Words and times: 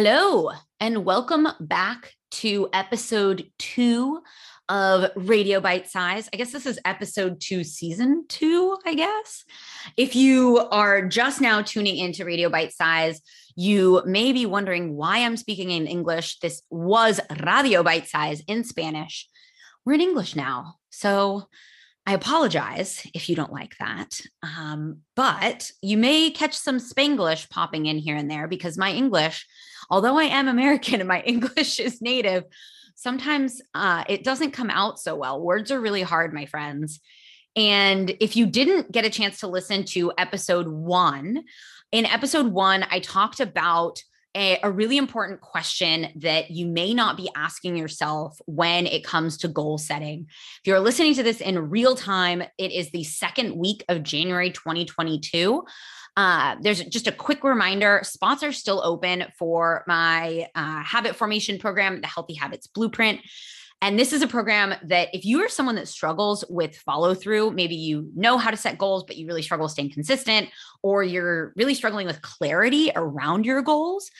Hello, 0.00 0.52
and 0.78 1.04
welcome 1.04 1.48
back 1.58 2.12
to 2.30 2.68
episode 2.72 3.50
two 3.58 4.22
of 4.68 5.10
Radio 5.16 5.58
Bite 5.58 5.88
Size. 5.88 6.28
I 6.32 6.36
guess 6.36 6.52
this 6.52 6.66
is 6.66 6.78
episode 6.84 7.40
two, 7.40 7.64
season 7.64 8.24
two, 8.28 8.78
I 8.86 8.94
guess. 8.94 9.44
If 9.96 10.14
you 10.14 10.58
are 10.70 11.04
just 11.08 11.40
now 11.40 11.62
tuning 11.62 11.96
into 11.96 12.24
Radio 12.24 12.48
Bite 12.48 12.72
Size, 12.72 13.20
you 13.56 14.00
may 14.06 14.30
be 14.32 14.46
wondering 14.46 14.94
why 14.94 15.18
I'm 15.18 15.36
speaking 15.36 15.72
in 15.72 15.88
English. 15.88 16.38
This 16.38 16.62
was 16.70 17.18
Radio 17.44 17.82
Bite 17.82 18.06
Size 18.06 18.40
in 18.46 18.62
Spanish. 18.62 19.28
We're 19.84 19.94
in 19.94 20.00
English 20.00 20.36
now. 20.36 20.76
So 20.90 21.48
I 22.08 22.14
apologize 22.14 23.06
if 23.12 23.28
you 23.28 23.36
don't 23.36 23.52
like 23.52 23.76
that. 23.80 24.18
Um, 24.42 25.00
but 25.14 25.70
you 25.82 25.98
may 25.98 26.30
catch 26.30 26.54
some 26.54 26.78
Spanglish 26.78 27.50
popping 27.50 27.84
in 27.84 27.98
here 27.98 28.16
and 28.16 28.30
there 28.30 28.48
because 28.48 28.78
my 28.78 28.90
English, 28.90 29.46
although 29.90 30.18
I 30.18 30.24
am 30.24 30.48
American 30.48 31.00
and 31.00 31.08
my 31.08 31.20
English 31.26 31.78
is 31.78 32.00
native, 32.00 32.44
sometimes 32.94 33.60
uh, 33.74 34.04
it 34.08 34.24
doesn't 34.24 34.52
come 34.52 34.70
out 34.70 34.98
so 34.98 35.16
well. 35.16 35.38
Words 35.38 35.70
are 35.70 35.82
really 35.82 36.00
hard, 36.00 36.32
my 36.32 36.46
friends. 36.46 36.98
And 37.54 38.16
if 38.20 38.36
you 38.36 38.46
didn't 38.46 38.90
get 38.90 39.04
a 39.04 39.10
chance 39.10 39.40
to 39.40 39.46
listen 39.46 39.84
to 39.88 40.10
episode 40.16 40.66
one, 40.66 41.44
in 41.92 42.06
episode 42.06 42.46
one, 42.46 42.86
I 42.90 43.00
talked 43.00 43.40
about 43.40 44.02
a, 44.34 44.58
a, 44.62 44.70
really 44.70 44.98
important 44.98 45.40
question 45.40 46.08
that 46.16 46.50
you 46.50 46.66
may 46.66 46.94
not 46.94 47.16
be 47.16 47.28
asking 47.34 47.76
yourself 47.76 48.38
when 48.46 48.86
it 48.86 49.04
comes 49.04 49.38
to 49.38 49.48
goal 49.48 49.78
setting. 49.78 50.26
If 50.28 50.66
you're 50.66 50.80
listening 50.80 51.14
to 51.14 51.22
this 51.22 51.40
in 51.40 51.70
real 51.70 51.96
time, 51.96 52.42
it 52.58 52.72
is 52.72 52.90
the 52.90 53.04
second 53.04 53.56
week 53.56 53.84
of 53.88 54.02
January 54.02 54.50
2022. 54.50 55.64
Uh, 56.16 56.56
there's 56.60 56.84
just 56.84 57.06
a 57.06 57.12
quick 57.12 57.44
reminder 57.44 58.00
spots 58.02 58.42
are 58.42 58.52
still 58.52 58.82
open 58.84 59.24
for 59.38 59.84
my 59.86 60.48
uh, 60.54 60.82
habit 60.82 61.14
formation 61.14 61.58
program, 61.58 62.00
the 62.00 62.08
Healthy 62.08 62.34
Habits 62.34 62.66
Blueprint. 62.66 63.20
And 63.80 63.98
this 63.98 64.12
is 64.12 64.22
a 64.22 64.26
program 64.26 64.74
that 64.84 65.08
if 65.12 65.24
you 65.24 65.40
are 65.44 65.48
someone 65.48 65.76
that 65.76 65.86
struggles 65.86 66.44
with 66.48 66.76
follow 66.76 67.14
through, 67.14 67.52
maybe 67.52 67.76
you 67.76 68.10
know 68.16 68.36
how 68.36 68.50
to 68.50 68.56
set 68.56 68.76
goals, 68.76 69.04
but 69.04 69.16
you 69.16 69.26
really 69.26 69.42
struggle 69.42 69.68
staying 69.68 69.92
consistent, 69.92 70.48
or 70.82 71.04
you're 71.04 71.52
really 71.56 71.74
struggling 71.74 72.06
with 72.06 72.20
clarity 72.22 72.90
around 72.96 73.46
your 73.46 73.62
goals. 73.62 74.10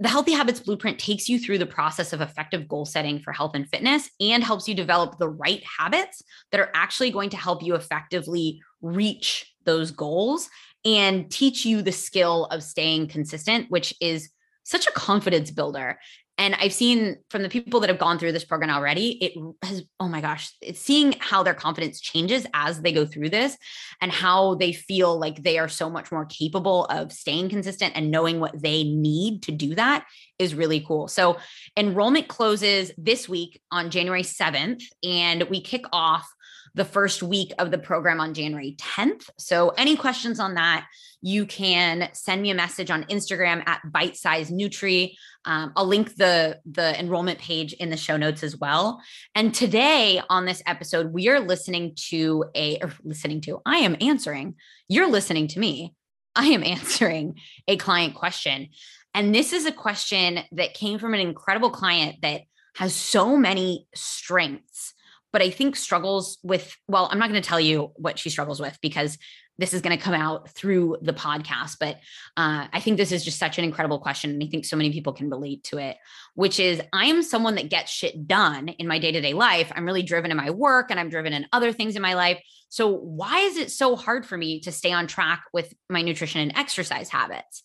The 0.00 0.08
Healthy 0.08 0.32
Habits 0.32 0.60
Blueprint 0.60 0.98
takes 0.98 1.28
you 1.28 1.38
through 1.38 1.58
the 1.58 1.66
process 1.66 2.12
of 2.12 2.20
effective 2.20 2.68
goal 2.68 2.84
setting 2.84 3.20
for 3.20 3.32
health 3.32 3.52
and 3.54 3.68
fitness 3.70 4.10
and 4.20 4.44
helps 4.44 4.68
you 4.68 4.74
develop 4.74 5.18
the 5.18 5.28
right 5.28 5.62
habits 5.78 6.22
that 6.50 6.60
are 6.60 6.70
actually 6.74 7.10
going 7.10 7.30
to 7.30 7.36
help 7.36 7.62
you 7.62 7.76
effectively 7.76 8.60
reach 8.82 9.54
those 9.64 9.92
goals 9.92 10.50
and 10.84 11.30
teach 11.30 11.64
you 11.64 11.80
the 11.80 11.92
skill 11.92 12.46
of 12.46 12.62
staying 12.62 13.08
consistent, 13.08 13.70
which 13.70 13.94
is 14.00 14.28
such 14.64 14.86
a 14.86 14.92
confidence 14.92 15.50
builder. 15.50 15.98
And 16.36 16.56
I've 16.56 16.72
seen 16.72 17.18
from 17.30 17.42
the 17.42 17.48
people 17.48 17.78
that 17.80 17.90
have 17.90 17.98
gone 17.98 18.18
through 18.18 18.32
this 18.32 18.44
program 18.44 18.70
already, 18.70 19.10
it 19.22 19.32
has, 19.62 19.84
oh 20.00 20.08
my 20.08 20.20
gosh, 20.20 20.52
it's 20.60 20.80
seeing 20.80 21.14
how 21.20 21.44
their 21.44 21.54
confidence 21.54 22.00
changes 22.00 22.44
as 22.52 22.80
they 22.80 22.92
go 22.92 23.06
through 23.06 23.30
this 23.30 23.56
and 24.00 24.10
how 24.10 24.56
they 24.56 24.72
feel 24.72 25.16
like 25.16 25.42
they 25.42 25.58
are 25.58 25.68
so 25.68 25.88
much 25.88 26.10
more 26.10 26.24
capable 26.24 26.86
of 26.86 27.12
staying 27.12 27.50
consistent 27.50 27.92
and 27.94 28.10
knowing 28.10 28.40
what 28.40 28.60
they 28.60 28.82
need 28.82 29.44
to 29.44 29.52
do 29.52 29.76
that 29.76 30.04
is 30.40 30.54
really 30.54 30.80
cool. 30.80 31.06
So 31.06 31.38
enrollment 31.76 32.26
closes 32.26 32.90
this 32.98 33.28
week 33.28 33.60
on 33.70 33.90
January 33.90 34.24
7th, 34.24 34.82
and 35.04 35.44
we 35.44 35.60
kick 35.60 35.84
off 35.92 36.28
the 36.74 36.84
first 36.84 37.22
week 37.22 37.52
of 37.58 37.70
the 37.70 37.78
program 37.78 38.20
on 38.20 38.34
January 38.34 38.76
10th. 38.78 39.30
So, 39.38 39.70
any 39.70 39.96
questions 39.96 40.40
on 40.40 40.54
that, 40.54 40.86
you 41.22 41.46
can 41.46 42.10
send 42.12 42.42
me 42.42 42.50
a 42.50 42.54
message 42.54 42.90
on 42.90 43.04
Instagram 43.04 43.62
at 43.66 43.80
bite 43.90 44.16
size 44.16 44.50
nutri. 44.50 45.14
Um, 45.44 45.72
I'll 45.76 45.86
link 45.86 46.16
the 46.16 46.60
the 46.66 46.98
enrollment 46.98 47.38
page 47.38 47.72
in 47.74 47.90
the 47.90 47.96
show 47.96 48.16
notes 48.16 48.42
as 48.42 48.56
well. 48.56 49.00
And 49.34 49.54
today 49.54 50.20
on 50.28 50.44
this 50.44 50.62
episode, 50.66 51.12
we 51.12 51.28
are 51.28 51.40
listening 51.40 51.94
to 52.08 52.44
a 52.54 52.78
or 52.80 52.92
listening 53.04 53.40
to. 53.42 53.60
I 53.64 53.78
am 53.78 53.96
answering. 54.00 54.56
You're 54.88 55.10
listening 55.10 55.48
to 55.48 55.60
me. 55.60 55.94
I 56.34 56.46
am 56.46 56.62
answering 56.64 57.38
a 57.68 57.76
client 57.76 58.14
question. 58.14 58.68
And 59.14 59.32
this 59.32 59.52
is 59.52 59.64
a 59.64 59.72
question 59.72 60.40
that 60.52 60.74
came 60.74 60.98
from 60.98 61.14
an 61.14 61.20
incredible 61.20 61.70
client 61.70 62.16
that 62.22 62.42
has 62.74 62.92
so 62.92 63.36
many 63.36 63.86
strengths 63.94 64.94
but 65.34 65.42
I 65.42 65.50
think 65.50 65.74
struggles 65.74 66.38
with, 66.44 66.76
well, 66.86 67.08
I'm 67.10 67.18
not 67.18 67.28
going 67.28 67.42
to 67.42 67.46
tell 67.46 67.58
you 67.58 67.90
what 67.96 68.20
she 68.20 68.30
struggles 68.30 68.60
with 68.60 68.78
because 68.80 69.18
this 69.58 69.74
is 69.74 69.80
going 69.80 69.98
to 69.98 70.00
come 70.02 70.14
out 70.14 70.48
through 70.50 70.98
the 71.02 71.12
podcast. 71.12 71.78
But 71.80 71.96
uh, 72.36 72.68
I 72.72 72.78
think 72.78 72.98
this 72.98 73.10
is 73.10 73.24
just 73.24 73.40
such 73.40 73.58
an 73.58 73.64
incredible 73.64 73.98
question. 73.98 74.30
And 74.30 74.40
I 74.44 74.46
think 74.46 74.64
so 74.64 74.76
many 74.76 74.92
people 74.92 75.12
can 75.12 75.28
relate 75.28 75.64
to 75.64 75.78
it, 75.78 75.96
which 76.36 76.60
is 76.60 76.80
I 76.92 77.06
am 77.06 77.20
someone 77.20 77.56
that 77.56 77.68
gets 77.68 77.90
shit 77.90 78.28
done 78.28 78.68
in 78.68 78.86
my 78.86 79.00
day 79.00 79.10
to 79.10 79.20
day 79.20 79.32
life. 79.32 79.72
I'm 79.74 79.84
really 79.84 80.04
driven 80.04 80.30
in 80.30 80.36
my 80.36 80.50
work 80.50 80.92
and 80.92 81.00
I'm 81.00 81.08
driven 81.08 81.32
in 81.32 81.48
other 81.52 81.72
things 81.72 81.96
in 81.96 82.02
my 82.02 82.14
life. 82.14 82.40
So, 82.68 82.92
why 82.92 83.40
is 83.40 83.56
it 83.56 83.72
so 83.72 83.96
hard 83.96 84.24
for 84.24 84.38
me 84.38 84.60
to 84.60 84.70
stay 84.70 84.92
on 84.92 85.08
track 85.08 85.42
with 85.52 85.74
my 85.90 86.02
nutrition 86.02 86.42
and 86.42 86.56
exercise 86.56 87.08
habits? 87.08 87.64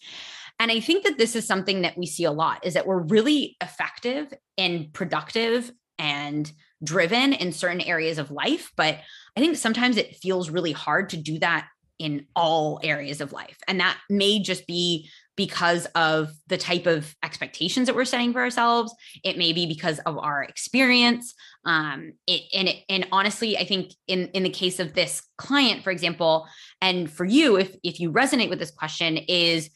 And 0.60 0.72
I 0.72 0.80
think 0.80 1.04
that 1.04 1.20
this 1.20 1.36
is 1.36 1.46
something 1.46 1.84
that 1.84 2.00
we 2.00 2.08
see 2.08 2.24
a 2.24 2.32
lot 2.32 2.66
is 2.66 2.74
that 2.74 2.88
we're 2.88 2.98
really 2.98 3.58
effective 3.62 4.34
and 4.58 4.92
productive 4.92 5.72
and 6.00 6.52
driven 6.84 7.34
in 7.34 7.52
certain 7.52 7.82
areas 7.82 8.18
of 8.18 8.32
life. 8.32 8.72
But 8.76 9.00
I 9.36 9.40
think 9.40 9.58
sometimes 9.58 9.98
it 9.98 10.16
feels 10.18 10.50
really 10.50 10.72
hard 10.72 11.10
to 11.10 11.18
do 11.18 11.40
that 11.40 11.68
in 11.98 12.26
all 12.36 12.80
areas 12.82 13.20
of 13.20 13.34
life. 13.34 13.58
And 13.68 13.80
that 13.82 13.98
may 14.10 14.40
just 14.40 14.66
be 14.66 15.10
because 15.36 15.86
of 15.96 16.34
the 16.48 16.58
type 16.58 16.86
of 16.86 17.16
expectations 17.24 17.88
that 17.88 17.96
we're 17.96 18.04
setting 18.04 18.34
for 18.34 18.42
ourselves. 18.42 18.94
It 19.24 19.38
may 19.38 19.54
be 19.54 19.66
because 19.68 20.00
of 20.00 20.18
our 20.18 20.44
experience. 20.44 21.34
Um, 21.66 22.14
it, 22.28 22.44
and 22.54 22.68
it, 22.68 22.84
and 22.90 23.08
honestly, 23.12 23.58
I 23.58 23.66
think 23.66 23.94
in 24.08 24.28
in 24.34 24.44
the 24.44 24.50
case 24.50 24.80
of 24.80 24.94
this 24.94 25.22
client, 25.38 25.84
for 25.84 25.92
example, 25.92 26.48
and 26.82 27.10
for 27.10 27.24
you, 27.24 27.58
if 27.58 27.74
if 27.84 28.02
you 28.02 28.12
resonate 28.12 28.50
with 28.50 28.60
this 28.60 28.72
question, 28.72 29.18
is 29.18 29.70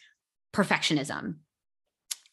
perfectionism 0.54 1.36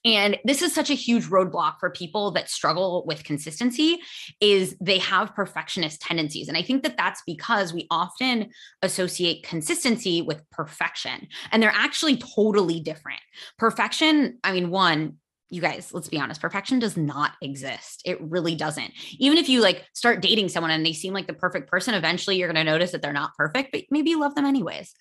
and 0.05 0.39
this 0.45 0.63
is 0.63 0.75
such 0.75 0.91
a 0.91 0.95
huge 0.95 1.27
roadblock 1.27 1.79
for 1.79 1.91
people 1.91 2.31
that 2.33 2.49
struggle 2.49 3.05
with 3.07 3.25
consistency 3.25 3.99
is 4.41 4.77
they 4.81 4.99
have 4.99 5.35
perfectionist 5.35 6.01
tendencies. 6.01 6.49
And 6.49 6.57
I 6.57 6.63
think 6.63 6.83
that 6.85 6.97
that's 6.97 7.23
because 7.27 7.75
we 7.75 7.87
often 7.91 8.51
associate 8.83 9.43
consistency 9.43 10.23
with 10.23 10.43
perfection 10.51 11.29
and 11.53 11.63
they're 11.63 11.73
actually 11.75 12.17
totally 12.17 12.81
different. 12.81 13.21
Perfection, 13.59 14.39
I 14.43 14.53
mean, 14.53 14.71
one, 14.71 15.17
you 15.51 15.61
guys, 15.61 15.93
let's 15.93 16.09
be 16.09 16.19
honest, 16.19 16.41
perfection 16.41 16.79
does 16.79 16.97
not 16.97 17.33
exist. 17.43 18.03
It 18.05 18.21
really 18.23 18.55
doesn't. 18.55 18.93
Even 19.19 19.37
if 19.37 19.49
you 19.49 19.61
like 19.61 19.85
start 19.93 20.23
dating 20.23 20.49
someone 20.49 20.71
and 20.71 20.87
they 20.87 20.93
seem 20.93 21.13
like 21.13 21.27
the 21.27 21.35
perfect 21.35 21.69
person, 21.69 21.93
eventually 21.93 22.37
you're 22.37 22.51
going 22.51 22.65
to 22.65 22.71
notice 22.71 22.93
that 22.93 23.03
they're 23.03 23.13
not 23.13 23.35
perfect, 23.37 23.73
but 23.73 23.83
maybe 23.91 24.11
you 24.11 24.21
love 24.21 24.35
them 24.35 24.47
anyways. 24.47 24.95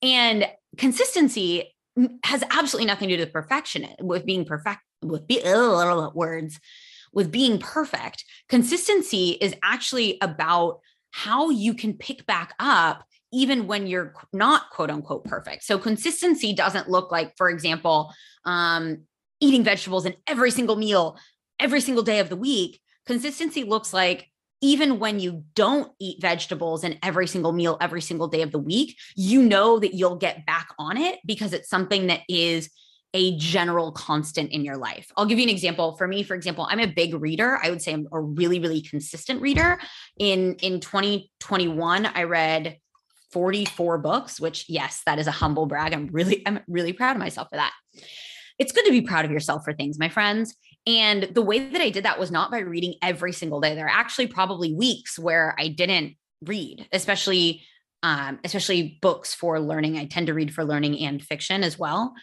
And 0.00 0.46
consistency 0.78 1.74
has 2.24 2.44
absolutely 2.50 2.86
nothing 2.86 3.08
to 3.08 3.16
do 3.16 3.22
with 3.22 3.32
perfection 3.32 3.86
with 4.00 4.24
being 4.24 4.44
perfect 4.44 4.80
with 5.02 5.26
be, 5.26 5.42
uh, 5.42 6.10
words 6.14 6.60
with 7.12 7.30
being 7.30 7.58
perfect. 7.58 8.24
Consistency 8.48 9.30
is 9.40 9.54
actually 9.62 10.18
about 10.20 10.80
how 11.10 11.50
you 11.50 11.74
can 11.74 11.94
pick 11.94 12.24
back 12.26 12.54
up 12.58 13.04
even 13.32 13.66
when 13.66 13.86
you're 13.86 14.12
not 14.32 14.70
quote 14.70 14.90
unquote 14.90 15.24
perfect. 15.24 15.64
So 15.64 15.78
consistency 15.78 16.52
doesn't 16.52 16.88
look 16.88 17.10
like 17.10 17.36
for 17.36 17.48
example 17.48 18.12
um, 18.44 19.02
eating 19.40 19.64
vegetables 19.64 20.06
in 20.06 20.14
every 20.26 20.50
single 20.50 20.76
meal 20.76 21.18
every 21.60 21.80
single 21.80 22.02
day 22.02 22.18
of 22.18 22.28
the 22.28 22.36
week. 22.36 22.80
Consistency 23.06 23.62
looks 23.62 23.92
like 23.92 24.28
even 24.60 24.98
when 24.98 25.20
you 25.20 25.44
don't 25.54 25.92
eat 25.98 26.20
vegetables 26.20 26.84
in 26.84 26.98
every 27.02 27.26
single 27.26 27.52
meal 27.52 27.78
every 27.80 28.02
single 28.02 28.28
day 28.28 28.42
of 28.42 28.52
the 28.52 28.58
week, 28.58 28.96
you 29.16 29.42
know 29.42 29.78
that 29.78 29.94
you'll 29.94 30.16
get 30.16 30.46
back 30.46 30.68
on 30.78 30.96
it 30.96 31.18
because 31.24 31.52
it's 31.52 31.68
something 31.68 32.08
that 32.08 32.20
is 32.28 32.70
a 33.12 33.36
general 33.36 33.90
constant 33.90 34.52
in 34.52 34.64
your 34.64 34.76
life. 34.76 35.10
I'll 35.16 35.26
give 35.26 35.38
you 35.38 35.44
an 35.44 35.50
example. 35.50 35.96
For 35.96 36.06
me, 36.06 36.22
for 36.22 36.34
example, 36.34 36.66
I'm 36.70 36.78
a 36.78 36.86
big 36.86 37.14
reader. 37.14 37.58
I 37.62 37.70
would 37.70 37.82
say 37.82 37.92
I'm 37.92 38.06
a 38.12 38.20
really 38.20 38.60
really 38.60 38.82
consistent 38.82 39.40
reader. 39.40 39.80
In 40.18 40.54
in 40.56 40.80
2021, 40.80 42.06
I 42.06 42.22
read 42.24 42.78
44 43.32 43.98
books, 43.98 44.40
which 44.40 44.66
yes, 44.68 45.02
that 45.06 45.18
is 45.18 45.26
a 45.26 45.32
humble 45.32 45.66
brag. 45.66 45.92
I'm 45.92 46.08
really 46.12 46.42
I'm 46.46 46.60
really 46.68 46.92
proud 46.92 47.16
of 47.16 47.20
myself 47.20 47.48
for 47.50 47.56
that. 47.56 47.72
It's 48.58 48.72
good 48.72 48.84
to 48.84 48.90
be 48.90 49.00
proud 49.00 49.24
of 49.24 49.30
yourself 49.30 49.64
for 49.64 49.72
things, 49.72 49.98
my 49.98 50.08
friends. 50.08 50.54
And 50.86 51.24
the 51.24 51.42
way 51.42 51.58
that 51.58 51.80
I 51.80 51.90
did 51.90 52.04
that 52.04 52.18
was 52.18 52.30
not 52.30 52.50
by 52.50 52.60
reading 52.60 52.94
every 53.02 53.32
single 53.32 53.60
day. 53.60 53.74
There 53.74 53.86
are 53.86 53.88
actually 53.88 54.26
probably 54.28 54.74
weeks 54.74 55.18
where 55.18 55.54
I 55.58 55.68
didn't 55.68 56.16
read, 56.42 56.88
especially 56.92 57.62
um, 58.02 58.38
especially 58.44 58.98
books 59.02 59.34
for 59.34 59.60
learning. 59.60 59.98
I 59.98 60.06
tend 60.06 60.28
to 60.28 60.34
read 60.34 60.54
for 60.54 60.64
learning 60.64 60.98
and 61.00 61.22
fiction 61.22 61.62
as 61.62 61.78
well. 61.78 62.14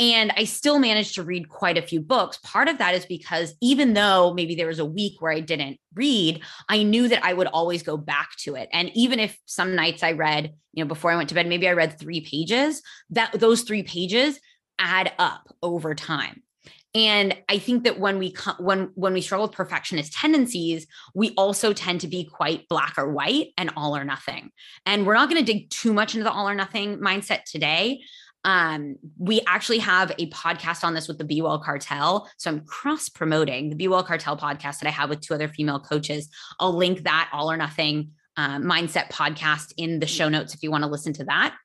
And 0.00 0.32
I 0.36 0.44
still 0.44 0.78
managed 0.78 1.16
to 1.16 1.24
read 1.24 1.48
quite 1.48 1.76
a 1.76 1.82
few 1.82 2.00
books. 2.00 2.38
Part 2.44 2.68
of 2.68 2.78
that 2.78 2.94
is 2.94 3.04
because 3.04 3.54
even 3.60 3.94
though 3.94 4.32
maybe 4.32 4.54
there 4.54 4.68
was 4.68 4.78
a 4.78 4.84
week 4.84 5.20
where 5.20 5.32
I 5.32 5.40
didn't 5.40 5.78
read, 5.94 6.42
I 6.68 6.84
knew 6.84 7.08
that 7.08 7.24
I 7.24 7.32
would 7.32 7.48
always 7.48 7.82
go 7.82 7.96
back 7.96 8.30
to 8.40 8.54
it. 8.54 8.68
And 8.72 8.90
even 8.94 9.18
if 9.18 9.36
some 9.46 9.74
nights 9.74 10.04
I 10.04 10.12
read, 10.12 10.54
you 10.72 10.84
know, 10.84 10.88
before 10.88 11.10
I 11.10 11.16
went 11.16 11.30
to 11.30 11.34
bed, 11.34 11.48
maybe 11.48 11.68
I 11.68 11.72
read 11.72 11.98
three 11.98 12.20
pages, 12.20 12.80
that 13.10 13.32
those 13.32 13.62
three 13.62 13.82
pages 13.82 14.38
add 14.78 15.12
up 15.18 15.52
over 15.62 15.96
time. 15.96 16.42
And 16.94 17.36
i 17.48 17.58
think 17.58 17.84
that 17.84 17.98
when 17.98 18.18
we 18.18 18.34
when 18.58 18.90
when 18.94 19.12
we 19.12 19.20
struggle 19.20 19.46
with 19.46 19.56
perfectionist 19.56 20.12
tendencies 20.12 20.86
we 21.14 21.32
also 21.36 21.72
tend 21.72 22.00
to 22.00 22.08
be 22.08 22.24
quite 22.24 22.68
black 22.68 22.94
or 22.96 23.12
white 23.12 23.48
and 23.56 23.70
all 23.76 23.96
or 23.96 24.04
nothing 24.04 24.50
and 24.86 25.06
we're 25.06 25.14
not 25.14 25.28
going 25.28 25.44
to 25.44 25.52
dig 25.52 25.68
too 25.70 25.92
much 25.92 26.14
into 26.14 26.24
the 26.24 26.32
all 26.32 26.48
or 26.48 26.54
nothing 26.54 26.98
mindset 26.98 27.44
today 27.44 28.00
um, 28.44 28.96
we 29.18 29.40
actually 29.46 29.80
have 29.80 30.12
a 30.18 30.30
podcast 30.30 30.84
on 30.84 30.94
this 30.94 31.08
with 31.08 31.18
the 31.18 31.24
Be 31.24 31.42
Well 31.42 31.58
Cartel. 31.58 32.30
So 32.38 32.50
I'm 32.50 32.64
cross 32.64 33.08
promoting 33.08 33.68
the 33.68 33.76
Be 33.76 33.88
Well 33.88 34.04
Cartel 34.04 34.36
podcast 34.36 34.78
that 34.78 34.86
I 34.86 34.90
have 34.90 35.10
with 35.10 35.20
two 35.20 35.34
other 35.34 35.48
female 35.48 35.80
coaches. 35.80 36.28
I'll 36.60 36.72
link 36.72 37.02
that 37.02 37.28
all 37.32 37.50
or 37.50 37.56
nothing 37.56 38.12
uh, 38.36 38.58
mindset 38.58 39.10
podcast 39.10 39.74
in 39.76 39.98
the 39.98 40.06
show 40.06 40.28
notes 40.28 40.54
if 40.54 40.62
you 40.62 40.70
want 40.70 40.84
to 40.84 40.88
listen 40.88 41.12
to 41.14 41.24
that. 41.24 41.56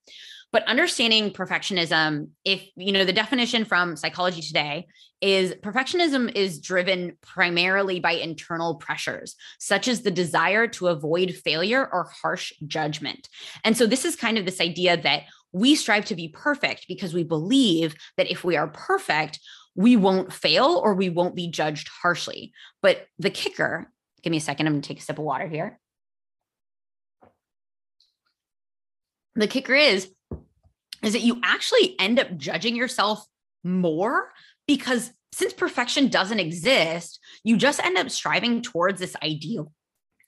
But 0.53 0.67
understanding 0.67 1.31
perfectionism, 1.31 2.29
if 2.45 2.63
you 2.75 2.91
know 2.91 3.05
the 3.05 3.11
definition 3.11 3.65
from 3.65 3.97
Psychology 3.97 4.41
Today 4.41 4.85
is 5.19 5.53
perfectionism 5.55 6.33
is 6.35 6.59
driven 6.59 7.17
primarily 7.21 7.99
by 7.99 8.11
internal 8.11 8.75
pressures, 8.75 9.35
such 9.59 9.87
as 9.87 10.03
the 10.03 10.11
desire 10.11 10.67
to 10.67 10.89
avoid 10.89 11.33
failure 11.43 11.89
or 11.91 12.11
harsh 12.21 12.53
judgment. 12.67 13.27
And 13.63 13.75
so 13.75 13.87
this 13.87 14.05
is 14.05 14.15
kind 14.15 14.37
of 14.37 14.45
this 14.45 14.61
idea 14.61 14.95
that 14.97 15.23
we 15.53 15.73
strive 15.73 16.05
to 16.05 16.15
be 16.15 16.27
perfect 16.27 16.85
because 16.87 17.15
we 17.15 17.23
believe 17.23 17.95
that 18.17 18.29
if 18.29 18.43
we 18.43 18.55
are 18.55 18.67
perfect, 18.67 19.39
we 19.73 19.95
won't 19.95 20.31
fail 20.31 20.79
or 20.83 20.93
we 20.93 21.09
won't 21.09 21.35
be 21.35 21.49
judged 21.49 21.89
harshly. 22.01 22.53
But 22.83 23.07
the 23.17 23.31
kicker, 23.31 23.91
give 24.21 24.29
me 24.29 24.37
a 24.37 24.41
second, 24.41 24.67
I'm 24.67 24.73
gonna 24.73 24.83
take 24.83 24.99
a 24.99 25.01
sip 25.01 25.17
of 25.17 25.25
water 25.25 25.47
here. 25.47 25.79
The 29.35 29.47
kicker 29.47 29.75
is, 29.75 30.11
is 31.01 31.13
that 31.13 31.21
you 31.21 31.41
actually 31.43 31.99
end 31.99 32.19
up 32.19 32.37
judging 32.37 32.75
yourself 32.75 33.25
more 33.63 34.31
because 34.67 35.11
since 35.31 35.53
perfection 35.53 36.09
doesn't 36.09 36.39
exist, 36.39 37.19
you 37.43 37.57
just 37.57 37.83
end 37.83 37.97
up 37.97 38.09
striving 38.09 38.61
towards 38.61 38.99
this 38.99 39.15
ideal 39.23 39.71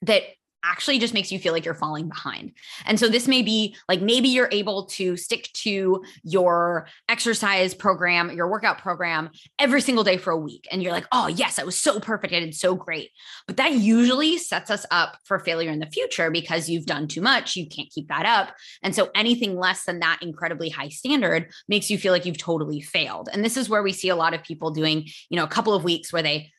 that 0.01 0.23
actually 0.65 0.99
just 0.99 1.13
makes 1.13 1.31
you 1.31 1.39
feel 1.39 1.53
like 1.53 1.65
you're 1.65 1.73
falling 1.73 2.07
behind. 2.07 2.51
And 2.85 2.99
so 2.99 3.07
this 3.07 3.27
may 3.27 3.41
be 3.41 3.75
like 3.87 4.01
maybe 4.01 4.29
you're 4.29 4.49
able 4.51 4.85
to 4.85 5.15
stick 5.17 5.49
to 5.53 6.03
your 6.23 6.87
exercise 7.07 7.73
program, 7.73 8.31
your 8.31 8.49
workout 8.49 8.79
program 8.79 9.29
every 9.59 9.81
single 9.81 10.03
day 10.03 10.17
for 10.17 10.31
a 10.31 10.37
week. 10.37 10.67
And 10.71 10.81
you're 10.81 10.91
like, 10.91 11.07
oh, 11.11 11.27
yes, 11.27 11.59
I 11.59 11.63
was 11.63 11.79
so 11.79 11.99
perfect. 11.99 12.33
I 12.33 12.39
did 12.39 12.55
so 12.55 12.75
great. 12.75 13.11
But 13.47 13.57
that 13.57 13.73
usually 13.73 14.37
sets 14.37 14.71
us 14.71 14.85
up 14.91 15.17
for 15.23 15.39
failure 15.39 15.71
in 15.71 15.79
the 15.79 15.85
future 15.85 16.31
because 16.31 16.69
you've 16.69 16.85
done 16.85 17.07
too 17.07 17.21
much. 17.21 17.55
You 17.55 17.67
can't 17.67 17.89
keep 17.89 18.07
that 18.07 18.25
up. 18.25 18.53
And 18.81 18.95
so 18.95 19.09
anything 19.15 19.57
less 19.57 19.85
than 19.85 19.99
that 19.99 20.19
incredibly 20.21 20.69
high 20.69 20.89
standard 20.89 21.51
makes 21.67 21.89
you 21.89 21.97
feel 21.97 22.11
like 22.11 22.25
you've 22.25 22.37
totally 22.37 22.81
failed. 22.81 23.29
And 23.31 23.43
this 23.43 23.57
is 23.57 23.69
where 23.69 23.83
we 23.83 23.93
see 23.93 24.09
a 24.09 24.15
lot 24.15 24.33
of 24.33 24.43
people 24.43 24.71
doing, 24.71 25.07
you 25.29 25.37
know, 25.37 25.43
a 25.43 25.49
couple 25.49 25.73
of 25.73 25.83
weeks 25.83 26.11
where 26.11 26.23
they 26.23 26.51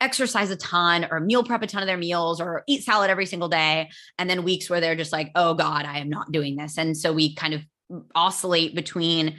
exercise 0.00 0.50
a 0.50 0.56
ton 0.56 1.06
or 1.10 1.20
meal 1.20 1.44
prep 1.44 1.62
a 1.62 1.66
ton 1.66 1.82
of 1.82 1.86
their 1.86 1.96
meals 1.96 2.40
or 2.40 2.64
eat 2.66 2.82
salad 2.82 3.10
every 3.10 3.26
single 3.26 3.48
day. 3.48 3.90
And 4.18 4.28
then 4.28 4.44
weeks 4.44 4.70
where 4.70 4.80
they're 4.80 4.96
just 4.96 5.12
like, 5.12 5.30
oh 5.34 5.54
God, 5.54 5.84
I 5.84 5.98
am 5.98 6.08
not 6.08 6.32
doing 6.32 6.56
this. 6.56 6.78
And 6.78 6.96
so 6.96 7.12
we 7.12 7.34
kind 7.34 7.54
of 7.54 7.62
oscillate 8.14 8.74
between, 8.74 9.36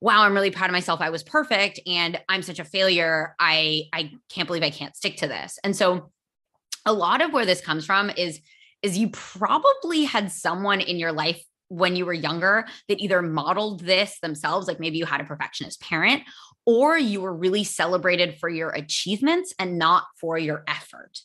wow, 0.00 0.22
I'm 0.22 0.34
really 0.34 0.50
proud 0.50 0.70
of 0.70 0.72
myself. 0.72 1.00
I 1.00 1.10
was 1.10 1.22
perfect 1.22 1.80
and 1.86 2.20
I'm 2.28 2.42
such 2.42 2.58
a 2.58 2.64
failure. 2.64 3.34
I 3.38 3.84
I 3.92 4.12
can't 4.28 4.46
believe 4.46 4.62
I 4.62 4.70
can't 4.70 4.96
stick 4.96 5.18
to 5.18 5.28
this. 5.28 5.58
And 5.62 5.76
so 5.76 6.10
a 6.86 6.92
lot 6.92 7.22
of 7.22 7.32
where 7.32 7.46
this 7.46 7.60
comes 7.60 7.86
from 7.86 8.10
is 8.10 8.40
is 8.82 8.96
you 8.96 9.10
probably 9.10 10.04
had 10.04 10.32
someone 10.32 10.80
in 10.80 10.98
your 10.98 11.12
life 11.12 11.42
when 11.70 11.96
you 11.96 12.04
were 12.04 12.12
younger 12.12 12.66
that 12.88 13.00
either 13.00 13.22
modeled 13.22 13.80
this 13.80 14.18
themselves, 14.20 14.68
like 14.68 14.78
maybe 14.78 14.98
you 14.98 15.06
had 15.06 15.20
a 15.20 15.24
perfectionist 15.24 15.80
parent, 15.80 16.22
or 16.66 16.98
you 16.98 17.22
were 17.22 17.34
really 17.34 17.64
celebrated 17.64 18.38
for 18.38 18.48
your 18.48 18.70
achievements 18.70 19.54
and 19.58 19.78
not 19.78 20.04
for 20.20 20.36
your 20.36 20.62
effort. 20.68 21.18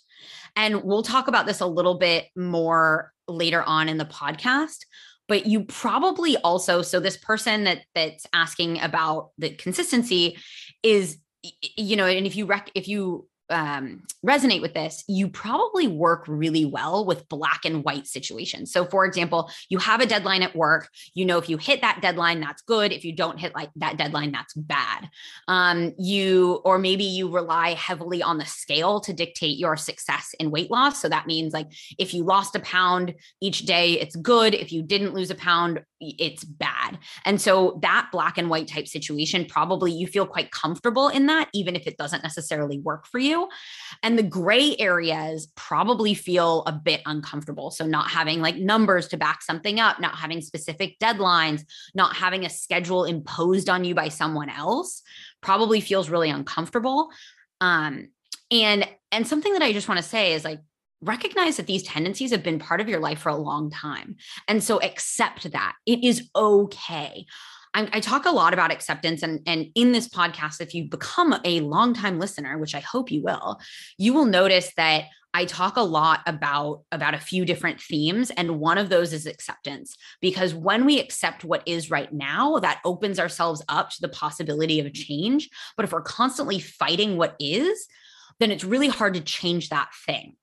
And 0.55 0.83
we'll 0.83 1.03
talk 1.03 1.27
about 1.27 1.45
this 1.45 1.59
a 1.59 1.65
little 1.65 1.95
bit 1.95 2.27
more 2.35 3.11
later 3.27 3.61
on 3.63 3.89
in 3.89 3.97
the 3.97 4.05
podcast 4.05 4.85
but 5.27 5.45
you 5.45 5.63
probably 5.63 6.37
also 6.37 6.81
so 6.81 6.99
this 6.99 7.17
person 7.17 7.63
that 7.63 7.79
that's 7.93 8.25
asking 8.33 8.79
about 8.81 9.31
the 9.37 9.49
consistency 9.49 10.37
is 10.83 11.17
you 11.75 11.95
know 11.95 12.05
and 12.05 12.25
if 12.25 12.35
you 12.35 12.45
rec 12.45 12.69
if 12.75 12.87
you 12.87 13.27
um, 13.49 14.03
resonate 14.25 14.61
with 14.61 14.73
this, 14.73 15.03
you 15.07 15.27
probably 15.29 15.87
work 15.87 16.25
really 16.27 16.65
well 16.65 17.05
with 17.05 17.27
black 17.29 17.65
and 17.65 17.83
white 17.83 18.07
situations. 18.07 18.71
So, 18.71 18.85
for 18.85 19.05
example, 19.05 19.49
you 19.69 19.77
have 19.79 20.01
a 20.01 20.05
deadline 20.05 20.41
at 20.41 20.55
work. 20.55 20.89
You 21.13 21.25
know, 21.25 21.37
if 21.37 21.49
you 21.49 21.57
hit 21.57 21.81
that 21.81 21.99
deadline, 22.01 22.39
that's 22.39 22.61
good. 22.63 22.91
If 22.91 23.05
you 23.05 23.13
don't 23.13 23.39
hit 23.39 23.53
like 23.53 23.69
that 23.75 23.97
deadline, 23.97 24.31
that's 24.31 24.53
bad. 24.53 25.09
Um, 25.47 25.93
you, 25.97 26.61
or 26.65 26.79
maybe 26.79 27.03
you 27.03 27.29
rely 27.29 27.73
heavily 27.73 28.23
on 28.23 28.37
the 28.37 28.45
scale 28.45 28.99
to 29.01 29.13
dictate 29.13 29.57
your 29.57 29.77
success 29.77 30.33
in 30.39 30.51
weight 30.51 30.71
loss. 30.71 31.01
So 31.01 31.09
that 31.09 31.27
means 31.27 31.53
like 31.53 31.67
if 31.99 32.13
you 32.13 32.23
lost 32.23 32.55
a 32.55 32.59
pound 32.59 33.13
each 33.41 33.65
day, 33.65 33.99
it's 33.99 34.15
good. 34.15 34.53
If 34.53 34.71
you 34.71 34.81
didn't 34.81 35.13
lose 35.13 35.29
a 35.29 35.35
pound, 35.35 35.83
it's 35.99 36.43
bad. 36.43 36.99
And 37.25 37.39
so 37.39 37.79
that 37.81 38.09
black 38.11 38.37
and 38.37 38.49
white 38.49 38.67
type 38.67 38.87
situation, 38.87 39.45
probably 39.45 39.91
you 39.91 40.07
feel 40.07 40.25
quite 40.25 40.51
comfortable 40.51 41.09
in 41.09 41.27
that, 41.27 41.49
even 41.53 41.75
if 41.75 41.87
it 41.87 41.97
doesn't 41.97 42.23
necessarily 42.23 42.79
work 42.79 43.07
for 43.07 43.19
you. 43.19 43.34
And 44.03 44.17
the 44.17 44.23
gray 44.23 44.75
areas 44.77 45.47
probably 45.55 46.13
feel 46.13 46.63
a 46.65 46.71
bit 46.71 47.01
uncomfortable. 47.05 47.71
So 47.71 47.85
not 47.85 48.09
having 48.09 48.41
like 48.41 48.55
numbers 48.55 49.07
to 49.09 49.17
back 49.17 49.41
something 49.41 49.79
up, 49.79 49.99
not 49.99 50.15
having 50.15 50.41
specific 50.41 50.97
deadlines, 50.99 51.63
not 51.93 52.15
having 52.15 52.45
a 52.45 52.49
schedule 52.49 53.05
imposed 53.05 53.69
on 53.69 53.83
you 53.83 53.95
by 53.95 54.09
someone 54.09 54.49
else 54.49 55.01
probably 55.41 55.81
feels 55.81 56.09
really 56.09 56.29
uncomfortable. 56.29 57.09
Um, 57.61 58.09
and 58.51 58.87
and 59.11 59.27
something 59.27 59.53
that 59.53 59.61
I 59.61 59.73
just 59.73 59.87
want 59.87 59.97
to 59.97 60.03
say 60.03 60.33
is 60.33 60.43
like 60.43 60.59
recognize 61.01 61.57
that 61.57 61.67
these 61.67 61.83
tendencies 61.83 62.31
have 62.31 62.43
been 62.43 62.59
part 62.59 62.81
of 62.81 62.89
your 62.89 62.99
life 62.99 63.19
for 63.19 63.29
a 63.29 63.35
long 63.35 63.69
time. 63.69 64.15
And 64.47 64.63
so 64.63 64.81
accept 64.81 65.51
that 65.51 65.75
it 65.85 66.03
is 66.03 66.29
okay. 66.35 67.25
I, 67.75 67.89
I, 67.93 67.99
talk 67.99 68.25
a 68.25 68.31
lot 68.31 68.53
about 68.53 68.71
acceptance 68.71 69.21
and, 69.21 69.41
and 69.45 69.67
in 69.75 69.91
this 69.91 70.07
podcast, 70.07 70.61
if 70.61 70.73
you 70.73 70.85
become 70.85 71.35
a 71.43 71.59
longtime 71.59 72.19
listener, 72.19 72.57
which 72.57 72.73
I 72.73 72.79
hope 72.79 73.11
you 73.11 73.21
will, 73.21 73.59
you 73.97 74.13
will 74.13 74.25
notice 74.25 74.71
that 74.77 75.05
I 75.33 75.43
talk 75.43 75.75
a 75.75 75.81
lot 75.81 76.21
about 76.25 76.83
about 76.93 77.13
a 77.13 77.19
few 77.19 77.43
different 77.43 77.81
themes 77.81 78.31
and 78.31 78.59
one 78.59 78.77
of 78.77 78.87
those 78.87 79.11
is 79.11 79.25
acceptance. 79.25 79.97
Because 80.21 80.55
when 80.55 80.85
we 80.85 80.99
accept 80.99 81.43
what 81.43 81.63
is 81.65 81.91
right 81.91 82.11
now 82.13 82.59
that 82.59 82.79
opens 82.85 83.19
ourselves 83.19 83.61
up 83.67 83.89
to 83.89 84.01
the 84.01 84.07
possibility 84.07 84.79
of 84.79 84.85
a 84.85 84.91
change. 84.91 85.49
But 85.75 85.83
if 85.83 85.91
we're 85.91 86.01
constantly 86.01 86.59
fighting 86.59 87.17
what 87.17 87.35
is 87.39 87.87
then 88.39 88.51
it's 88.51 88.63
really 88.63 88.87
hard 88.87 89.13
to 89.13 89.21
change 89.21 89.69
that 89.69 89.89
thing. 90.05 90.35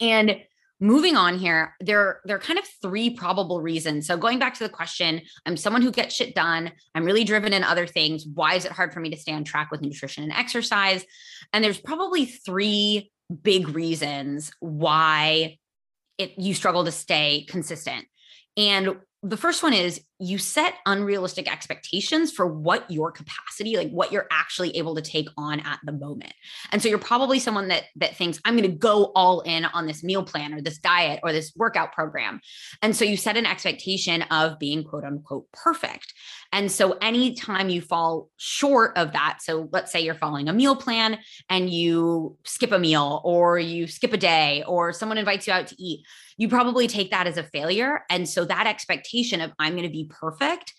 And 0.00 0.42
moving 0.82 1.16
on 1.16 1.38
here, 1.38 1.76
there, 1.78 2.20
there 2.24 2.34
are 2.34 2.40
kind 2.40 2.58
of 2.58 2.64
three 2.82 3.10
probable 3.10 3.62
reasons. 3.62 4.04
So 4.04 4.16
going 4.16 4.40
back 4.40 4.54
to 4.54 4.64
the 4.64 4.68
question, 4.68 5.22
I'm 5.46 5.56
someone 5.56 5.80
who 5.80 5.92
gets 5.92 6.12
shit 6.12 6.34
done. 6.34 6.72
I'm 6.94 7.04
really 7.04 7.22
driven 7.22 7.52
in 7.52 7.62
other 7.62 7.86
things. 7.86 8.26
Why 8.26 8.56
is 8.56 8.64
it 8.64 8.72
hard 8.72 8.92
for 8.92 8.98
me 8.98 9.08
to 9.10 9.16
stay 9.16 9.32
on 9.32 9.44
track 9.44 9.70
with 9.70 9.80
nutrition 9.80 10.24
and 10.24 10.32
exercise? 10.32 11.04
And 11.52 11.62
there's 11.62 11.80
probably 11.80 12.26
three 12.26 13.12
big 13.42 13.68
reasons 13.68 14.52
why 14.58 15.58
it 16.18 16.32
you 16.36 16.52
struggle 16.52 16.84
to 16.84 16.92
stay 16.92 17.46
consistent. 17.48 18.06
And 18.56 18.96
the 19.24 19.36
first 19.36 19.62
one 19.62 19.72
is 19.72 20.00
you 20.18 20.36
set 20.36 20.74
unrealistic 20.84 21.50
expectations 21.50 22.32
for 22.32 22.44
what 22.46 22.88
your 22.90 23.12
capacity 23.12 23.76
like 23.76 23.90
what 23.90 24.10
you're 24.10 24.26
actually 24.32 24.76
able 24.76 24.96
to 24.96 25.02
take 25.02 25.28
on 25.36 25.60
at 25.60 25.78
the 25.84 25.92
moment. 25.92 26.32
And 26.72 26.82
so 26.82 26.88
you're 26.88 26.98
probably 26.98 27.38
someone 27.38 27.68
that 27.68 27.84
that 27.96 28.16
thinks 28.16 28.40
i'm 28.44 28.56
going 28.56 28.68
to 28.68 28.76
go 28.76 29.12
all 29.14 29.40
in 29.42 29.64
on 29.64 29.86
this 29.86 30.02
meal 30.02 30.24
plan 30.24 30.52
or 30.54 30.60
this 30.60 30.78
diet 30.78 31.20
or 31.22 31.32
this 31.32 31.52
workout 31.56 31.92
program. 31.92 32.40
And 32.82 32.96
so 32.96 33.04
you 33.04 33.16
set 33.16 33.36
an 33.36 33.46
expectation 33.46 34.22
of 34.22 34.58
being 34.58 34.82
quote 34.82 35.04
unquote 35.04 35.46
perfect. 35.52 36.12
And 36.52 36.70
so 36.70 36.98
anytime 37.00 37.68
you 37.70 37.80
fall 37.80 38.28
short 38.36 38.96
of 38.96 39.12
that 39.12 39.38
so 39.40 39.68
let's 39.72 39.92
say 39.92 40.00
you're 40.00 40.14
following 40.14 40.48
a 40.48 40.52
meal 40.52 40.74
plan 40.74 41.18
and 41.48 41.70
you 41.70 42.36
skip 42.44 42.72
a 42.72 42.78
meal 42.78 43.20
or 43.24 43.58
you 43.58 43.86
skip 43.86 44.12
a 44.12 44.18
day 44.18 44.64
or 44.66 44.92
someone 44.92 45.18
invites 45.18 45.46
you 45.46 45.52
out 45.52 45.68
to 45.68 45.80
eat 45.80 46.04
you 46.42 46.48
probably 46.48 46.88
take 46.88 47.12
that 47.12 47.28
as 47.28 47.38
a 47.38 47.44
failure. 47.44 48.04
And 48.10 48.28
so 48.28 48.44
that 48.44 48.66
expectation 48.66 49.40
of 49.40 49.52
I'm 49.60 49.74
going 49.74 49.84
to 49.84 49.88
be 49.88 50.10
perfect 50.10 50.74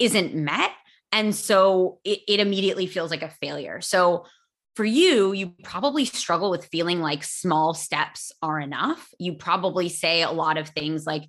isn't 0.00 0.34
met. 0.34 0.72
And 1.12 1.32
so 1.32 2.00
it, 2.02 2.18
it 2.26 2.40
immediately 2.40 2.88
feels 2.88 3.12
like 3.12 3.22
a 3.22 3.30
failure. 3.30 3.80
So 3.80 4.26
for 4.74 4.84
you, 4.84 5.32
you 5.32 5.54
probably 5.62 6.04
struggle 6.04 6.50
with 6.50 6.66
feeling 6.66 6.98
like 6.98 7.22
small 7.22 7.74
steps 7.74 8.32
are 8.42 8.58
enough. 8.58 9.08
You 9.20 9.34
probably 9.34 9.88
say 9.88 10.22
a 10.22 10.32
lot 10.32 10.58
of 10.58 10.70
things 10.70 11.06
like, 11.06 11.22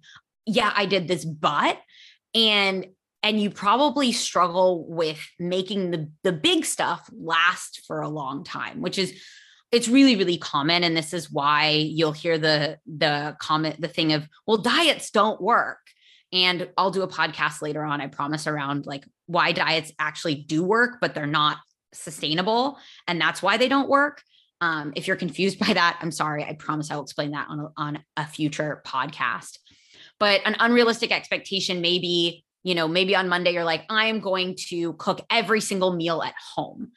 yeah, 0.48 0.74
I 0.76 0.88
did 0.88 1.08
this, 1.08 1.24
but, 1.24 1.78
and 2.34 2.88
and 3.22 3.40
you 3.40 3.52
probably 3.52 4.14
struggle 4.14 4.88
with 4.90 5.20
making 5.38 5.92
the 5.92 6.10
the 6.24 6.32
big 6.32 6.66
stuff 6.66 7.08
last 7.12 7.82
for 7.86 8.02
a 8.02 8.08
long 8.08 8.46
time 8.46 8.82
which 8.82 8.98
is 8.98 9.20
it's 9.72 9.88
really 9.88 10.16
really 10.16 10.38
common 10.38 10.84
and 10.84 10.98
this 10.98 11.14
is 11.14 11.32
why 11.32 11.70
you'll 11.70 12.12
hear 12.12 12.38
the 12.38 12.78
the 12.86 13.36
comment 13.40 13.80
the 13.80 13.88
thing 13.88 14.14
of 14.14 14.28
well 14.48 14.58
diets 14.58 15.12
don't 15.12 15.42
work 15.42 15.80
and 16.32 16.70
I'll 16.78 16.92
do 16.92 17.02
a 17.02 17.08
podcast 17.08 17.62
later 17.62 17.84
on 17.84 18.02
I 18.02 18.08
promise 18.08 18.48
around 18.48 18.86
like 18.86 19.06
why 19.26 19.52
diets 19.52 19.92
actually 20.00 20.36
do 20.36 20.64
work 20.64 20.98
but 21.02 21.14
they're 21.14 21.26
not 21.26 21.58
sustainable 21.94 22.78
and 23.08 23.20
that's 23.20 23.42
why 23.42 23.58
they 23.58 23.68
don't 23.68 23.90
work. 23.90 24.22
Um, 24.62 24.94
if 24.96 25.08
you're 25.08 25.16
confused 25.16 25.60
by 25.66 25.74
that, 25.74 26.00
I'm 26.02 26.12
sorry. 26.12 26.44
I 26.44 26.54
promise 26.54 26.92
I'll 26.92 27.04
explain 27.04 27.32
that 27.32 27.48
on 27.50 27.60
a, 27.60 27.68
on 27.78 28.04
a 28.18 28.28
future 28.28 28.82
podcast. 28.86 29.58
But 30.20 30.42
an 30.46 30.56
unrealistic 30.60 31.12
expectation 31.12 31.82
maybe, 31.82 32.44
you 32.64 32.76
know, 32.76 32.88
maybe 32.88 33.16
on 33.16 33.30
Monday 33.30 33.54
you're 33.54 33.64
like, 33.64 33.86
I'm 33.90 34.20
going 34.20 34.58
to 34.68 34.94
cook 34.94 35.22
every 35.30 35.62
single 35.62 35.94
meal 35.94 36.22
at 36.22 36.36
home. 36.56 36.92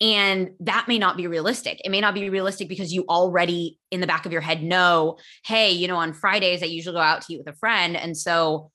And 0.00 0.50
that 0.60 0.86
may 0.86 0.98
not 0.98 1.16
be 1.16 1.26
realistic. 1.26 1.80
It 1.84 1.90
may 1.90 2.00
not 2.00 2.14
be 2.14 2.30
realistic 2.30 2.68
because 2.68 2.92
you 2.92 3.04
already 3.08 3.78
in 3.90 4.00
the 4.00 4.06
back 4.06 4.26
of 4.26 4.32
your 4.32 4.40
head 4.40 4.62
know, 4.62 5.18
hey, 5.44 5.72
you 5.72 5.88
know, 5.88 5.96
on 5.96 6.12
Fridays, 6.12 6.62
I 6.62 6.66
usually 6.66 6.94
go 6.94 7.00
out 7.00 7.22
to 7.22 7.34
eat 7.34 7.38
with 7.38 7.52
a 7.52 7.58
friend. 7.58 7.96
And 7.96 8.16
so 8.16 8.70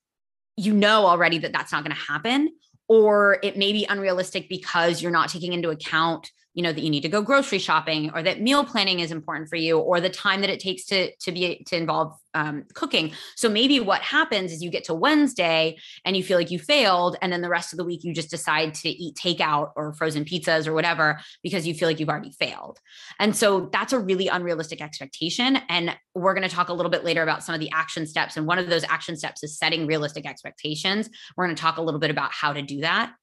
you 0.58 0.74
know 0.74 1.06
already 1.06 1.38
that 1.40 1.54
that's 1.54 1.72
not 1.72 1.84
going 1.84 1.96
to 1.96 2.02
happen. 2.02 2.50
Or 2.90 3.40
it 3.42 3.58
may 3.58 3.72
be 3.72 3.86
unrealistic 3.90 4.50
because 4.50 5.02
you're 5.02 5.12
not 5.12 5.30
taking 5.30 5.54
into 5.54 5.70
account 5.70 6.30
you 6.54 6.62
know 6.64 6.72
that 6.72 6.82
you 6.82 6.90
need 6.90 7.02
to 7.02 7.10
go 7.10 7.22
grocery 7.22 7.60
shopping 7.60 8.12
or 8.14 8.22
that 8.24 8.42
meal 8.42 8.64
planning 8.64 9.00
is 9.00 9.12
important 9.12 9.50
for 9.50 9.56
you 9.56 9.80
or 9.80 10.00
the 10.00 10.10
time 10.10 10.42
that 10.42 10.50
it 10.50 10.60
takes 10.60 10.86
to 10.86 11.16
to 11.18 11.32
be 11.32 11.64
to 11.68 11.76
involve 11.76 12.14
um, 12.36 12.66
cooking. 12.74 13.12
So 13.36 13.50
maybe 13.50 13.80
what 13.80 14.02
happens 14.02 14.52
is 14.52 14.64
you 14.64 14.72
get 14.72 14.86
to 14.86 14.94
wednesday 14.94 15.78
and 16.06 16.18
you 16.18 16.24
feel 16.24 16.38
like 16.38 16.52
you 16.52 16.60
failed 16.60 17.16
and 17.22 17.32
then 17.32 17.42
the 17.42 17.50
rest 17.50 17.74
of 17.74 17.78
the 17.78 17.84
week 17.84 18.04
you 18.04 18.14
just 18.14 18.32
decide 18.32 18.74
to 18.76 18.90
eat 18.90 19.16
takeout 19.16 19.72
or 19.76 19.94
frozen 19.94 20.26
pizzas 20.26 20.68
or 20.68 20.74
whatever 20.74 21.20
because 21.44 21.68
you 21.68 21.74
feel 21.74 21.88
like 21.88 22.00
you've 22.00 22.10
already 22.10 22.32
failed. 22.32 22.80
And 23.20 23.36
so 23.36 23.70
that's 23.72 23.94
a 23.94 24.00
really 24.00 24.28
unrealistic 24.28 24.82
expectation 24.82 25.58
and 25.70 25.96
we're 26.16 26.34
going 26.34 26.48
to 26.48 26.54
talk 26.54 26.70
a 26.70 26.74
little 26.74 26.92
bit 26.92 27.04
later 27.04 27.24
about 27.24 27.44
some 27.44 27.54
of 27.54 27.62
the 27.62 27.72
action 27.72 28.08
steps 28.08 28.38
and 28.38 28.48
one 28.48 28.58
of 28.58 28.68
those 28.68 28.84
action 28.84 29.16
steps 29.16 29.44
is 29.44 29.58
setting 29.58 29.86
realistic 29.86 30.26
expectations. 30.26 31.10
We're 31.38 31.46
going 31.46 31.56
to 31.56 31.62
talk 31.62 31.78
a 31.78 31.82
little 31.82 32.00
bit 32.00 32.12
about 32.12 32.32
how 32.32 32.54
to 32.54 32.62
do 32.62 32.82
that 32.82 33.14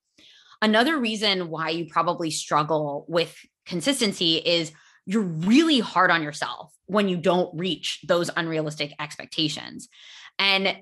Another 0.63 0.99
reason 0.99 1.49
why 1.49 1.71
you 1.71 1.87
probably 1.87 2.31
struggle 2.31 3.05
with 3.09 3.35
consistency 3.67 4.37
is 4.37 4.73
you're 5.07 5.23
really 5.23 5.81
hard 5.81 6.11
on 6.11 6.23
yourself 6.23 6.73
when 6.87 7.09
you 7.09 7.17
don't 7.17 7.57
reach 7.59 8.01
those 8.07 8.31
unrealistic 8.37 8.95
expectations. 9.01 9.89
And 10.39 10.77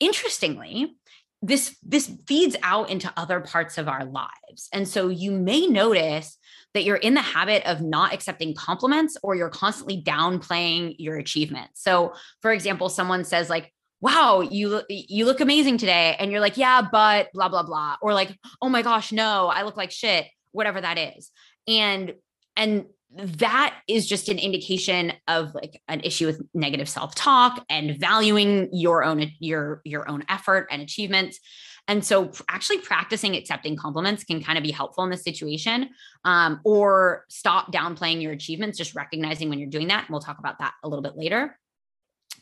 interestingly, 0.00 0.96
this 1.42 1.76
this 1.82 2.10
feeds 2.26 2.56
out 2.62 2.88
into 2.88 3.12
other 3.16 3.40
parts 3.40 3.76
of 3.76 3.88
our 3.88 4.04
lives. 4.04 4.68
And 4.72 4.88
so 4.88 5.08
you 5.08 5.30
may 5.32 5.66
notice 5.66 6.38
that 6.72 6.84
you're 6.84 6.96
in 6.96 7.14
the 7.14 7.20
habit 7.20 7.64
of 7.66 7.80
not 7.80 8.14
accepting 8.14 8.54
compliments 8.54 9.16
or 9.22 9.34
you're 9.34 9.50
constantly 9.50 10.02
downplaying 10.02 10.96
your 10.98 11.16
achievements. 11.16 11.82
So, 11.82 12.14
for 12.40 12.52
example, 12.52 12.88
someone 12.88 13.24
says 13.24 13.48
like, 13.50 13.72
wow 14.00 14.40
you 14.40 14.82
you 14.88 15.24
look 15.24 15.40
amazing 15.40 15.78
today. 15.78 16.16
And 16.18 16.30
you're 16.30 16.40
like 16.40 16.56
yeah 16.56 16.82
but 16.90 17.28
blah 17.32 17.48
blah 17.48 17.62
blah. 17.62 17.96
Or 18.02 18.14
like 18.14 18.36
oh 18.60 18.68
my 18.68 18.82
gosh 18.82 19.12
no 19.12 19.48
i 19.48 19.62
look 19.62 19.76
like 19.76 19.90
shit 19.90 20.26
whatever 20.52 20.80
that 20.80 20.98
is. 20.98 21.30
And 21.66 22.14
and 22.56 22.86
that 23.16 23.76
is 23.86 24.08
just 24.08 24.28
an 24.28 24.38
indication 24.38 25.12
of 25.28 25.54
like 25.54 25.80
an 25.88 26.00
issue 26.00 26.26
with 26.26 26.42
negative 26.52 26.88
self-talk 26.88 27.64
and 27.68 27.98
valuing 27.98 28.68
your 28.72 29.04
own 29.04 29.30
your 29.38 29.80
your 29.84 30.08
own 30.08 30.24
effort 30.28 30.68
and 30.70 30.82
achievements. 30.82 31.38
And 31.86 32.04
so 32.04 32.32
actually 32.48 32.78
practicing 32.78 33.36
accepting 33.36 33.76
compliments 33.76 34.24
can 34.24 34.42
kind 34.42 34.56
of 34.56 34.64
be 34.64 34.70
helpful 34.70 35.04
in 35.04 35.10
this 35.10 35.22
situation 35.22 35.90
um, 36.24 36.60
or 36.64 37.24
stop 37.28 37.72
downplaying 37.72 38.22
your 38.22 38.32
achievements 38.32 38.78
just 38.78 38.94
recognizing 38.94 39.48
when 39.48 39.58
you're 39.58 39.68
doing 39.68 39.88
that. 39.88 40.04
And 40.06 40.10
we'll 40.10 40.20
talk 40.20 40.38
about 40.38 40.58
that 40.60 40.72
a 40.82 40.88
little 40.88 41.02
bit 41.02 41.16
later. 41.16 41.58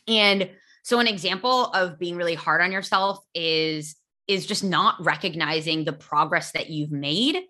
And 0.06 0.49
so 0.83 0.99
an 0.99 1.07
example 1.07 1.67
of 1.67 1.99
being 1.99 2.17
really 2.17 2.35
hard 2.35 2.61
on 2.61 2.73
yourself 2.73 3.19
is 3.35 3.97
is 4.29 4.47
just 4.47 4.62
not 4.65 5.05
recognizing 5.05 5.85
the 5.85 5.93
progress 5.93 6.53
that 6.53 6.71
you've 6.71 6.93
made 6.93 7.43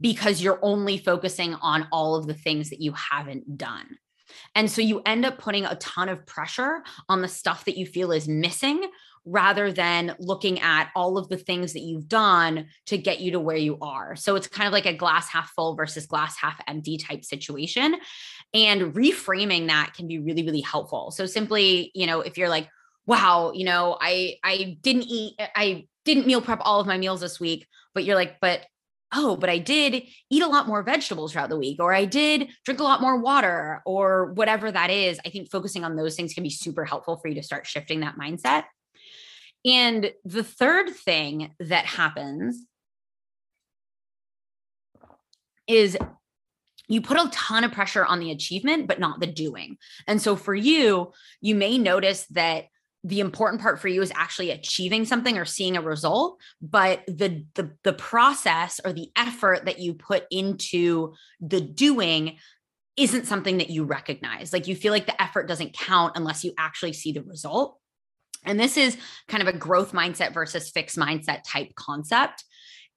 because 0.00 0.42
you're 0.42 0.58
only 0.62 0.98
focusing 0.98 1.54
on 1.54 1.88
all 1.92 2.16
of 2.16 2.26
the 2.26 2.34
things 2.34 2.70
that 2.70 2.80
you 2.80 2.92
haven't 2.92 3.56
done. 3.58 3.98
And 4.54 4.70
so 4.70 4.80
you 4.82 5.02
end 5.04 5.24
up 5.24 5.38
putting 5.38 5.64
a 5.64 5.76
ton 5.76 6.08
of 6.08 6.24
pressure 6.26 6.82
on 7.08 7.22
the 7.22 7.28
stuff 7.28 7.64
that 7.66 7.76
you 7.76 7.86
feel 7.86 8.12
is 8.12 8.28
missing 8.28 8.82
rather 9.24 9.70
than 9.70 10.16
looking 10.18 10.60
at 10.60 10.90
all 10.96 11.16
of 11.16 11.28
the 11.28 11.36
things 11.36 11.72
that 11.72 11.80
you've 11.80 12.08
done 12.08 12.66
to 12.86 12.98
get 12.98 13.20
you 13.20 13.32
to 13.32 13.40
where 13.40 13.56
you 13.56 13.78
are. 13.80 14.16
So 14.16 14.34
it's 14.34 14.48
kind 14.48 14.66
of 14.66 14.72
like 14.72 14.86
a 14.86 14.96
glass 14.96 15.28
half 15.28 15.50
full 15.50 15.76
versus 15.76 16.06
glass 16.06 16.36
half 16.36 16.60
empty 16.66 16.96
type 16.96 17.24
situation. 17.24 17.96
And 18.52 18.94
reframing 18.94 19.68
that 19.68 19.94
can 19.94 20.08
be 20.08 20.18
really, 20.18 20.44
really 20.44 20.60
helpful. 20.60 21.10
So 21.12 21.26
simply, 21.26 21.90
you 21.94 22.06
know, 22.06 22.20
if 22.20 22.36
you're 22.36 22.48
like, 22.48 22.68
wow, 23.06 23.52
you 23.54 23.64
know, 23.64 23.96
I 24.00 24.36
I 24.42 24.78
didn't 24.80 25.04
eat, 25.04 25.34
I 25.38 25.86
didn't 26.04 26.26
meal 26.26 26.42
prep 26.42 26.60
all 26.62 26.80
of 26.80 26.86
my 26.86 26.98
meals 26.98 27.20
this 27.20 27.38
week, 27.38 27.66
but 27.94 28.04
you're 28.04 28.16
like, 28.16 28.38
but 28.40 28.66
oh, 29.14 29.36
but 29.36 29.50
I 29.50 29.58
did 29.58 30.04
eat 30.30 30.42
a 30.42 30.48
lot 30.48 30.66
more 30.66 30.82
vegetables 30.82 31.32
throughout 31.32 31.50
the 31.50 31.58
week, 31.58 31.80
or 31.80 31.92
I 31.92 32.06
did 32.06 32.48
drink 32.64 32.80
a 32.80 32.84
lot 32.84 33.02
more 33.02 33.20
water, 33.20 33.82
or 33.84 34.32
whatever 34.32 34.72
that 34.72 34.90
is. 34.90 35.20
I 35.24 35.28
think 35.28 35.50
focusing 35.50 35.84
on 35.84 35.96
those 35.96 36.16
things 36.16 36.34
can 36.34 36.42
be 36.42 36.50
super 36.50 36.84
helpful 36.84 37.18
for 37.18 37.28
you 37.28 37.34
to 37.34 37.42
start 37.42 37.66
shifting 37.66 38.00
that 38.00 38.16
mindset. 38.18 38.64
And 39.64 40.12
the 40.24 40.42
third 40.42 40.90
thing 40.90 41.54
that 41.60 41.86
happens 41.86 42.64
is 45.68 45.96
you 46.88 47.00
put 47.00 47.16
a 47.16 47.30
ton 47.32 47.64
of 47.64 47.72
pressure 47.72 48.04
on 48.04 48.20
the 48.20 48.32
achievement, 48.32 48.86
but 48.86 49.00
not 49.00 49.20
the 49.20 49.26
doing. 49.26 49.78
And 50.06 50.20
so 50.20 50.36
for 50.36 50.54
you, 50.54 51.12
you 51.40 51.54
may 51.54 51.78
notice 51.78 52.26
that 52.30 52.66
the 53.04 53.20
important 53.20 53.60
part 53.60 53.80
for 53.80 53.88
you 53.88 54.00
is 54.00 54.12
actually 54.14 54.50
achieving 54.50 55.04
something 55.04 55.36
or 55.36 55.44
seeing 55.44 55.76
a 55.76 55.82
result 55.82 56.38
but 56.60 57.02
the, 57.06 57.44
the 57.54 57.72
the 57.82 57.92
process 57.92 58.80
or 58.84 58.92
the 58.92 59.10
effort 59.16 59.64
that 59.64 59.80
you 59.80 59.92
put 59.94 60.24
into 60.30 61.12
the 61.40 61.60
doing 61.60 62.38
isn't 62.96 63.26
something 63.26 63.58
that 63.58 63.70
you 63.70 63.82
recognize 63.82 64.52
like 64.52 64.68
you 64.68 64.76
feel 64.76 64.92
like 64.92 65.06
the 65.06 65.20
effort 65.20 65.48
doesn't 65.48 65.72
count 65.72 66.12
unless 66.14 66.44
you 66.44 66.52
actually 66.56 66.92
see 66.92 67.10
the 67.10 67.24
result 67.24 67.76
and 68.44 68.58
this 68.58 68.76
is 68.76 68.96
kind 69.28 69.42
of 69.42 69.52
a 69.52 69.56
growth 69.56 69.92
mindset 69.92 70.34
versus 70.34 70.70
fixed 70.70 70.96
mindset 70.96 71.40
type 71.46 71.74
concept 71.74 72.44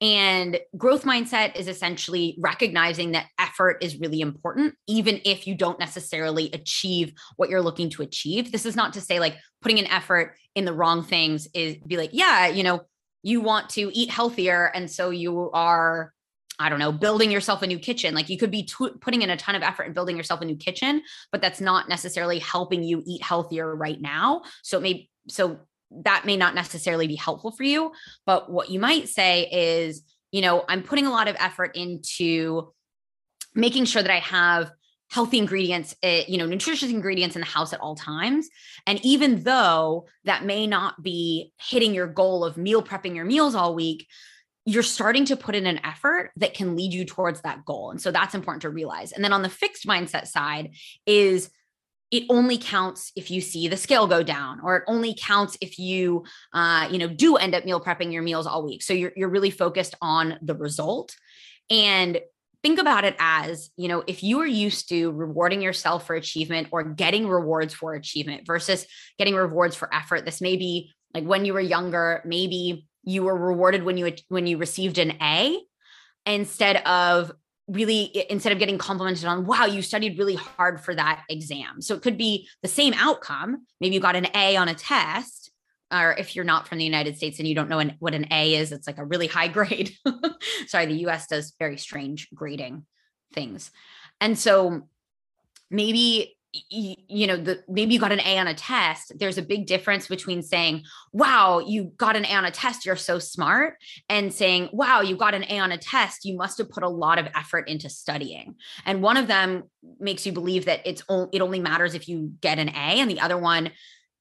and 0.00 0.58
growth 0.76 1.04
mindset 1.04 1.56
is 1.56 1.68
essentially 1.68 2.36
recognizing 2.38 3.12
that 3.12 3.26
effort 3.38 3.78
is 3.80 3.98
really 3.98 4.20
important, 4.20 4.74
even 4.86 5.20
if 5.24 5.46
you 5.46 5.54
don't 5.54 5.78
necessarily 5.78 6.50
achieve 6.52 7.14
what 7.36 7.48
you're 7.48 7.62
looking 7.62 7.88
to 7.90 8.02
achieve. 8.02 8.52
This 8.52 8.66
is 8.66 8.76
not 8.76 8.92
to 8.94 9.00
say 9.00 9.20
like 9.20 9.38
putting 9.62 9.78
an 9.78 9.86
effort 9.86 10.36
in 10.54 10.66
the 10.66 10.74
wrong 10.74 11.02
things 11.02 11.48
is 11.54 11.76
be 11.86 11.96
like, 11.96 12.10
yeah, 12.12 12.48
you 12.48 12.62
know, 12.62 12.82
you 13.22 13.40
want 13.40 13.70
to 13.70 13.90
eat 13.94 14.10
healthier. 14.10 14.66
And 14.66 14.90
so 14.90 15.08
you 15.10 15.50
are, 15.52 16.12
I 16.58 16.68
don't 16.68 16.78
know, 16.78 16.92
building 16.92 17.30
yourself 17.30 17.62
a 17.62 17.66
new 17.66 17.78
kitchen. 17.78 18.14
Like 18.14 18.28
you 18.28 18.38
could 18.38 18.50
be 18.50 18.64
t- 18.64 18.90
putting 19.00 19.22
in 19.22 19.30
a 19.30 19.36
ton 19.36 19.54
of 19.54 19.62
effort 19.62 19.84
and 19.84 19.94
building 19.94 20.16
yourself 20.16 20.40
a 20.40 20.44
new 20.44 20.56
kitchen, 20.56 21.02
but 21.32 21.42
that's 21.42 21.60
not 21.60 21.88
necessarily 21.88 22.38
helping 22.38 22.82
you 22.82 23.02
eat 23.06 23.22
healthier 23.22 23.74
right 23.74 24.00
now. 24.00 24.42
So 24.62 24.78
it 24.78 24.82
may, 24.82 25.08
so 25.28 25.60
that 25.90 26.24
may 26.24 26.36
not 26.36 26.54
necessarily 26.54 27.06
be 27.06 27.16
helpful 27.16 27.52
for 27.52 27.64
you. 27.64 27.92
But 28.24 28.50
what 28.50 28.70
you 28.70 28.80
might 28.80 29.08
say 29.08 29.48
is, 29.50 30.02
you 30.32 30.40
know, 30.40 30.64
I'm 30.68 30.82
putting 30.82 31.06
a 31.06 31.10
lot 31.10 31.28
of 31.28 31.36
effort 31.38 31.76
into 31.76 32.72
making 33.54 33.84
sure 33.84 34.02
that 34.02 34.10
I 34.10 34.18
have 34.18 34.70
healthy 35.10 35.38
ingredients, 35.38 35.94
eh, 36.02 36.24
you 36.26 36.36
know, 36.36 36.46
nutritious 36.46 36.90
ingredients 36.90 37.36
in 37.36 37.40
the 37.40 37.46
house 37.46 37.72
at 37.72 37.80
all 37.80 37.94
times. 37.94 38.48
And 38.86 39.04
even 39.04 39.44
though 39.44 40.06
that 40.24 40.44
may 40.44 40.66
not 40.66 41.02
be 41.02 41.52
hitting 41.60 41.94
your 41.94 42.08
goal 42.08 42.44
of 42.44 42.56
meal 42.56 42.82
prepping 42.82 43.14
your 43.14 43.24
meals 43.24 43.54
all 43.54 43.74
week, 43.74 44.06
you're 44.66 44.82
starting 44.82 45.24
to 45.24 45.36
put 45.36 45.54
in 45.54 45.64
an 45.64 45.80
effort 45.84 46.32
that 46.36 46.52
can 46.52 46.76
lead 46.76 46.92
you 46.92 47.04
towards 47.04 47.40
that 47.42 47.64
goal. 47.64 47.92
And 47.92 48.02
so 48.02 48.10
that's 48.10 48.34
important 48.34 48.62
to 48.62 48.70
realize. 48.70 49.12
And 49.12 49.24
then 49.24 49.32
on 49.32 49.42
the 49.42 49.48
fixed 49.48 49.86
mindset 49.86 50.26
side 50.26 50.72
is 51.06 51.50
it 52.10 52.24
only 52.28 52.58
counts 52.58 53.12
if 53.16 53.30
you 53.30 53.40
see 53.40 53.68
the 53.68 53.76
scale 53.76 54.06
go 54.06 54.22
down 54.22 54.60
or 54.60 54.76
it 54.76 54.84
only 54.86 55.14
counts 55.18 55.56
if 55.60 55.78
you 55.78 56.24
uh, 56.52 56.88
you 56.90 56.98
know 56.98 57.08
do 57.08 57.36
end 57.36 57.54
up 57.54 57.64
meal 57.64 57.80
prepping 57.80 58.12
your 58.12 58.22
meals 58.22 58.46
all 58.46 58.64
week 58.64 58.82
so 58.82 58.92
you're, 58.92 59.12
you're 59.16 59.28
really 59.28 59.50
focused 59.50 59.94
on 60.00 60.38
the 60.40 60.54
result 60.54 61.16
and 61.68 62.20
think 62.62 62.78
about 62.78 63.04
it 63.04 63.16
as 63.18 63.70
you 63.76 63.88
know 63.88 64.04
if 64.06 64.22
you 64.22 64.40
are 64.40 64.46
used 64.46 64.88
to 64.88 65.10
rewarding 65.10 65.60
yourself 65.60 66.06
for 66.06 66.14
achievement 66.14 66.68
or 66.70 66.84
getting 66.84 67.26
rewards 67.26 67.74
for 67.74 67.94
achievement 67.94 68.46
versus 68.46 68.86
getting 69.18 69.34
rewards 69.34 69.74
for 69.74 69.92
effort 69.92 70.24
this 70.24 70.40
may 70.40 70.56
be 70.56 70.92
like 71.12 71.24
when 71.24 71.44
you 71.44 71.54
were 71.54 71.60
younger 71.60 72.22
maybe 72.24 72.86
you 73.06 73.22
were 73.22 73.36
rewarded 73.36 73.84
when 73.84 73.96
you 73.96 74.12
when 74.28 74.46
you 74.46 74.58
received 74.58 74.98
an 74.98 75.12
a 75.22 75.58
instead 76.26 76.76
of 76.84 77.32
really 77.68 78.26
instead 78.28 78.52
of 78.52 78.58
getting 78.58 78.78
complimented 78.78 79.24
on 79.24 79.46
wow 79.46 79.64
you 79.64 79.80
studied 79.80 80.18
really 80.18 80.34
hard 80.34 80.84
for 80.84 80.94
that 80.94 81.24
exam. 81.30 81.80
So 81.80 81.94
it 81.94 82.02
could 82.02 82.18
be 82.18 82.48
the 82.62 82.68
same 82.68 82.92
outcome. 82.94 83.64
Maybe 83.80 83.94
you 83.94 84.00
got 84.00 84.16
an 84.16 84.26
a 84.34 84.56
on 84.56 84.68
a 84.68 84.74
test 84.74 85.50
or 85.92 86.14
if 86.18 86.34
you're 86.34 86.44
not 86.44 86.66
from 86.66 86.78
the 86.78 86.84
united 86.84 87.16
states 87.16 87.38
and 87.38 87.46
you 87.48 87.54
don't 87.54 87.68
know 87.68 87.78
an, 87.78 87.94
what 88.00 88.14
an 88.14 88.26
a 88.32 88.56
is 88.56 88.72
it's 88.72 88.88
like 88.88 88.98
a 88.98 89.04
really 89.04 89.28
high 89.28 89.48
grade. 89.56 89.92
Sorry 90.66 90.86
the 90.86 91.06
us 91.06 91.28
does 91.28 91.54
very 91.58 91.78
strange 91.78 92.28
grading 92.34 92.84
things. 93.32 93.70
And 94.20 94.38
so 94.38 94.88
maybe 95.70 96.35
you, 96.70 97.26
know 97.26 97.36
the 97.36 97.62
maybe 97.68 97.94
you 97.94 98.00
got 98.00 98.12
an 98.12 98.20
a 98.20 98.38
on 98.38 98.46
a 98.46 98.54
test 98.54 99.12
there's 99.18 99.38
a 99.38 99.42
big 99.42 99.66
difference 99.66 100.06
between 100.06 100.42
saying 100.42 100.82
wow 101.12 101.58
you 101.58 101.92
got 101.96 102.16
an 102.16 102.24
a 102.24 102.34
on 102.34 102.44
a 102.44 102.50
test 102.50 102.86
you're 102.86 102.96
so 102.96 103.18
smart 103.18 103.74
and 104.08 104.32
saying 104.32 104.68
wow 104.72 105.00
you 105.00 105.16
got 105.16 105.34
an 105.34 105.44
a 105.48 105.58
on 105.58 105.72
a 105.72 105.78
test 105.78 106.24
you 106.24 106.36
must 106.36 106.58
have 106.58 106.68
put 106.70 106.82
a 106.82 106.88
lot 106.88 107.18
of 107.18 107.26
effort 107.34 107.68
into 107.68 107.88
studying 107.88 108.54
and 108.84 109.02
one 109.02 109.16
of 109.16 109.26
them 109.26 109.64
makes 110.00 110.26
you 110.26 110.32
believe 110.32 110.64
that 110.66 110.80
it's 110.84 111.02
only 111.08 111.28
it 111.32 111.42
only 111.42 111.60
matters 111.60 111.94
if 111.94 112.08
you 112.08 112.32
get 112.40 112.58
an 112.58 112.68
a 112.68 113.00
and 113.00 113.10
the 113.10 113.20
other 113.20 113.38
one 113.38 113.70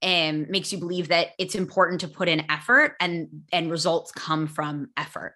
um, 0.03 0.45
makes 0.49 0.71
you 0.71 0.77
believe 0.77 1.07
that 1.07 1.29
it's 1.39 1.55
important 1.55 2.01
to 2.01 2.07
put 2.07 2.27
in 2.27 2.45
effort 2.49 2.95
and 2.99 3.27
and 3.51 3.71
results 3.71 4.11
come 4.11 4.47
from 4.47 4.87
effort 4.97 5.35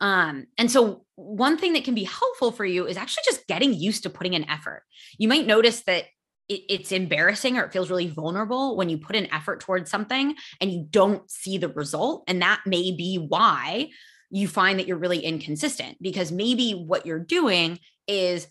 um, 0.00 0.46
and 0.58 0.70
so 0.70 1.04
one 1.14 1.56
thing 1.56 1.72
that 1.72 1.84
can 1.84 1.94
be 1.94 2.04
helpful 2.04 2.52
for 2.52 2.64
you 2.64 2.86
is 2.86 2.96
actually 2.96 3.22
just 3.24 3.46
getting 3.46 3.72
used 3.72 4.02
to 4.02 4.10
putting 4.10 4.34
in 4.34 4.48
effort. 4.48 4.82
You 5.18 5.28
might 5.28 5.46
notice 5.46 5.82
that 5.84 6.04
it, 6.48 6.62
it's 6.68 6.92
embarrassing 6.92 7.56
or 7.56 7.64
it 7.64 7.72
feels 7.72 7.90
really 7.90 8.08
vulnerable 8.08 8.76
when 8.76 8.88
you 8.88 8.98
put 8.98 9.16
an 9.16 9.32
effort 9.32 9.60
towards 9.60 9.90
something 9.90 10.34
and 10.60 10.72
you 10.72 10.86
don't 10.90 11.30
see 11.30 11.58
the 11.58 11.68
result. 11.68 12.24
And 12.28 12.42
that 12.42 12.60
may 12.66 12.92
be 12.92 13.16
why 13.16 13.90
you 14.30 14.48
find 14.48 14.78
that 14.78 14.86
you're 14.86 14.96
really 14.96 15.20
inconsistent 15.20 15.98
because 16.00 16.32
maybe 16.32 16.72
what 16.72 17.06
you're 17.06 17.18
doing 17.18 17.78
is 18.06 18.48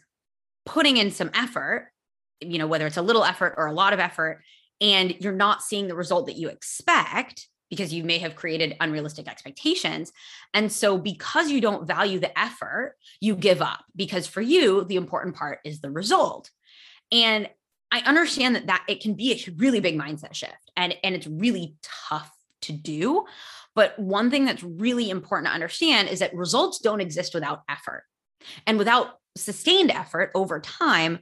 putting 0.65 0.97
in 0.97 1.11
some 1.11 1.31
effort, 1.33 1.91
you 2.41 2.57
know, 2.57 2.67
whether 2.67 2.87
it's 2.87 2.97
a 2.97 3.01
little 3.01 3.23
effort 3.23 3.55
or 3.57 3.67
a 3.67 3.73
lot 3.73 3.93
of 3.93 3.99
effort, 3.99 4.41
and 4.81 5.15
you're 5.19 5.33
not 5.33 5.61
seeing 5.61 5.87
the 5.87 5.95
result 5.95 6.27
that 6.27 6.37
you 6.37 6.49
expect 6.49 7.47
because 7.69 7.93
you 7.93 8.03
may 8.03 8.19
have 8.19 8.35
created 8.35 8.75
unrealistic 8.79 9.27
expectations. 9.27 10.11
And 10.53 10.71
so, 10.71 10.97
because 10.97 11.49
you 11.49 11.61
don't 11.61 11.87
value 11.87 12.19
the 12.19 12.37
effort, 12.37 12.95
you 13.19 13.35
give 13.35 13.61
up 13.61 13.83
because 13.95 14.27
for 14.27 14.41
you, 14.41 14.83
the 14.83 14.97
important 14.97 15.35
part 15.35 15.59
is 15.65 15.81
the 15.81 15.91
result. 15.91 16.51
And 17.11 17.49
I 17.95 17.99
understand 17.99 18.55
that 18.55 18.67
that 18.67 18.83
it 18.89 19.01
can 19.01 19.13
be 19.13 19.31
a 19.31 19.51
really 19.55 19.79
big 19.79 19.97
mindset 19.97 20.33
shift 20.33 20.71
and, 20.75 20.93
and 21.01 21.15
it's 21.15 21.27
really 21.27 21.75
tough 21.81 22.29
to 22.63 22.73
do. 22.73 23.25
But 23.73 23.97
one 23.97 24.29
thing 24.29 24.43
that's 24.43 24.63
really 24.63 25.09
important 25.09 25.47
to 25.47 25.53
understand 25.53 26.09
is 26.09 26.19
that 26.19 26.35
results 26.35 26.79
don't 26.79 26.99
exist 26.99 27.33
without 27.33 27.61
effort. 27.69 28.03
And 28.67 28.77
without 28.77 29.19
sustained 29.37 29.91
effort 29.91 30.31
over 30.35 30.59
time, 30.59 31.19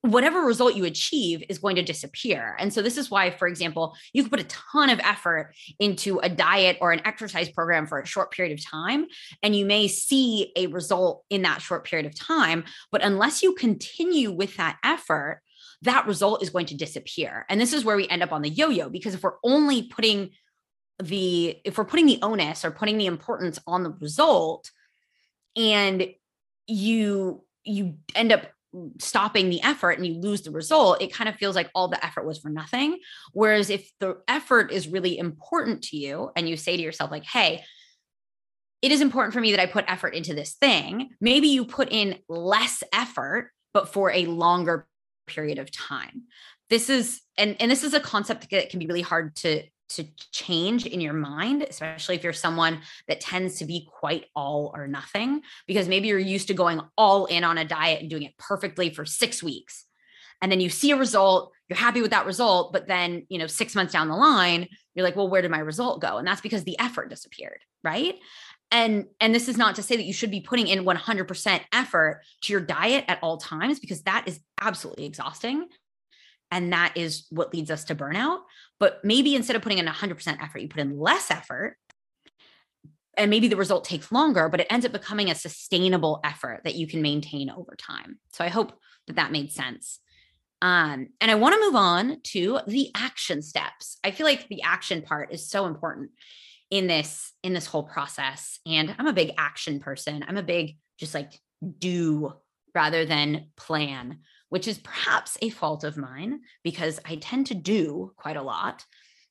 whatever 0.00 0.40
result 0.40 0.74
you 0.74 0.84
achieve 0.84 1.44
is 1.48 1.58
going 1.58 1.76
to 1.76 1.82
disappear. 1.82 2.56
And 2.58 2.72
so 2.72 2.82
this 2.82 2.96
is 2.96 3.08
why, 3.08 3.30
for 3.30 3.46
example, 3.46 3.94
you 4.12 4.22
can 4.22 4.30
put 4.30 4.40
a 4.40 4.44
ton 4.44 4.90
of 4.90 4.98
effort 5.00 5.54
into 5.78 6.18
a 6.18 6.28
diet 6.28 6.78
or 6.80 6.90
an 6.90 7.02
exercise 7.04 7.48
program 7.50 7.86
for 7.86 8.00
a 8.00 8.06
short 8.06 8.32
period 8.32 8.58
of 8.58 8.64
time, 8.64 9.06
and 9.42 9.54
you 9.54 9.64
may 9.64 9.86
see 9.86 10.52
a 10.56 10.66
result 10.66 11.24
in 11.30 11.42
that 11.42 11.62
short 11.62 11.84
period 11.84 12.06
of 12.06 12.18
time. 12.18 12.64
But 12.90 13.02
unless 13.02 13.42
you 13.44 13.54
continue 13.54 14.32
with 14.32 14.56
that 14.56 14.78
effort, 14.84 15.42
that 15.82 16.06
result 16.06 16.42
is 16.42 16.50
going 16.50 16.66
to 16.66 16.76
disappear. 16.76 17.44
And 17.48 17.60
this 17.60 17.72
is 17.72 17.84
where 17.84 17.96
we 17.96 18.08
end 18.08 18.22
up 18.22 18.32
on 18.32 18.42
the 18.42 18.48
yo-yo, 18.48 18.88
because 18.88 19.14
if 19.14 19.22
we're 19.22 19.38
only 19.44 19.84
putting 19.84 20.30
the 21.02 21.56
if 21.64 21.76
we're 21.76 21.84
putting 21.84 22.06
the 22.06 22.18
onus 22.22 22.64
or 22.64 22.70
putting 22.70 22.96
the 22.96 23.06
importance 23.06 23.58
on 23.66 23.82
the 23.82 23.90
result 24.00 24.70
and 25.54 26.08
you 26.66 27.44
you 27.64 27.96
end 28.14 28.32
up 28.32 28.46
stopping 28.98 29.48
the 29.48 29.62
effort 29.62 29.92
and 29.92 30.06
you 30.06 30.14
lose 30.14 30.42
the 30.42 30.50
result, 30.50 31.00
it 31.00 31.12
kind 31.12 31.28
of 31.28 31.36
feels 31.36 31.56
like 31.56 31.70
all 31.74 31.88
the 31.88 32.04
effort 32.04 32.26
was 32.26 32.38
for 32.38 32.48
nothing. 32.48 32.98
Whereas 33.32 33.70
if 33.70 33.90
the 34.00 34.18
effort 34.28 34.70
is 34.70 34.88
really 34.88 35.18
important 35.18 35.82
to 35.84 35.96
you 35.96 36.30
and 36.36 36.48
you 36.48 36.56
say 36.56 36.76
to 36.76 36.82
yourself, 36.82 37.10
like, 37.10 37.24
hey, 37.24 37.64
it 38.82 38.92
is 38.92 39.00
important 39.00 39.32
for 39.32 39.40
me 39.40 39.52
that 39.52 39.60
I 39.60 39.66
put 39.66 39.86
effort 39.88 40.14
into 40.14 40.34
this 40.34 40.54
thing, 40.54 41.10
maybe 41.20 41.48
you 41.48 41.64
put 41.64 41.90
in 41.90 42.18
less 42.28 42.82
effort, 42.92 43.50
but 43.72 43.92
for 43.92 44.10
a 44.10 44.26
longer 44.26 44.86
period 45.26 45.58
of 45.58 45.70
time. 45.70 46.24
This 46.68 46.90
is, 46.90 47.20
and, 47.36 47.56
and 47.60 47.70
this 47.70 47.84
is 47.84 47.94
a 47.94 48.00
concept 48.00 48.50
that 48.50 48.70
can 48.70 48.78
be 48.78 48.86
really 48.86 49.02
hard 49.02 49.36
to 49.36 49.62
to 49.88 50.04
change 50.32 50.84
in 50.84 51.00
your 51.00 51.12
mind, 51.12 51.62
especially 51.62 52.16
if 52.16 52.24
you're 52.24 52.32
someone 52.32 52.80
that 53.06 53.20
tends 53.20 53.58
to 53.58 53.64
be 53.64 53.88
quite 54.00 54.24
all 54.34 54.72
or 54.74 54.88
nothing, 54.88 55.42
because 55.68 55.86
maybe 55.86 56.08
you're 56.08 56.18
used 56.18 56.48
to 56.48 56.54
going 56.54 56.80
all 56.98 57.26
in 57.26 57.44
on 57.44 57.56
a 57.56 57.64
diet 57.64 58.00
and 58.00 58.10
doing 58.10 58.24
it 58.24 58.36
perfectly 58.36 58.90
for 58.90 59.04
six 59.04 59.44
weeks. 59.44 59.84
And 60.42 60.50
then 60.50 60.60
you 60.60 60.70
see 60.70 60.90
a 60.90 60.96
result, 60.96 61.52
you're 61.68 61.78
happy 61.78 62.02
with 62.02 62.10
that 62.10 62.26
result. 62.26 62.72
But 62.72 62.88
then, 62.88 63.26
you 63.28 63.38
know, 63.38 63.46
six 63.46 63.76
months 63.76 63.92
down 63.92 64.08
the 64.08 64.16
line, 64.16 64.68
you're 64.94 65.04
like, 65.04 65.16
well, 65.16 65.28
where 65.28 65.40
did 65.40 65.52
my 65.52 65.60
result 65.60 66.00
go? 66.02 66.18
And 66.18 66.26
that's 66.26 66.40
because 66.40 66.64
the 66.64 66.78
effort 66.80 67.08
disappeared. 67.08 67.60
Right. 67.84 68.16
And, 68.70 69.06
and 69.20 69.34
this 69.34 69.48
is 69.48 69.56
not 69.56 69.76
to 69.76 69.82
say 69.82 69.96
that 69.96 70.04
you 70.04 70.12
should 70.12 70.30
be 70.30 70.40
putting 70.40 70.66
in 70.66 70.84
100% 70.84 71.60
effort 71.72 72.22
to 72.42 72.52
your 72.52 72.60
diet 72.60 73.04
at 73.08 73.20
all 73.22 73.36
times, 73.36 73.78
because 73.78 74.02
that 74.02 74.26
is 74.26 74.40
absolutely 74.60 75.06
exhausting 75.06 75.68
and 76.50 76.72
that 76.72 76.96
is 76.96 77.26
what 77.30 77.52
leads 77.52 77.70
us 77.70 77.84
to 77.84 77.94
burnout. 77.94 78.40
But 78.78 79.04
maybe 79.04 79.34
instead 79.34 79.56
of 79.56 79.62
putting 79.62 79.78
in 79.78 79.86
100% 79.86 80.42
effort, 80.42 80.58
you 80.58 80.68
put 80.68 80.80
in 80.80 80.98
less 80.98 81.30
effort. 81.30 81.76
And 83.16 83.30
maybe 83.30 83.48
the 83.48 83.56
result 83.56 83.84
takes 83.84 84.12
longer, 84.12 84.48
but 84.48 84.60
it 84.60 84.66
ends 84.68 84.84
up 84.84 84.92
becoming 84.92 85.30
a 85.30 85.34
sustainable 85.34 86.20
effort 86.22 86.60
that 86.64 86.74
you 86.74 86.86
can 86.86 87.00
maintain 87.00 87.48
over 87.50 87.74
time. 87.76 88.18
So 88.32 88.44
I 88.44 88.48
hope 88.48 88.78
that 89.06 89.16
that 89.16 89.32
made 89.32 89.52
sense. 89.52 90.00
Um, 90.60 91.08
and 91.20 91.30
I 91.30 91.34
want 91.34 91.54
to 91.54 91.60
move 91.60 91.76
on 91.76 92.20
to 92.24 92.60
the 92.66 92.90
action 92.94 93.40
steps. 93.40 93.98
I 94.04 94.10
feel 94.10 94.26
like 94.26 94.48
the 94.48 94.62
action 94.62 95.02
part 95.02 95.32
is 95.32 95.48
so 95.48 95.66
important 95.66 96.10
in 96.70 96.86
this 96.86 97.32
in 97.42 97.52
this 97.52 97.66
whole 97.66 97.84
process. 97.84 98.58
And 98.66 98.94
I'm 98.98 99.06
a 99.06 99.12
big 99.12 99.32
action 99.38 99.80
person. 99.80 100.24
I'm 100.26 100.36
a 100.36 100.42
big 100.42 100.76
just 100.98 101.14
like 101.14 101.32
do 101.78 102.32
rather 102.74 103.04
than 103.06 103.46
plan 103.56 104.18
which 104.48 104.68
is 104.68 104.78
perhaps 104.78 105.36
a 105.42 105.50
fault 105.50 105.84
of 105.84 105.96
mine 105.96 106.40
because 106.62 107.00
I 107.04 107.16
tend 107.16 107.48
to 107.48 107.54
do 107.54 108.12
quite 108.16 108.36
a 108.36 108.42
lot. 108.42 108.84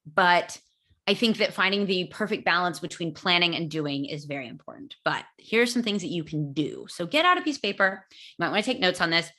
But 0.06 0.60
I 1.08 1.14
think 1.14 1.38
that 1.38 1.54
finding 1.54 1.86
the 1.86 2.06
perfect 2.06 2.46
balance 2.46 2.80
between 2.80 3.14
planning 3.14 3.56
and 3.56 3.70
doing 3.70 4.06
is 4.06 4.26
very 4.26 4.48
important. 4.48 4.96
But 5.06 5.24
here's 5.38 5.72
some 5.72 5.84
things 5.84 6.02
that 6.02 6.10
you 6.10 6.24
can 6.24 6.54
do. 6.54 6.86
So 6.90 7.06
get 7.06 7.26
out 7.26 7.38
a 7.38 7.42
piece 7.42 7.58
of 7.58 7.62
paper. 7.62 8.06
You 8.12 8.36
might 8.40 8.52
want 8.52 8.66
to 8.66 8.72
take 8.72 8.80
notes 8.82 9.02
on 9.02 9.10
this. 9.10 9.30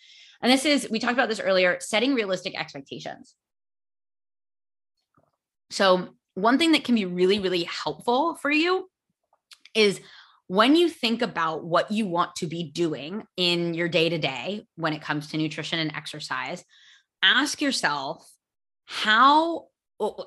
And 0.41 0.51
this 0.51 0.65
is, 0.65 0.89
we 0.91 0.99
talked 0.99 1.15
about 1.15 1.29
this 1.29 1.41
earlier, 1.41 1.79
setting 1.81 2.15
realistic 2.15 2.59
expectations. 2.59 3.35
So, 5.71 6.16
one 6.37 6.59
thing 6.59 6.73
that 6.73 6.85
can 6.85 6.95
be 6.95 7.07
really, 7.07 7.39
really 7.39 7.65
helpful 7.65 8.35
for 8.37 8.51
you 8.51 8.91
is 9.75 10.01
when 10.49 10.77
you 10.77 10.91
think 10.91 11.23
about 11.23 11.65
what 11.65 11.91
you 11.91 12.07
want 12.07 12.37
to 12.37 12.47
be 12.47 12.63
doing 12.63 13.25
in 13.39 13.73
your 13.73 13.89
day 13.89 14.11
to 14.11 14.19
day 14.19 14.67
when 14.77 14.93
it 14.93 15.01
comes 15.01 15.29
to 15.29 15.39
nutrition 15.39 15.79
and 15.79 15.97
exercise, 15.97 16.63
ask 17.23 17.61
yourself 17.63 18.31
how 18.85 19.69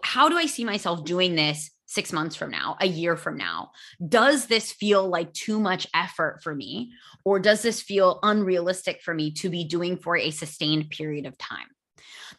how 0.03 0.29
do 0.29 0.35
I 0.35 0.47
see 0.47 0.65
myself 0.65 1.05
doing 1.05 1.35
this 1.35 1.69
6 1.85 2.11
months 2.11 2.35
from 2.35 2.49
now, 2.49 2.75
a 2.81 2.87
year 2.87 3.15
from 3.15 3.37
now? 3.37 3.69
Does 4.05 4.47
this 4.47 4.71
feel 4.71 5.07
like 5.07 5.31
too 5.31 5.59
much 5.59 5.85
effort 5.93 6.41
for 6.41 6.55
me 6.55 6.91
or 7.23 7.39
does 7.39 7.61
this 7.61 7.83
feel 7.83 8.19
unrealistic 8.23 9.03
for 9.03 9.13
me 9.13 9.31
to 9.33 9.49
be 9.49 9.63
doing 9.63 9.95
for 9.95 10.17
a 10.17 10.31
sustained 10.31 10.89
period 10.89 11.27
of 11.27 11.37
time? 11.37 11.67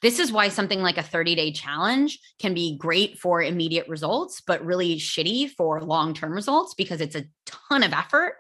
This 0.02 0.18
is 0.18 0.32
why 0.32 0.48
something 0.48 0.82
like 0.82 0.98
a 0.98 1.02
30 1.02 1.34
day 1.34 1.52
challenge 1.52 2.18
can 2.38 2.54
be 2.54 2.76
great 2.76 3.18
for 3.18 3.42
immediate 3.42 3.88
results, 3.88 4.40
but 4.40 4.64
really 4.64 4.96
shitty 4.96 5.50
for 5.50 5.82
long 5.82 6.14
term 6.14 6.32
results 6.32 6.74
because 6.74 7.00
it's 7.00 7.16
a 7.16 7.26
ton 7.46 7.82
of 7.82 7.92
effort. 7.92 8.36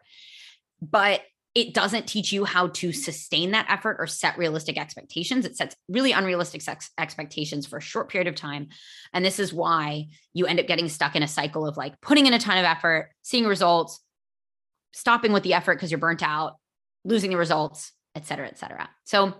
But 0.80 1.22
it 1.54 1.74
doesn't 1.74 2.06
teach 2.06 2.32
you 2.32 2.44
how 2.44 2.68
to 2.68 2.92
sustain 2.92 3.50
that 3.50 3.66
effort 3.68 3.96
or 3.98 4.06
set 4.06 4.38
realistic 4.38 4.78
expectations. 4.78 5.44
It 5.44 5.56
sets 5.56 5.74
really 5.88 6.12
unrealistic 6.12 6.62
sex 6.62 6.90
expectations 6.96 7.66
for 7.66 7.78
a 7.78 7.82
short 7.82 8.08
period 8.08 8.28
of 8.28 8.36
time. 8.36 8.68
And 9.12 9.24
this 9.24 9.40
is 9.40 9.52
why 9.52 10.08
you 10.32 10.46
end 10.46 10.60
up 10.60 10.68
getting 10.68 10.88
stuck 10.88 11.16
in 11.16 11.24
a 11.24 11.28
cycle 11.28 11.66
of 11.66 11.76
like 11.76 12.00
putting 12.00 12.26
in 12.26 12.34
a 12.34 12.38
ton 12.38 12.58
of 12.58 12.64
effort, 12.64 13.10
seeing 13.22 13.46
results, 13.46 14.00
stopping 14.92 15.32
with 15.32 15.42
the 15.42 15.54
effort 15.54 15.74
because 15.74 15.90
you're 15.90 15.98
burnt 15.98 16.22
out, 16.22 16.54
losing 17.04 17.30
the 17.30 17.36
results, 17.36 17.92
et 18.14 18.26
cetera, 18.26 18.46
et 18.46 18.58
cetera. 18.58 18.88
So 19.04 19.34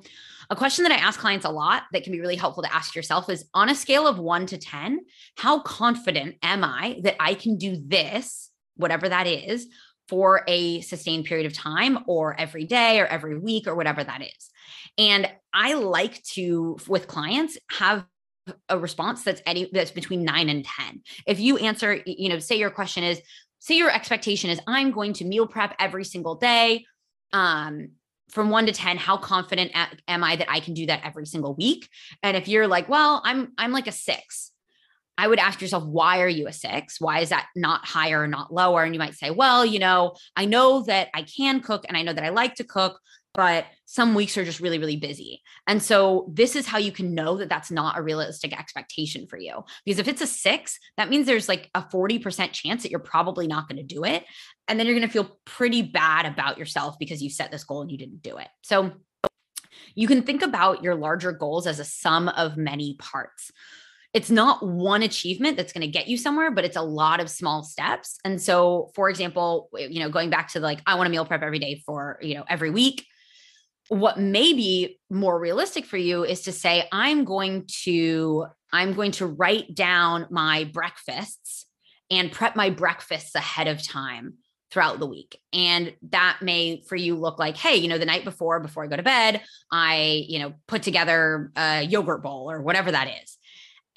a 0.51 0.57
question 0.57 0.83
that 0.83 0.93
I 0.93 0.97
ask 0.97 1.19
clients 1.19 1.47
a 1.47 1.51
lot 1.51 1.85
that 1.93 2.03
can 2.03 2.13
be 2.13 2.21
really 2.21 2.37
helpful 2.37 2.65
to 2.65 2.75
ask 2.75 2.97
yourself 2.97 3.31
is 3.31 3.45
on 3.55 3.69
a 3.71 3.75
scale 3.75 4.09
of 4.09 4.19
one 4.19 4.47
to 4.47 4.59
10, 4.59 5.01
how 5.37 5.61
confident 5.61 6.37
am 6.43 6.65
I 6.65 7.01
that 7.05 7.15
I 7.21 7.35
can 7.35 7.57
do 7.57 7.81
this, 7.87 8.51
whatever 8.75 9.09
that 9.09 9.29
is, 9.29 9.69
for 10.09 10.43
a 10.49 10.81
sustained 10.81 11.27
period 11.27 11.47
of 11.47 11.53
time 11.53 12.01
or 12.09 12.39
every 12.39 12.65
day 12.65 12.99
or 12.99 13.07
every 13.07 13.39
week 13.39 13.69
or 13.69 13.77
whatever 13.77 14.03
that 14.03 14.23
is? 14.23 14.51
And 14.99 15.31
I 15.55 15.75
like 15.75 16.21
to, 16.35 16.79
with 16.89 17.07
clients, 17.07 17.57
have 17.71 18.05
a 18.69 18.77
response 18.77 19.23
that's 19.23 19.43
any 19.47 19.71
that's 19.73 19.93
between 19.93 20.25
nine 20.25 20.49
and 20.49 20.65
10. 20.65 21.03
If 21.27 21.39
you 21.39 21.59
answer, 21.59 22.01
you 22.05 22.29
know, 22.29 22.41
say 22.41 22.57
your 22.57 22.71
question 22.71 23.05
is, 23.05 23.21
say 23.61 23.77
your 23.77 23.91
expectation 23.91 24.51
is 24.51 24.61
I'm 24.67 24.91
going 24.91 25.13
to 25.15 25.25
meal 25.25 25.47
prep 25.47 25.77
every 25.79 26.05
single 26.05 26.35
day. 26.35 26.87
Um, 27.33 27.91
from 28.33 28.51
one 28.51 28.67
to 28.67 28.73
10 28.73 28.97
how 28.97 29.17
confident 29.17 29.73
am 30.09 30.25
i 30.25 30.37
that 30.37 30.51
i 30.51 30.61
can 30.61 30.75
do 30.75 30.87
that 30.87 31.01
every 31.05 31.27
single 31.27 31.55
week 31.55 31.89
and 32.23 32.37
if 32.37 32.49
you're 32.49 32.67
like 32.67 32.89
well 32.89 33.21
i'm 33.25 33.53
i'm 33.59 33.73
like 33.73 33.87
a 33.87 33.93
six 33.93 34.53
I 35.21 35.29
would 35.29 35.39
ask 35.39 35.61
yourself, 35.61 35.85
why 35.85 36.23
are 36.23 36.29
you 36.29 36.47
a 36.47 36.53
six? 36.53 36.99
Why 36.99 37.19
is 37.19 37.29
that 37.29 37.49
not 37.55 37.87
higher 37.87 38.23
or 38.23 38.27
not 38.27 38.55
lower? 38.55 38.85
And 38.85 38.95
you 38.95 38.99
might 38.99 39.13
say, 39.13 39.31
well, 39.31 39.67
you 39.67 39.79
know, 39.79 40.15
I 40.35 40.47
know 40.47 40.83
that 40.85 41.09
I 41.13 41.25
can 41.25 41.61
cook 41.61 41.85
and 41.87 41.95
I 41.95 42.01
know 42.01 42.15
that 42.15 42.25
I 42.25 42.31
like 42.31 42.55
to 42.55 42.65
cook, 42.65 42.99
but 43.35 43.67
some 43.87 44.15
weeks 44.15 44.37
are 44.37 44.45
just 44.45 44.61
really, 44.61 44.79
really 44.79 44.97
busy. 44.97 45.43
And 45.67 45.83
so 45.83 46.31
this 46.33 46.57
is 46.57 46.67
how 46.67 46.79
you 46.79 46.93
can 46.93 47.15
know 47.15 47.37
that 47.37 47.49
that's 47.49 47.71
not 47.71 47.99
a 47.99 48.03
realistic 48.03 48.59
expectation 48.59 49.27
for 49.27 49.39
you. 49.39 49.65
Because 49.85 49.99
if 49.99 50.09
it's 50.09 50.23
a 50.23 50.27
six, 50.27 50.79
that 50.97 51.09
means 51.09 51.27
there's 51.27 51.49
like 51.49 51.71
a 51.75 51.83
40% 51.83 52.53
chance 52.53 52.83
that 52.83 52.91
you're 52.91 53.01
probably 53.01 53.47
not 53.47 53.69
going 53.69 53.79
to 53.79 53.95
do 53.95 54.05
it. 54.05 54.25
And 54.69 54.79
then 54.79 54.87
you're 54.87 54.97
going 54.97 55.07
to 55.07 55.13
feel 55.13 55.39
pretty 55.45 55.83
bad 55.83 56.27
about 56.27 56.59
yourself 56.59 56.97
because 56.99 57.23
you 57.23 57.31
set 57.31 57.51
this 57.51 57.65
goal 57.65 57.83
and 57.83 57.91
you 57.91 57.99
didn't 57.99 58.23
do 58.23 58.37
it. 58.39 58.49
So 58.63 58.93
you 59.95 60.09
can 60.09 60.23
think 60.23 60.43
about 60.43 60.83
your 60.83 60.95
larger 60.95 61.33
goals 61.33 61.67
as 61.67 61.79
a 61.79 61.85
sum 61.85 62.29
of 62.29 62.57
many 62.57 62.97
parts 62.99 63.53
it's 64.13 64.31
not 64.31 64.67
one 64.67 65.03
achievement 65.03 65.57
that's 65.57 65.73
going 65.73 65.83
to 65.83 65.89
get 65.89 66.09
you 66.09 66.17
somewhere 66.17 66.51
but 66.51 66.65
it's 66.65 66.77
a 66.77 66.83
lot 66.83 67.21
of 67.21 67.31
small 67.31 67.63
steps 67.63 68.19
and 68.25 68.41
so 68.41 68.91
for 68.95 69.09
example 69.09 69.69
you 69.75 70.01
know 70.01 70.11
going 70.11 70.31
back 70.31 70.49
to 70.49 70.61
like 70.61 70.81
i 70.87 70.95
want 70.95 71.07
to 71.07 71.11
meal 71.11 71.25
prep 71.25 71.43
every 71.43 71.59
day 71.59 71.81
for 71.87 72.19
you 72.21 72.35
know 72.35 72.45
every 72.49 72.71
week 72.71 73.07
what 73.91 74.19
may 74.19 74.53
be 74.53 74.99
more 75.11 75.39
realistic 75.39 75.85
for 75.85 75.97
you 75.97 76.25
is 76.25 76.43
to 76.43 76.53
say 76.53 76.89
i'm 76.93 77.25
going 77.25 77.65
to 77.67 78.47
i'm 78.73 78.93
going 78.95 79.11
to 79.11 79.27
write 79.27 79.75
down 79.75 80.27
my 80.31 80.65
breakfasts 80.73 81.67
and 82.11 82.33
prep 82.33 82.55
my 82.55 82.71
breakfasts 82.71 83.35
ahead 83.35 83.69
of 83.69 83.83
time 83.83 84.35
throughout 84.71 84.99
the 84.99 85.07
week. 85.07 85.41
And 85.53 85.95
that 86.11 86.39
may 86.43 86.83
for 86.89 86.97
you 86.97 87.17
look 87.17 87.39
like 87.39 87.57
hey 87.57 87.77
you 87.77 87.89
know 87.89 87.99
the 87.99 88.05
night 88.05 88.25
before 88.25 88.61
before 88.61 88.85
i 88.85 88.87
go 88.87 88.97
to 88.97 89.03
bed 89.03 89.43
i 89.71 90.25
you 90.29 90.39
know 90.39 90.55
put 90.67 90.83
together 90.83 91.51
a 91.57 91.83
yogurt 91.83 92.23
bowl 92.23 92.51
or 92.51 92.63
whatever 92.63 92.93
that 92.93 93.09
is 93.23 93.37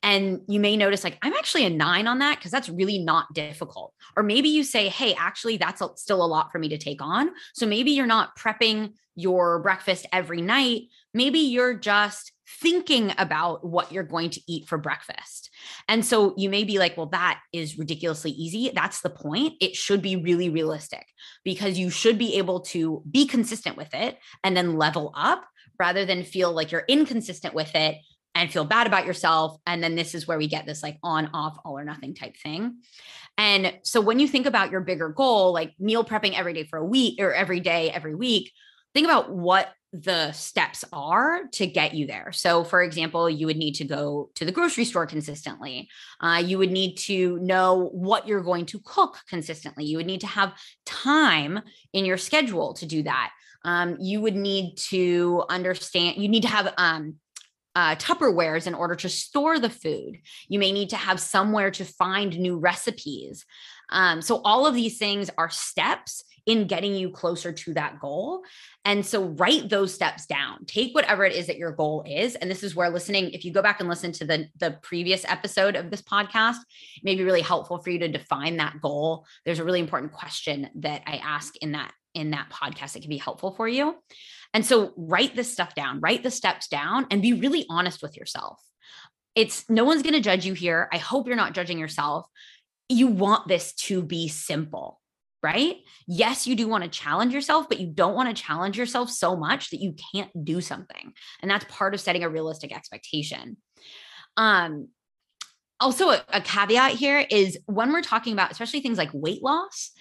and 0.04 0.42
you 0.48 0.60
may 0.60 0.78
notice 0.78 1.04
like 1.04 1.18
i'm 1.22 1.34
actually 1.34 1.66
a 1.66 1.70
nine 1.70 2.06
on 2.08 2.20
that 2.20 2.38
because 2.38 2.52
that's 2.52 2.70
really 2.70 3.00
not 3.00 3.34
difficult 3.34 3.94
or 4.16 4.22
maybe 4.22 4.50
you 4.50 4.63
say 4.63 4.89
hey 4.89 5.16
actually 5.16 5.58
that's 5.58 5.82
a, 5.82 5.89
still 5.96 6.24
a 6.24 6.28
lot 6.28 6.52
for 6.52 6.60
me 6.60 6.70
to 6.70 6.78
take 6.78 7.02
on 7.02 7.32
so 7.54 7.66
maybe 7.66 7.92
you're 7.92 8.06
not 8.06 8.38
prepping 8.38 8.92
your 9.16 9.60
breakfast 9.60 10.06
every 10.12 10.42
night. 10.42 10.84
Maybe 11.13 11.39
you're 11.39 11.76
just 11.76 12.32
thinking 12.62 13.13
about 13.18 13.66
what 13.66 13.92
you're 13.92 14.04
going 14.04 14.30
to 14.32 14.42
eat 14.48 14.68
for 14.68 14.78
breakfast. 14.78 15.50
And 15.88 16.06
so 16.06 16.34
you 16.38 16.50
may 16.50 16.63
be 16.63 16.80
like, 16.80 16.98
well, 16.98 17.08
that 17.08 17.39
is 17.52 17.78
ridiculously 17.78 18.32
easy. 18.32 18.72
That's 18.74 19.02
the 19.02 19.10
point. 19.10 19.54
It 19.62 19.76
should 19.76 20.02
be 20.02 20.16
really 20.16 20.50
realistic 20.50 21.06
because 21.44 21.78
you 21.78 21.89
should 21.89 22.18
be 22.18 22.38
able 22.38 22.62
to 22.62 23.04
be 23.10 23.26
consistent 23.28 23.78
with 23.78 23.94
it 23.94 24.18
and 24.44 24.56
then 24.58 24.78
level 24.78 25.12
up 25.16 25.46
rather 25.80 26.06
than 26.06 26.24
feel 26.24 26.52
like 26.52 26.72
you're 26.72 26.86
inconsistent 26.88 27.54
with 27.54 27.74
it 27.76 27.98
and 28.36 28.52
feel 28.52 28.65
bad 28.65 28.88
about 28.88 29.06
yourself. 29.06 29.58
And 29.67 29.84
then 29.84 29.96
this 29.96 30.15
is 30.15 30.28
where 30.28 30.38
we 30.38 30.48
get 30.48 30.65
this 30.65 30.84
like 30.84 30.98
on, 31.04 31.30
off, 31.34 31.58
all 31.63 31.78
or 31.78 31.84
nothing 31.84 32.15
type 32.15 32.36
thing. 32.38 32.78
And 33.38 33.74
so 33.84 34.02
when 34.02 34.19
you 34.19 34.28
think 34.28 34.46
about 34.46 34.72
your 34.72 34.82
bigger 34.82 35.10
goal, 35.10 35.54
like 35.54 35.74
meal 35.80 36.04
prepping 36.04 36.38
every 36.38 36.54
day 36.54 36.63
for 36.63 36.78
a 36.78 36.86
week 36.86 37.19
or 37.19 37.34
every 37.34 37.60
day, 37.60 37.89
every 37.91 38.15
week, 38.15 38.52
think 38.93 39.06
about 39.06 39.32
what 39.32 39.69
the 39.91 40.32
steps 40.32 40.84
are 40.91 41.41
to 41.52 41.67
get 41.67 41.93
you 41.93 42.08
there. 42.08 42.32
So, 42.32 42.63
for 42.63 42.82
example, 42.82 43.30
you 43.30 43.46
would 43.46 43.58
need 43.58 43.76
to 43.76 43.86
go 43.86 44.32
to 44.36 44.43
the 44.46 44.52
grocery 44.52 44.86
store 44.86 45.06
consistently. 45.06 45.88
Uh, 46.19 46.41
you 46.43 46.58
would 46.58 46.72
need 46.72 46.96
to 46.98 47.38
know 47.39 47.89
what 47.93 48.28
you're 48.28 48.41
going 48.41 48.65
to 48.67 48.80
cook 48.84 49.19
consistently. 49.30 49.86
You 49.86 49.98
would 49.98 50.08
need 50.08 50.22
to 50.22 50.28
have 50.28 50.54
time 50.86 51.62
in 51.93 52.06
your 52.06 52.17
schedule 52.17 52.74
to 52.76 52.88
do 52.88 53.04
that. 53.04 53.32
Um, 53.65 53.98
you 54.00 54.19
would 54.19 54.36
need 54.36 54.78
to 54.89 55.43
understand, 55.48 56.17
you 56.17 56.28
need 56.28 56.43
to 56.43 56.50
have 56.50 56.74
um, 56.78 57.15
uh, 57.76 57.96
Tupperwares 57.96 58.68
in 58.68 58.74
order 58.74 58.96
to 58.96 59.10
store 59.10 59.60
the 59.60 59.70
food. 59.70 60.20
You 60.48 60.60
may 60.60 60.72
need 60.72 60.90
to 60.92 60.96
have 60.96 61.20
somewhere 61.20 61.72
to 61.72 61.86
find 61.86 62.38
new 62.38 62.58
recipes. 62.58 63.46
Um, 63.90 64.22
so, 64.22 64.42
all 64.44 64.66
of 64.66 64.76
these 64.76 64.98
things 64.98 65.30
are 65.38 65.50
steps 65.50 66.24
in 66.46 66.68
getting 66.68 66.94
you 66.94 67.10
closer 67.10 67.54
to 67.54 67.74
that 67.74 68.00
goal. 68.00 68.44
And 68.84 69.06
so 69.06 69.24
write 69.24 69.70
those 69.70 69.94
steps 69.94 70.26
down. 70.26 70.66
Take 70.66 70.94
whatever 70.94 71.24
it 71.24 71.34
is 71.34 71.48
that 71.48 71.58
your 71.58 71.72
goal 71.72 72.04
is. 72.06 72.36
And 72.36 72.52
this 72.52 72.64
is 72.64 72.76
where 72.76 72.90
listening, 72.90 73.32
if 73.32 73.46
you 73.46 73.52
go 73.52 73.62
back 73.62 73.80
and 73.80 73.88
listen 73.88 74.12
to 74.14 74.26
the, 74.26 74.48
the 74.58 74.78
previous 74.82 75.24
episode 75.26 75.76
of 75.76 75.90
this 75.90 76.02
podcast, 76.02 76.58
it 76.98 77.04
may 77.04 77.16
be 77.16 77.24
really 77.24 77.42
helpful 77.42 77.80
for 77.80 77.90
you 77.90 78.00
to 78.00 78.10
define 78.10 78.58
that 78.58 78.82
goal. 78.82 79.26
There's 79.46 79.60
a 79.60 79.64
really 79.64 79.80
important 79.80 80.12
question 80.12 80.70
that 80.76 81.04
I 81.06 81.18
ask 81.18 81.56
in 81.58 81.74
that 81.74 81.94
in 82.14 82.30
that 82.30 82.52
podcast 82.52 82.94
that 82.94 83.02
can 83.02 83.10
be 83.10 83.18
helpful 83.18 83.56
for 83.56 83.68
you. 83.68 83.96
And 84.54 84.66
so 84.66 84.94
write 84.96 85.36
this 85.36 85.52
stuff 85.52 85.74
down, 85.76 86.00
write 86.00 86.24
the 86.24 86.32
steps 86.32 86.68
down 86.68 87.08
and 87.10 87.22
be 87.22 87.34
really 87.34 87.66
honest 87.70 88.02
with 88.02 88.16
yourself. 88.16 88.62
It's 89.36 89.68
no 89.70 89.84
one's 89.84 90.04
going 90.04 90.13
to 90.13 90.20
judge 90.20 90.46
you 90.46 90.54
here. 90.54 90.88
I 90.92 90.98
hope 90.98 91.28
you're 91.28 91.36
not 91.36 91.54
judging 91.54 91.80
yourself. 91.80 92.28
You 92.88 93.08
want 93.08 93.48
this 93.48 93.74
to 93.74 94.04
be 94.04 94.28
simple 94.28 95.00
right? 95.44 95.76
Yes, 96.08 96.48
you 96.48 96.56
do 96.56 96.68
want 96.70 96.86
to 96.86 96.89
challenge 96.89 97.34
yourself, 97.34 97.68
but 97.68 97.80
you 97.80 97.88
don't 97.88 98.16
want 98.16 98.36
to 98.36 98.42
challenge 98.42 98.78
yourself 98.78 99.10
so 99.10 99.36
much 99.36 99.70
that 99.70 99.82
you 99.82 99.94
can't 100.13 100.32
do 100.46 100.62
something. 100.62 101.13
And 101.42 101.52
that's 101.52 101.66
part 101.68 101.94
of 101.94 102.00
setting 102.00 102.24
a 102.24 102.30
realistic 102.30 102.74
expectation. 102.74 103.58
Um, 104.38 104.88
also, 105.82 106.12
a, 106.12 106.24
a 106.30 106.39
caveat 106.39 106.94
here 106.94 107.26
is 107.30 107.60
when 107.66 107.92
we're 107.92 108.02
talking 108.02 108.32
about, 108.32 108.52
especially 108.52 108.80
things 108.80 108.98
like 108.98 109.10
weight 109.13 109.44
loss, 109.44 109.92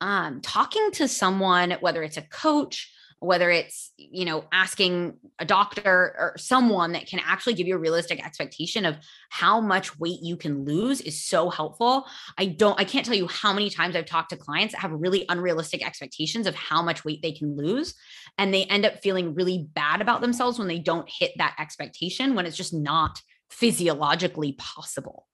um, 0.00 0.40
talking 0.40 0.90
to 0.94 1.06
someone, 1.06 1.76
whether 1.80 2.02
it's 2.02 2.16
a 2.16 2.22
coach, 2.22 2.92
whether 3.20 3.50
it's 3.50 3.92
you 3.96 4.24
know 4.24 4.44
asking 4.52 5.14
a 5.38 5.44
doctor 5.44 6.14
or 6.18 6.34
someone 6.36 6.92
that 6.92 7.06
can 7.06 7.20
actually 7.24 7.54
give 7.54 7.66
you 7.66 7.74
a 7.74 7.78
realistic 7.78 8.24
expectation 8.24 8.84
of 8.84 8.96
how 9.30 9.60
much 9.60 9.98
weight 9.98 10.20
you 10.22 10.36
can 10.36 10.64
lose 10.64 11.00
is 11.00 11.24
so 11.24 11.50
helpful. 11.50 12.06
I 12.36 12.46
don't 12.46 12.78
i 12.78 12.84
can't 12.84 13.04
tell 13.04 13.14
you 13.14 13.26
how 13.26 13.52
many 13.52 13.70
times 13.70 13.96
i've 13.96 14.06
talked 14.06 14.30
to 14.30 14.36
clients 14.36 14.74
that 14.74 14.80
have 14.80 14.92
really 14.92 15.24
unrealistic 15.28 15.84
expectations 15.84 16.46
of 16.46 16.54
how 16.54 16.82
much 16.82 17.04
weight 17.04 17.22
they 17.22 17.32
can 17.32 17.56
lose 17.56 17.94
and 18.36 18.52
they 18.52 18.64
end 18.64 18.86
up 18.86 19.02
feeling 19.02 19.34
really 19.34 19.68
bad 19.72 20.00
about 20.00 20.20
themselves 20.20 20.58
when 20.58 20.68
they 20.68 20.78
don't 20.78 21.08
hit 21.08 21.32
that 21.38 21.56
expectation 21.58 22.34
when 22.34 22.46
it's 22.46 22.56
just 22.56 22.74
not 22.74 23.20
physiologically 23.50 24.52
possible. 24.52 25.26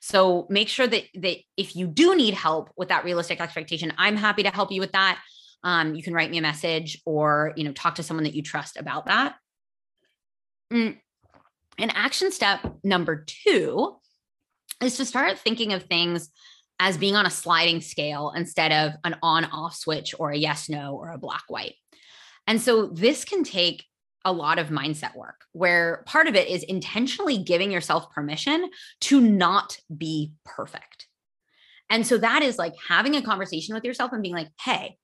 So 0.00 0.46
make 0.50 0.68
sure 0.68 0.86
that 0.86 1.04
that 1.14 1.38
if 1.56 1.74
you 1.74 1.86
do 1.86 2.14
need 2.14 2.34
help 2.34 2.70
with 2.76 2.88
that 2.88 3.04
realistic 3.04 3.40
expectation 3.40 3.92
i'm 3.96 4.16
happy 4.16 4.42
to 4.42 4.50
help 4.50 4.70
you 4.70 4.80
with 4.80 4.92
that 4.92 5.18
um, 5.64 5.94
you 5.94 6.02
can 6.02 6.14
write 6.14 6.30
me 6.30 6.38
a 6.38 6.42
message 6.42 7.00
or 7.04 7.52
you 7.56 7.64
know 7.64 7.72
talk 7.72 7.96
to 7.96 8.02
someone 8.02 8.24
that 8.24 8.34
you 8.34 8.42
trust 8.42 8.76
about 8.76 9.06
that 9.06 9.36
mm. 10.72 10.96
and 11.78 11.92
action 11.94 12.32
step 12.32 12.60
number 12.82 13.24
two 13.26 13.96
is 14.82 14.96
to 14.96 15.04
start 15.04 15.38
thinking 15.38 15.72
of 15.72 15.84
things 15.84 16.30
as 16.80 16.96
being 16.96 17.14
on 17.14 17.26
a 17.26 17.30
sliding 17.30 17.80
scale 17.80 18.32
instead 18.34 18.72
of 18.72 18.92
an 19.04 19.16
on 19.22 19.44
off 19.46 19.74
switch 19.74 20.14
or 20.18 20.30
a 20.30 20.36
yes 20.36 20.68
no 20.68 20.96
or 20.96 21.10
a 21.10 21.18
black 21.18 21.44
white 21.48 21.74
and 22.46 22.60
so 22.60 22.86
this 22.86 23.24
can 23.24 23.44
take 23.44 23.84
a 24.24 24.32
lot 24.32 24.58
of 24.58 24.68
mindset 24.68 25.16
work 25.16 25.44
where 25.52 26.02
part 26.06 26.26
of 26.26 26.34
it 26.34 26.48
is 26.48 26.62
intentionally 26.64 27.38
giving 27.38 27.70
yourself 27.70 28.10
permission 28.10 28.70
to 29.00 29.20
not 29.20 29.78
be 29.96 30.32
perfect. 30.44 31.06
And 31.90 32.06
so 32.06 32.18
that 32.18 32.42
is 32.42 32.58
like 32.58 32.74
having 32.88 33.16
a 33.16 33.22
conversation 33.22 33.74
with 33.74 33.84
yourself 33.84 34.12
and 34.12 34.22
being 34.22 34.34
like, 34.34 34.48
hey, 34.60 34.96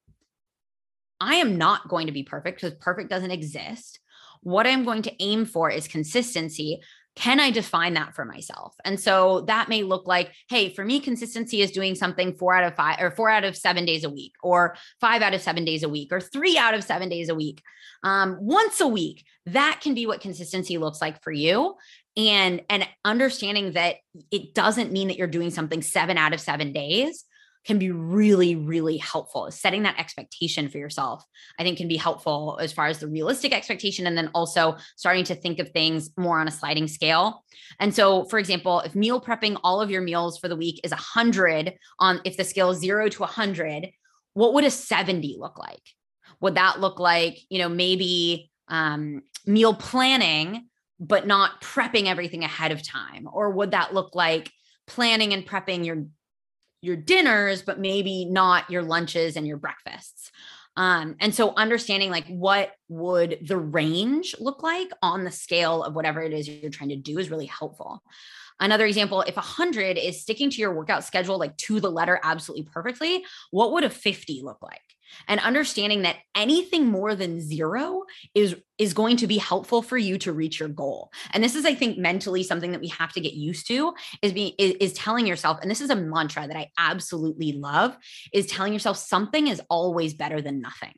I 1.20 1.36
am 1.36 1.56
not 1.56 1.88
going 1.88 2.06
to 2.06 2.12
be 2.12 2.22
perfect 2.22 2.60
because 2.60 2.76
perfect 2.78 3.10
doesn't 3.10 3.30
exist. 3.30 4.00
What 4.42 4.66
I'm 4.66 4.84
going 4.84 5.02
to 5.02 5.22
aim 5.22 5.44
for 5.44 5.70
is 5.70 5.88
consistency. 5.88 6.80
Can 7.16 7.40
I 7.40 7.50
define 7.50 7.94
that 7.94 8.14
for 8.14 8.24
myself? 8.24 8.76
And 8.84 9.00
so 9.00 9.40
that 9.48 9.68
may 9.68 9.82
look 9.82 10.06
like, 10.06 10.32
hey, 10.48 10.72
for 10.72 10.84
me, 10.84 11.00
consistency 11.00 11.60
is 11.60 11.72
doing 11.72 11.96
something 11.96 12.34
four 12.34 12.54
out 12.54 12.62
of 12.62 12.76
five 12.76 13.00
or 13.00 13.10
four 13.10 13.28
out 13.28 13.42
of 13.42 13.56
seven 13.56 13.84
days 13.84 14.04
a 14.04 14.10
week, 14.10 14.34
or 14.40 14.76
five 15.00 15.20
out 15.20 15.34
of 15.34 15.42
seven 15.42 15.64
days 15.64 15.82
a 15.82 15.88
week, 15.88 16.12
or 16.12 16.20
three 16.20 16.56
out 16.56 16.74
of 16.74 16.84
seven 16.84 17.08
days 17.08 17.28
a 17.28 17.34
week, 17.34 17.60
um, 18.04 18.36
once 18.40 18.80
a 18.80 18.86
week. 18.86 19.24
That 19.46 19.80
can 19.82 19.94
be 19.94 20.06
what 20.06 20.20
consistency 20.20 20.78
looks 20.78 21.00
like 21.00 21.20
for 21.24 21.32
you. 21.32 21.74
And, 22.16 22.62
and 22.70 22.86
understanding 23.04 23.72
that 23.72 23.96
it 24.30 24.54
doesn't 24.54 24.92
mean 24.92 25.08
that 25.08 25.16
you're 25.16 25.26
doing 25.26 25.50
something 25.50 25.82
seven 25.82 26.18
out 26.18 26.34
of 26.34 26.40
seven 26.40 26.72
days 26.72 27.24
can 27.64 27.78
be 27.78 27.90
really, 27.90 28.56
really 28.56 28.96
helpful. 28.96 29.50
Setting 29.50 29.82
that 29.82 29.98
expectation 29.98 30.68
for 30.68 30.78
yourself, 30.78 31.24
I 31.58 31.62
think, 31.62 31.78
can 31.78 31.88
be 31.88 31.96
helpful 31.96 32.58
as 32.60 32.72
far 32.72 32.86
as 32.86 32.98
the 32.98 33.08
realistic 33.08 33.52
expectation. 33.52 34.06
And 34.06 34.16
then 34.16 34.30
also 34.34 34.76
starting 34.96 35.24
to 35.24 35.34
think 35.34 35.58
of 35.58 35.68
things 35.70 36.10
more 36.16 36.40
on 36.40 36.48
a 36.48 36.52
sliding 36.52 36.88
scale. 36.88 37.44
And 37.78 37.94
so, 37.94 38.24
for 38.24 38.38
example, 38.38 38.80
if 38.80 38.94
meal 38.94 39.20
prepping 39.20 39.58
all 39.62 39.80
of 39.80 39.90
your 39.90 40.02
meals 40.02 40.38
for 40.38 40.48
the 40.48 40.56
week 40.56 40.80
is 40.84 40.92
100 40.92 41.74
on, 41.98 42.20
if 42.24 42.36
the 42.36 42.44
scale 42.44 42.70
is 42.70 42.78
zero 42.78 43.08
to 43.08 43.20
100, 43.20 43.88
what 44.34 44.54
would 44.54 44.64
a 44.64 44.70
70 44.70 45.36
look 45.38 45.58
like? 45.58 45.82
Would 46.40 46.54
that 46.54 46.80
look 46.80 47.00
like, 47.00 47.38
you 47.48 47.58
know, 47.58 47.68
maybe 47.68 48.50
um, 48.68 49.22
meal 49.46 49.74
planning, 49.74 50.68
but 51.00 51.26
not 51.26 51.60
prepping 51.60 52.06
everything 52.06 52.44
ahead 52.44 52.72
of 52.72 52.86
time? 52.86 53.28
Or 53.30 53.50
would 53.50 53.72
that 53.72 53.94
look 53.94 54.14
like 54.14 54.50
planning 54.86 55.32
and 55.32 55.46
prepping 55.46 55.84
your 55.84 56.06
your 56.80 56.96
dinners, 56.96 57.62
but 57.62 57.80
maybe 57.80 58.24
not 58.24 58.70
your 58.70 58.82
lunches 58.82 59.36
and 59.36 59.46
your 59.46 59.56
breakfasts. 59.56 60.30
Um, 60.76 61.16
and 61.18 61.34
so 61.34 61.54
understanding 61.56 62.10
like 62.10 62.26
what 62.28 62.72
would 62.88 63.38
the 63.42 63.56
range 63.56 64.36
look 64.38 64.62
like 64.62 64.88
on 65.02 65.24
the 65.24 65.30
scale 65.30 65.82
of 65.82 65.94
whatever 65.94 66.22
it 66.22 66.32
is 66.32 66.48
you're 66.48 66.70
trying 66.70 66.90
to 66.90 66.96
do 66.96 67.18
is 67.18 67.30
really 67.30 67.46
helpful. 67.46 68.00
Another 68.60 68.86
example, 68.86 69.22
if 69.22 69.36
100 69.36 69.98
is 69.98 70.22
sticking 70.22 70.50
to 70.50 70.60
your 70.60 70.72
workout 70.72 71.04
schedule 71.04 71.38
like 71.38 71.56
to 71.56 71.80
the 71.80 71.90
letter 71.90 72.20
absolutely 72.22 72.68
perfectly, 72.72 73.24
what 73.50 73.72
would 73.72 73.84
a 73.84 73.90
50 73.90 74.42
look 74.44 74.58
like? 74.62 74.80
And 75.26 75.40
understanding 75.40 76.02
that 76.02 76.16
anything 76.34 76.86
more 76.86 77.14
than 77.14 77.40
0 77.40 78.04
is 78.34 78.56
is 78.78 78.94
going 78.94 79.16
to 79.16 79.26
be 79.26 79.38
helpful 79.38 79.82
for 79.82 79.98
you 79.98 80.18
to 80.18 80.32
reach 80.32 80.60
your 80.60 80.68
goal. 80.68 81.10
And 81.32 81.42
this 81.42 81.54
is 81.54 81.64
I 81.64 81.74
think 81.74 81.98
mentally 81.98 82.42
something 82.42 82.72
that 82.72 82.80
we 82.80 82.88
have 82.88 83.12
to 83.14 83.20
get 83.20 83.34
used 83.34 83.66
to 83.68 83.94
is 84.22 84.32
being 84.32 84.52
is, 84.58 84.74
is 84.80 84.92
telling 84.92 85.26
yourself 85.26 85.58
and 85.60 85.70
this 85.70 85.80
is 85.80 85.90
a 85.90 85.96
mantra 85.96 86.46
that 86.46 86.56
I 86.56 86.70
absolutely 86.78 87.52
love 87.52 87.96
is 88.32 88.46
telling 88.46 88.72
yourself 88.72 88.96
something 88.96 89.48
is 89.48 89.60
always 89.68 90.14
better 90.14 90.40
than 90.40 90.60
nothing. 90.60 90.94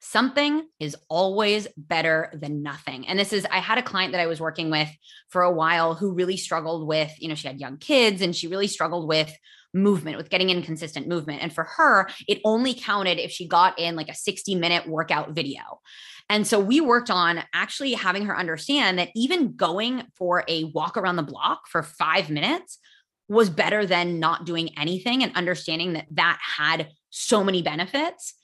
Something 0.00 0.66
is 0.78 0.96
always 1.08 1.68
better 1.76 2.30
than 2.34 2.62
nothing. 2.62 3.06
And 3.08 3.18
this 3.18 3.32
is, 3.32 3.46
I 3.50 3.58
had 3.58 3.78
a 3.78 3.82
client 3.82 4.12
that 4.12 4.20
I 4.20 4.26
was 4.26 4.40
working 4.40 4.70
with 4.70 4.88
for 5.28 5.42
a 5.42 5.52
while 5.52 5.94
who 5.94 6.12
really 6.12 6.36
struggled 6.36 6.86
with, 6.86 7.12
you 7.18 7.28
know, 7.28 7.34
she 7.34 7.48
had 7.48 7.60
young 7.60 7.78
kids 7.78 8.22
and 8.22 8.34
she 8.34 8.48
really 8.48 8.68
struggled 8.68 9.08
with 9.08 9.32
movement, 9.76 10.16
with 10.16 10.30
getting 10.30 10.50
inconsistent 10.50 11.06
movement. 11.06 11.42
And 11.42 11.52
for 11.52 11.64
her, 11.64 12.08
it 12.26 12.40
only 12.44 12.74
counted 12.74 13.18
if 13.18 13.30
she 13.30 13.46
got 13.46 13.78
in 13.78 13.94
like 13.94 14.08
a 14.08 14.14
60 14.14 14.54
minute 14.56 14.88
workout 14.88 15.30
video. 15.30 15.80
And 16.28 16.46
so 16.46 16.58
we 16.58 16.80
worked 16.80 17.10
on 17.10 17.44
actually 17.54 17.92
having 17.92 18.26
her 18.26 18.36
understand 18.36 18.98
that 18.98 19.10
even 19.14 19.54
going 19.54 20.02
for 20.16 20.42
a 20.48 20.64
walk 20.64 20.96
around 20.96 21.16
the 21.16 21.22
block 21.22 21.68
for 21.68 21.82
five 21.82 22.30
minutes 22.30 22.78
was 23.28 23.50
better 23.50 23.86
than 23.86 24.18
not 24.18 24.44
doing 24.44 24.70
anything 24.78 25.22
and 25.22 25.34
understanding 25.36 25.94
that 25.94 26.06
that 26.12 26.38
had 26.40 26.88
so 27.10 27.42
many 27.42 27.62
benefits 27.62 28.34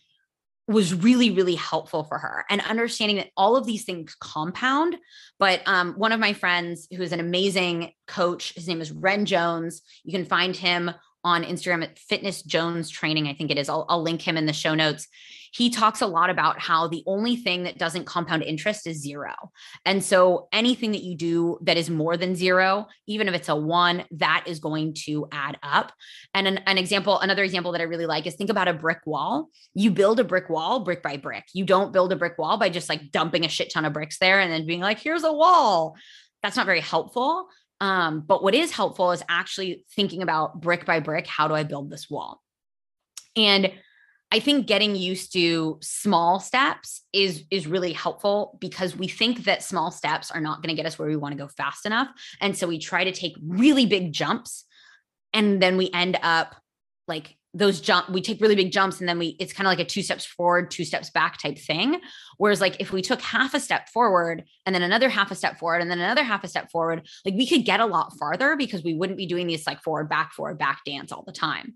was 0.68 0.94
really 0.94 1.30
really 1.30 1.56
helpful 1.56 2.04
for 2.04 2.18
her 2.18 2.44
and 2.48 2.60
understanding 2.62 3.16
that 3.16 3.30
all 3.36 3.56
of 3.56 3.66
these 3.66 3.84
things 3.84 4.16
compound 4.20 4.96
but 5.38 5.60
um, 5.66 5.94
one 5.94 6.12
of 6.12 6.20
my 6.20 6.32
friends 6.32 6.86
who 6.96 7.02
is 7.02 7.12
an 7.12 7.20
amazing 7.20 7.92
coach 8.06 8.54
his 8.54 8.68
name 8.68 8.80
is 8.80 8.92
ren 8.92 9.26
jones 9.26 9.82
you 10.04 10.12
can 10.12 10.24
find 10.24 10.54
him 10.56 10.90
on 11.24 11.44
Instagram 11.44 11.84
at 11.84 11.98
Fitness 11.98 12.42
Jones 12.42 12.90
Training, 12.90 13.28
I 13.28 13.34
think 13.34 13.50
it 13.50 13.58
is. 13.58 13.68
I'll, 13.68 13.86
I'll, 13.88 14.02
link 14.02 14.20
him 14.20 14.36
in 14.36 14.46
the 14.46 14.52
show 14.52 14.74
notes. 14.74 15.06
He 15.52 15.70
talks 15.70 16.00
a 16.00 16.06
lot 16.06 16.30
about 16.30 16.58
how 16.58 16.88
the 16.88 17.04
only 17.06 17.36
thing 17.36 17.64
that 17.64 17.78
doesn't 17.78 18.06
compound 18.06 18.42
interest 18.42 18.86
is 18.86 19.02
zero. 19.02 19.32
And 19.84 20.02
so 20.02 20.48
anything 20.50 20.92
that 20.92 21.02
you 21.02 21.14
do 21.14 21.58
that 21.62 21.76
is 21.76 21.90
more 21.90 22.16
than 22.16 22.34
zero, 22.34 22.86
even 23.06 23.28
if 23.28 23.34
it's 23.34 23.50
a 23.50 23.54
one, 23.54 24.04
that 24.12 24.44
is 24.46 24.58
going 24.58 24.94
to 25.04 25.28
add 25.30 25.58
up. 25.62 25.92
And 26.34 26.48
an, 26.48 26.58
an 26.66 26.78
example, 26.78 27.20
another 27.20 27.44
example 27.44 27.72
that 27.72 27.82
I 27.82 27.84
really 27.84 28.06
like 28.06 28.26
is 28.26 28.34
think 28.34 28.50
about 28.50 28.66
a 28.66 28.72
brick 28.72 29.00
wall. 29.04 29.50
You 29.74 29.90
build 29.90 30.18
a 30.18 30.24
brick 30.24 30.48
wall 30.48 30.80
brick 30.80 31.02
by 31.02 31.18
brick. 31.18 31.44
You 31.52 31.64
don't 31.64 31.92
build 31.92 32.12
a 32.12 32.16
brick 32.16 32.38
wall 32.38 32.56
by 32.56 32.70
just 32.70 32.88
like 32.88 33.12
dumping 33.12 33.44
a 33.44 33.48
shit 33.48 33.70
ton 33.72 33.84
of 33.84 33.92
bricks 33.92 34.18
there 34.18 34.40
and 34.40 34.50
then 34.50 34.66
being 34.66 34.80
like, 34.80 34.98
here's 34.98 35.22
a 35.22 35.32
wall. 35.32 35.96
That's 36.42 36.56
not 36.56 36.66
very 36.66 36.80
helpful. 36.80 37.46
Um, 37.82 38.20
but 38.20 38.44
what 38.44 38.54
is 38.54 38.70
helpful 38.70 39.10
is 39.10 39.24
actually 39.28 39.84
thinking 39.96 40.22
about 40.22 40.60
brick 40.60 40.86
by 40.86 41.00
brick, 41.00 41.26
how 41.26 41.48
do 41.48 41.54
I 41.54 41.64
build 41.64 41.90
this 41.90 42.08
wall? 42.08 42.40
And 43.34 43.72
I 44.30 44.38
think 44.38 44.68
getting 44.68 44.94
used 44.94 45.32
to 45.32 45.78
small 45.82 46.38
steps 46.38 47.02
is 47.12 47.42
is 47.50 47.66
really 47.66 47.92
helpful 47.92 48.56
because 48.60 48.96
we 48.96 49.08
think 49.08 49.44
that 49.44 49.64
small 49.64 49.90
steps 49.90 50.30
are 50.30 50.40
not 50.40 50.62
going 50.62 50.74
to 50.74 50.80
get 50.80 50.86
us 50.86 50.96
where 50.96 51.08
we 51.08 51.16
want 51.16 51.32
to 51.32 51.42
go 51.42 51.48
fast 51.48 51.84
enough. 51.84 52.08
And 52.40 52.56
so 52.56 52.68
we 52.68 52.78
try 52.78 53.02
to 53.02 53.12
take 53.12 53.34
really 53.42 53.84
big 53.84 54.12
jumps 54.12 54.64
and 55.32 55.60
then 55.60 55.76
we 55.76 55.90
end 55.92 56.16
up 56.22 56.54
like 57.08 57.36
those 57.54 57.80
jump 57.80 58.08
we 58.08 58.22
take 58.22 58.40
really 58.40 58.54
big 58.54 58.72
jumps 58.72 59.00
and 59.00 59.08
then 59.08 59.18
we 59.18 59.36
it's 59.38 59.52
kind 59.52 59.66
of 59.66 59.70
like 59.70 59.78
a 59.78 59.84
two 59.84 60.02
steps 60.02 60.24
forward 60.24 60.70
two 60.70 60.84
steps 60.84 61.10
back 61.10 61.38
type 61.38 61.58
thing. 61.58 62.00
Whereas 62.38 62.60
like 62.60 62.80
if 62.80 62.92
we 62.92 63.02
took 63.02 63.20
half 63.20 63.54
a 63.54 63.60
step 63.60 63.88
forward 63.90 64.44
and 64.64 64.74
then 64.74 64.82
another 64.82 65.08
half 65.08 65.30
a 65.30 65.34
step 65.34 65.58
forward 65.58 65.82
and 65.82 65.90
then 65.90 65.98
another 65.98 66.22
half 66.22 66.44
a 66.44 66.48
step 66.48 66.70
forward 66.70 67.06
like 67.24 67.34
we 67.34 67.46
could 67.46 67.64
get 67.64 67.80
a 67.80 67.86
lot 67.86 68.16
farther 68.18 68.56
because 68.56 68.82
we 68.82 68.94
wouldn't 68.94 69.18
be 69.18 69.26
doing 69.26 69.46
these 69.46 69.66
like 69.66 69.82
forward 69.82 70.08
back 70.08 70.32
forward 70.32 70.58
back 70.58 70.80
dance 70.86 71.12
all 71.12 71.24
the 71.24 71.32
time 71.32 71.74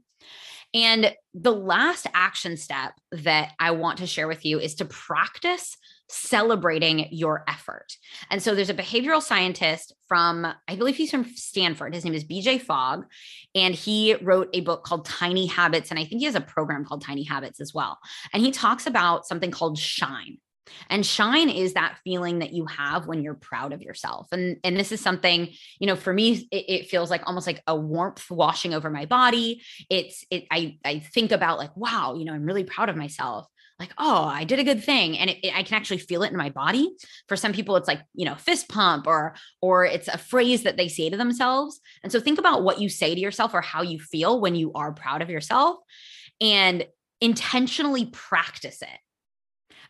and 0.77 1.15
the 1.33 1.55
last 1.55 2.07
action 2.13 2.59
step 2.59 2.93
that 3.11 3.53
I 3.59 3.71
want 3.71 3.99
to 3.99 4.07
share 4.07 4.29
with 4.29 4.45
you 4.45 4.61
is 4.61 4.75
to 4.75 4.85
practice 4.85 5.75
celebrating 6.11 7.09
your 7.13 7.45
effort. 7.49 7.97
And 8.31 8.43
so 8.43 8.55
there's 8.55 8.69
a 8.69 8.75
behavioral 8.75 9.23
scientist 9.23 9.95
from, 10.07 10.47
I 10.69 10.77
believe 10.77 10.97
he's 10.97 11.11
from 11.11 11.25
Stanford. 11.35 11.95
His 11.95 12.05
name 12.05 12.13
is 12.13 12.25
BJ 12.25 12.61
Fogg. 12.61 13.07
And 13.55 13.75
he 13.75 14.17
wrote 14.17 14.51
a 14.53 14.61
book 14.61 14.85
called 14.85 15.07
Tiny 15.07 15.47
Habits. 15.47 15.89
And 15.91 15.99
I 15.99 16.05
think 16.05 16.21
he 16.21 16.27
has 16.27 16.35
a 16.35 16.43
program 16.43 16.85
called 16.85 17.03
Tiny 17.03 17.25
Habits 17.25 17.59
as 17.59 17.73
well. 17.73 17.99
And 18.35 18.43
he 18.43 18.51
talks 18.51 18.87
about 18.87 19.27
something 19.27 19.51
called 19.51 19.79
shine. 19.79 20.37
And 20.89 21.05
shine 21.05 21.49
is 21.49 21.75
that 21.75 21.99
feeling 22.05 22.41
that 22.41 22.53
you 22.53 22.67
have 22.67 23.07
when 23.07 23.23
you're 23.23 23.35
proud 23.35 23.73
of 23.73 23.83
yourself. 23.83 24.29
And, 24.33 24.59
and 24.65 24.77
this 24.77 24.93
is 24.93 25.01
something, 25.01 25.49
you 25.79 25.87
know, 25.87 25.97
for 25.97 26.13
me, 26.13 26.49
it, 26.51 26.65
it, 26.69 26.87
feels 26.89 27.11
like 27.11 27.23
almost 27.27 27.47
like 27.47 27.63
a 27.67 27.77
warmth 27.77 28.31
washing 28.31 28.75
over 28.75 28.91
my 28.91 29.07
body. 29.07 29.63
It's, 29.91 30.25
it, 30.31 30.47
I, 30.51 30.79
I 30.85 31.01
think 31.01 31.33
about 31.33 31.59
like, 31.59 31.77
wow, 31.77 32.15
you 32.17 32.25
know, 32.25 32.33
I'm 32.33 32.45
really 32.45 32.65
proud 32.65 32.89
of 32.89 32.97
myself. 32.97 33.47
Like 33.79 33.93
oh 33.99 34.25
i 34.25 34.45
did 34.45 34.59
a 34.59 34.65
good 34.65 34.83
thing. 34.83 35.19
And 35.19 35.29
it, 35.29 35.39
it, 35.43 35.55
i 35.55 35.63
can 35.63 35.77
actually 35.77 35.99
feel 35.99 36.23
it 36.23 36.31
in 36.31 36.37
my 36.39 36.49
body. 36.49 36.97
For 37.29 37.37
some 37.37 37.53
people 37.53 37.77
it's 37.77 37.89
like 37.89 38.01
you 38.15 38.25
know 38.25 38.35
fist 38.35 38.71
pump 38.71 39.07
or 39.07 39.35
or 39.61 39.85
it's 39.85 40.09
a 40.09 40.17
phrase 40.17 40.63
that 40.63 40.79
they 40.79 40.89
say 40.89 41.11
to 41.11 41.17
themselves. 41.19 41.79
And 42.03 42.11
so 42.11 42.19
think 42.19 42.39
about 42.39 42.63
what 42.63 42.81
you 42.81 42.89
say 42.89 43.15
to 43.15 43.21
yourself 43.21 43.53
or 43.53 43.61
how 43.61 43.83
you 43.83 44.01
feel 44.01 44.41
when 44.41 44.55
you 44.55 44.73
are 44.73 44.93
proud 44.93 45.21
of 45.21 45.29
yourself 45.29 45.77
and 46.41 46.87
intentionally 47.21 48.07
practice 48.07 48.81
it 48.81 48.99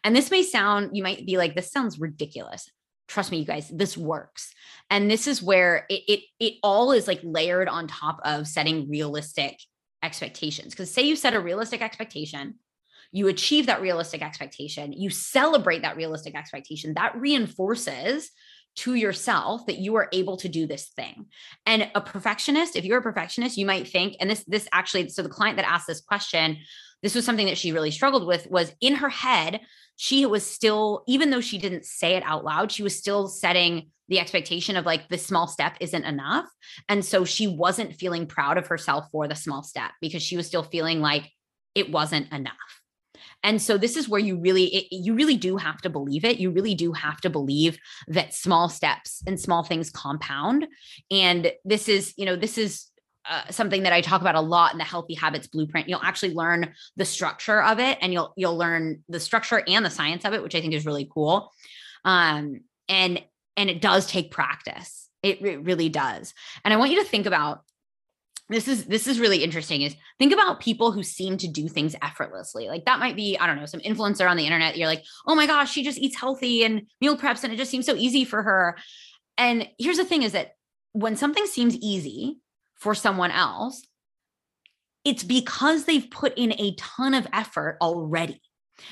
and 0.05 0.15
this 0.15 0.31
may 0.31 0.43
sound 0.43 0.97
you 0.97 1.03
might 1.03 1.27
be 1.27 1.37
like 1.37 1.55
this 1.55 1.71
sounds 1.71 1.99
ridiculous. 1.99 2.71
Trust 3.09 3.31
me 3.31 3.39
you 3.39 3.45
guys 3.45 3.69
this 3.69 3.97
works. 3.97 4.53
And 4.91 5.11
this 5.11 5.27
is 5.27 5.43
where 5.43 5.87
it 5.89 6.03
it, 6.09 6.21
it 6.41 6.55
all 6.63 6.93
is 6.93 7.07
like 7.07 7.21
layered 7.23 7.69
on 7.69 7.87
top 7.87 8.21
of 8.25 8.47
setting 8.47 8.89
realistic 8.89 9.61
expectations. 10.03 10.73
Because 10.73 10.93
say 10.93 11.03
you 11.03 11.17
set 11.17 11.35
a 11.35 11.41
realistic 11.41 11.83
expectation 11.83 12.55
you 13.13 13.29
achieve 13.29 13.67
that 13.67 13.81
realistic 13.81 14.23
expectation, 14.23 14.93
you 14.93 15.11
celebrate 15.11 15.83
that 15.83 15.97
realistic 15.97 16.35
expectation, 16.35 16.95
that 16.95 17.17
reinforces 17.17 18.31
to 18.77 18.95
yourself 18.95 19.65
that 19.67 19.79
you 19.79 19.97
are 19.97 20.09
able 20.13 20.37
to 20.37 20.49
do 20.49 20.67
this 20.67 20.89
thing. 20.89 21.27
And 21.65 21.91
a 21.95 22.01
perfectionist, 22.01 22.77
if 22.77 22.85
you're 22.85 22.99
a 22.99 23.03
perfectionist, 23.03 23.57
you 23.57 23.65
might 23.65 23.89
think, 23.89 24.17
and 24.21 24.29
this, 24.29 24.45
this 24.47 24.69
actually, 24.71 25.09
so 25.09 25.23
the 25.23 25.31
client 25.31 25.57
that 25.57 25.69
asked 25.69 25.87
this 25.87 26.03
question, 26.03 26.59
this 27.03 27.15
was 27.15 27.25
something 27.25 27.47
that 27.47 27.59
she 27.59 27.73
really 27.73 27.91
struggled 27.91 28.27
with 28.27 28.47
was 28.51 28.73
in 28.81 28.97
her 28.97 29.09
head, 29.09 29.61
she 29.97 30.27
was 30.27 30.47
still, 30.47 31.03
even 31.07 31.31
though 31.31 31.41
she 31.41 31.59
didn't 31.59 31.85
say 31.85 32.15
it 32.15 32.23
out 32.25 32.45
loud, 32.45 32.71
she 32.71 32.83
was 32.83 32.97
still 32.97 33.29
setting 33.29 33.91
the 34.09 34.21
expectation 34.21 34.77
of 34.77 34.87
like 34.87 35.09
the 35.09 35.19
small 35.19 35.49
step 35.49 35.77
isn't 35.81 36.05
enough. 36.05 36.47
And 36.89 37.05
so 37.05 37.25
she 37.25 37.49
wasn't 37.49 37.97
feeling 37.97 38.27
proud 38.27 38.59
of 38.59 38.69
herself 38.69 39.07
for 39.11 39.27
the 39.27 39.35
small 39.35 39.63
step 39.63 39.91
because 40.01 40.23
she 40.23 40.37
was 40.37 40.47
still 40.47 40.63
feeling 40.63 41.01
like 41.01 41.31
it 41.75 41.91
wasn't 41.91 42.33
enough. 42.33 42.55
And 43.43 43.61
so 43.61 43.79
this 43.79 43.97
is 43.97 44.09
where 44.09 44.21
you 44.21 44.39
really 44.39 44.65
it, 44.65 44.87
you 44.91 45.15
really 45.15 45.37
do 45.37 45.57
have 45.57 45.81
to 45.83 45.91
believe 45.91 46.25
it. 46.25 46.39
You 46.39 46.51
really 46.51 46.75
do 46.75 46.93
have 46.93 47.21
to 47.23 47.31
believe 47.31 47.79
that 48.09 48.35
small 48.35 48.69
steps 48.69 49.23
and 49.27 49.39
small 49.39 49.63
things 49.63 49.91
compound. 49.91 50.67
And 51.11 51.53
this 51.65 51.89
is, 51.89 52.15
you 52.17 52.27
know, 52.27 52.37
this 52.37 52.59
is 52.59 52.87
uh, 53.29 53.43
something 53.51 53.83
that 53.83 53.93
I 53.93 54.01
talk 54.01 54.21
about 54.21 54.35
a 54.35 54.41
lot 54.41 54.73
in 54.73 54.79
the 54.79 54.85
healthy 54.85 55.15
habits 55.15 55.47
blueprint. 55.47 55.89
You'll 55.89 56.03
actually 56.03 56.35
learn 56.35 56.75
the 56.97 57.05
structure 57.05 57.63
of 57.63 57.79
it 57.79 57.99
and 58.01 58.13
you'll 58.13 58.33
you'll 58.37 58.57
learn 58.57 59.03
the 59.09 59.21
structure 59.21 59.63
and 59.67 59.85
the 59.85 59.91
science 59.91 60.25
of 60.25 60.33
it, 60.33 60.43
which 60.43 60.55
I 60.55 60.61
think 60.61 60.75
is 60.75 60.87
really 60.87 61.09
cool. 61.13 61.53
Um 62.05 62.61
and 62.89 63.23
and 63.57 63.71
it 63.71 63.81
does 63.81 64.07
take 64.07 64.31
practice. 64.31 65.09
It, 65.23 65.43
it 65.43 65.65
really 65.65 65.89
does. 65.89 66.35
And 66.65 66.73
I 66.73 66.77
want 66.77 66.93
you 66.93 67.03
to 67.03 67.09
think 67.09 67.27
about 67.27 67.63
this 68.49 68.69
is 68.69 68.85
this 68.85 69.09
is 69.09 69.19
really 69.19 69.43
interesting 69.43 69.83
is 69.83 69.97
think 70.19 70.33
about 70.33 70.61
people 70.61 70.93
who 70.93 71.03
seem 71.03 71.37
to 71.37 71.49
do 71.49 71.69
things 71.69 71.97
effortlessly 72.01 72.69
like 72.69 72.85
that 72.85 73.01
might 73.01 73.17
be 73.17 73.37
i 73.39 73.47
don't 73.47 73.57
know 73.57 73.67
some 73.67 73.81
influencer 73.81 74.31
on 74.31 74.37
the 74.37 74.45
internet 74.45 74.77
you're 74.77 74.87
like 74.87 75.03
oh 75.27 75.35
my 75.35 75.49
gosh 75.49 75.73
she 75.73 75.83
just 75.83 75.99
eats 75.99 76.17
healthy 76.17 76.63
and 76.63 76.83
meal 77.01 77.17
preps 77.17 77.43
and 77.43 77.53
it 77.53 77.57
just 77.57 77.73
seems 77.73 77.87
so 77.87 77.97
easy 77.97 78.25
for 78.25 78.45
her 78.45 78.77
and 79.37 79.69
here's 79.79 79.97
the 79.97 80.05
thing 80.05 80.23
is 80.23 80.31
that 80.33 80.53
when 80.93 81.17
something 81.17 81.45
seems 81.47 81.75
easy 81.77 82.39
for 82.77 82.95
someone 82.95 83.31
else 83.31 83.83
it's 85.07 85.23
because 85.23 85.85
they've 85.85 86.11
put 86.11 86.37
in 86.37 86.53
a 86.59 86.75
ton 86.75 87.15
of 87.15 87.29
effort 87.33 87.79
already. 87.81 88.43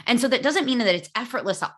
And 0.06 0.20
so 0.20 0.28
that 0.28 0.44
doesn't 0.44 0.64
mean 0.64 0.78
that 0.78 0.94
it's 0.94 1.10
effortless 1.16 1.60
uh, 1.60 1.70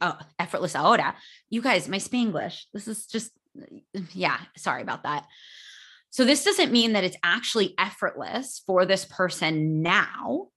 uh, 0.00 0.14
effortless 0.38 0.74
ahora. 0.74 1.14
You 1.50 1.60
guys 1.60 1.86
my 1.86 1.98
spanglish 1.98 2.62
this 2.72 2.88
is 2.88 3.06
just 3.06 3.30
yeah 4.12 4.38
sorry 4.56 4.80
about 4.80 5.02
that. 5.02 5.26
So 6.10 6.24
this 6.24 6.44
doesn't 6.44 6.72
mean 6.72 6.94
that 6.94 7.04
it's 7.04 7.16
actually 7.22 7.74
effortless 7.78 8.62
for 8.66 8.86
this 8.86 9.04
person 9.04 9.82
now. 9.82 10.48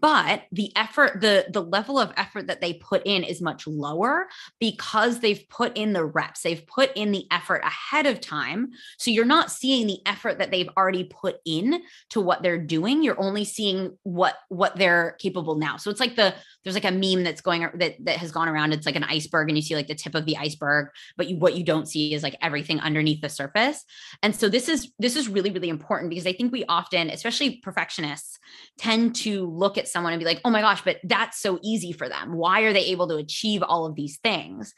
But 0.00 0.42
the 0.52 0.74
effort 0.76 1.20
the 1.20 1.46
the 1.50 1.62
level 1.62 1.98
of 1.98 2.12
effort 2.16 2.48
that 2.48 2.60
they 2.60 2.74
put 2.74 3.02
in 3.04 3.22
is 3.22 3.40
much 3.40 3.66
lower 3.66 4.28
because 4.60 5.20
they've 5.20 5.44
put 5.48 5.76
in 5.76 5.92
the 5.92 6.04
reps. 6.04 6.42
They've 6.42 6.66
put 6.66 6.90
in 6.96 7.12
the 7.12 7.26
effort 7.30 7.62
ahead 7.64 8.06
of 8.06 8.20
time. 8.20 8.70
So 8.98 9.10
you're 9.10 9.24
not 9.24 9.50
seeing 9.50 9.86
the 9.86 10.00
effort 10.06 10.38
that 10.38 10.50
they've 10.50 10.68
already 10.76 11.04
put 11.04 11.36
in 11.44 11.82
to 12.10 12.20
what 12.20 12.42
they're 12.42 12.58
doing. 12.58 13.02
You're 13.02 13.20
only 13.20 13.44
seeing 13.44 13.96
what 14.02 14.36
what 14.48 14.76
they're 14.76 15.16
capable 15.18 15.56
now. 15.56 15.76
So 15.76 15.90
it's 15.90 16.00
like 16.00 16.16
the 16.16 16.34
there's 16.64 16.74
like 16.74 16.84
a 16.84 16.90
meme 16.90 17.24
that's 17.24 17.40
going 17.40 17.68
that 17.74 17.96
that 18.04 18.16
has 18.16 18.32
gone 18.32 18.48
around. 18.48 18.72
It's 18.72 18.86
like 18.86 18.96
an 18.96 19.04
iceberg 19.04 19.48
and 19.48 19.56
you 19.56 19.62
see 19.62 19.76
like 19.76 19.88
the 19.88 19.94
tip 19.94 20.14
of 20.14 20.26
the 20.26 20.36
iceberg 20.36 20.88
but 21.16 21.28
you, 21.28 21.36
what 21.36 21.54
you 21.54 21.64
don't 21.64 21.88
see 21.88 22.12
is 22.12 22.22
like 22.22 22.36
everything 22.42 22.80
underneath 22.80 23.20
the 23.20 23.28
surface. 23.28 23.84
And 24.22 24.34
so 24.34 24.48
this 24.48 24.68
is 24.68 24.92
this 24.98 25.16
is 25.16 25.28
really 25.28 25.50
really 25.50 25.68
important 25.68 26.10
because 26.10 26.26
i 26.26 26.32
think 26.32 26.52
we 26.52 26.64
often 26.68 27.10
especially 27.10 27.60
perfectionists 27.62 28.38
tend 28.78 29.14
to 29.14 29.46
look 29.46 29.75
at 29.78 29.88
someone 29.88 30.12
and 30.12 30.20
be 30.20 30.26
like, 30.26 30.40
oh 30.44 30.50
my 30.50 30.60
gosh, 30.60 30.82
but 30.82 30.98
that's 31.04 31.38
so 31.40 31.58
easy 31.62 31.92
for 31.92 32.08
them. 32.08 32.34
Why 32.34 32.62
are 32.62 32.72
they 32.72 32.86
able 32.86 33.08
to 33.08 33.16
achieve 33.16 33.62
all 33.62 33.86
of 33.86 33.94
these 33.94 34.18
things? 34.18 34.74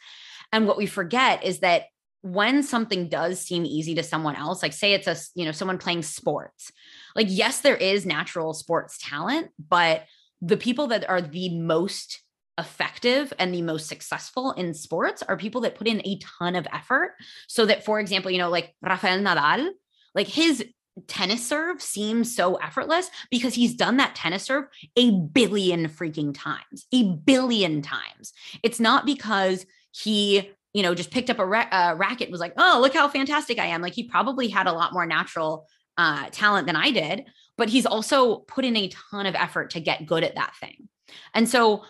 And 0.53 0.67
what 0.67 0.79
we 0.79 0.87
forget 0.87 1.45
is 1.45 1.61
that 1.61 1.85
when 2.23 2.63
something 2.63 3.09
does 3.09 3.41
seem 3.41 3.65
easy 3.65 3.95
to 3.95 4.03
someone 4.03 4.37
else, 4.37 4.63
like 4.63 4.73
say 4.73 4.93
it's 4.93 5.07
a, 5.07 5.17
you 5.35 5.45
know, 5.45 5.53
someone 5.53 5.79
playing 5.79 6.03
sports, 6.03 6.73
like, 7.15 7.29
yes, 7.31 7.61
there 7.61 7.77
is 7.77 8.05
natural 8.05 8.55
sports 8.55 8.99
talent, 9.01 9.49
but 9.69 10.05
the 10.41 10.57
people 10.57 10.89
that 10.89 11.09
are 11.09 11.21
the 11.21 11.59
most 11.59 12.23
effective 12.59 13.33
and 13.39 13.55
the 13.55 13.63
most 13.63 13.87
successful 13.87 14.53
in 14.53 14.75
sports 14.75 15.23
are 15.23 15.37
people 15.37 15.61
that 15.61 15.77
put 15.77 15.87
in 15.87 16.01
a 16.05 16.19
ton 16.19 16.57
of 16.57 16.67
effort. 16.73 17.15
So 17.47 17.67
that, 17.67 17.85
for 17.85 18.01
example, 18.01 18.31
you 18.31 18.39
know, 18.39 18.51
like 18.51 18.75
Rafael 18.83 19.19
Nadal, 19.21 19.71
like 20.15 20.27
his 20.27 20.65
tennis 21.07 21.47
serve 21.47 21.81
seems 21.81 22.35
so 22.35 22.57
effortless 22.57 23.11
because 23.31 23.55
he's 23.55 23.75
done 23.75 23.99
that 23.99 24.15
tennis 24.15 24.45
serve 24.45 24.65
a 24.97 25.11
billion 25.11 25.89
freaking 25.89 26.35
times, 26.35 26.87
a 26.93 27.13
billion 27.15 27.83
times. 27.83 28.33
It's 28.63 28.81
not 28.81 29.07
because 29.07 29.67
he, 29.93 30.51
you 30.73 30.83
know, 30.83 30.95
just 30.95 31.11
picked 31.11 31.31
up 31.31 31.39
a, 31.39 31.47
ra- 31.47 31.69
a 31.71 31.97
racket 31.97 32.31
was 32.31 32.41
like, 32.41 32.55
oh, 32.57 32.79
look 32.81 32.95
how 32.95 33.09
fantastic 33.09 33.59
I 33.59 33.67
am. 33.67 33.83
Like 33.83 33.95
he 33.95 34.05
probably 34.05 34.49
had 34.49 34.67
a 34.67 34.73
lot 34.73 34.93
more 34.93 35.07
natural 35.07 35.67
uh, 35.97 36.29
talent 36.31 36.67
than 36.67 36.77
I 36.77 36.91
did, 36.91 37.25
but 37.57 37.69
he's 37.69 37.87
also 37.87 38.37
put 38.37 38.65
in 38.65 38.77
a 38.77 38.89
ton 38.89 39.27
of 39.27 39.35
effort 39.35 39.71
to 39.71 39.81
get 39.81 40.07
good 40.07 40.25
at 40.25 40.37
that 40.37 40.55
thing. 40.61 40.89
And 41.35 41.49
so 41.49 41.85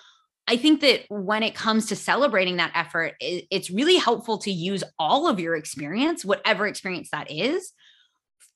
I 0.48 0.56
think 0.56 0.80
that 0.80 1.02
when 1.10 1.42
it 1.42 1.54
comes 1.54 1.86
to 1.86 1.96
celebrating 1.96 2.56
that 2.56 2.72
effort, 2.74 3.16
it's 3.20 3.70
really 3.70 3.96
helpful 3.96 4.38
to 4.38 4.50
use 4.50 4.82
all 4.98 5.28
of 5.28 5.38
your 5.38 5.54
experience, 5.54 6.24
whatever 6.24 6.66
experience 6.66 7.10
that 7.10 7.30
is, 7.30 7.72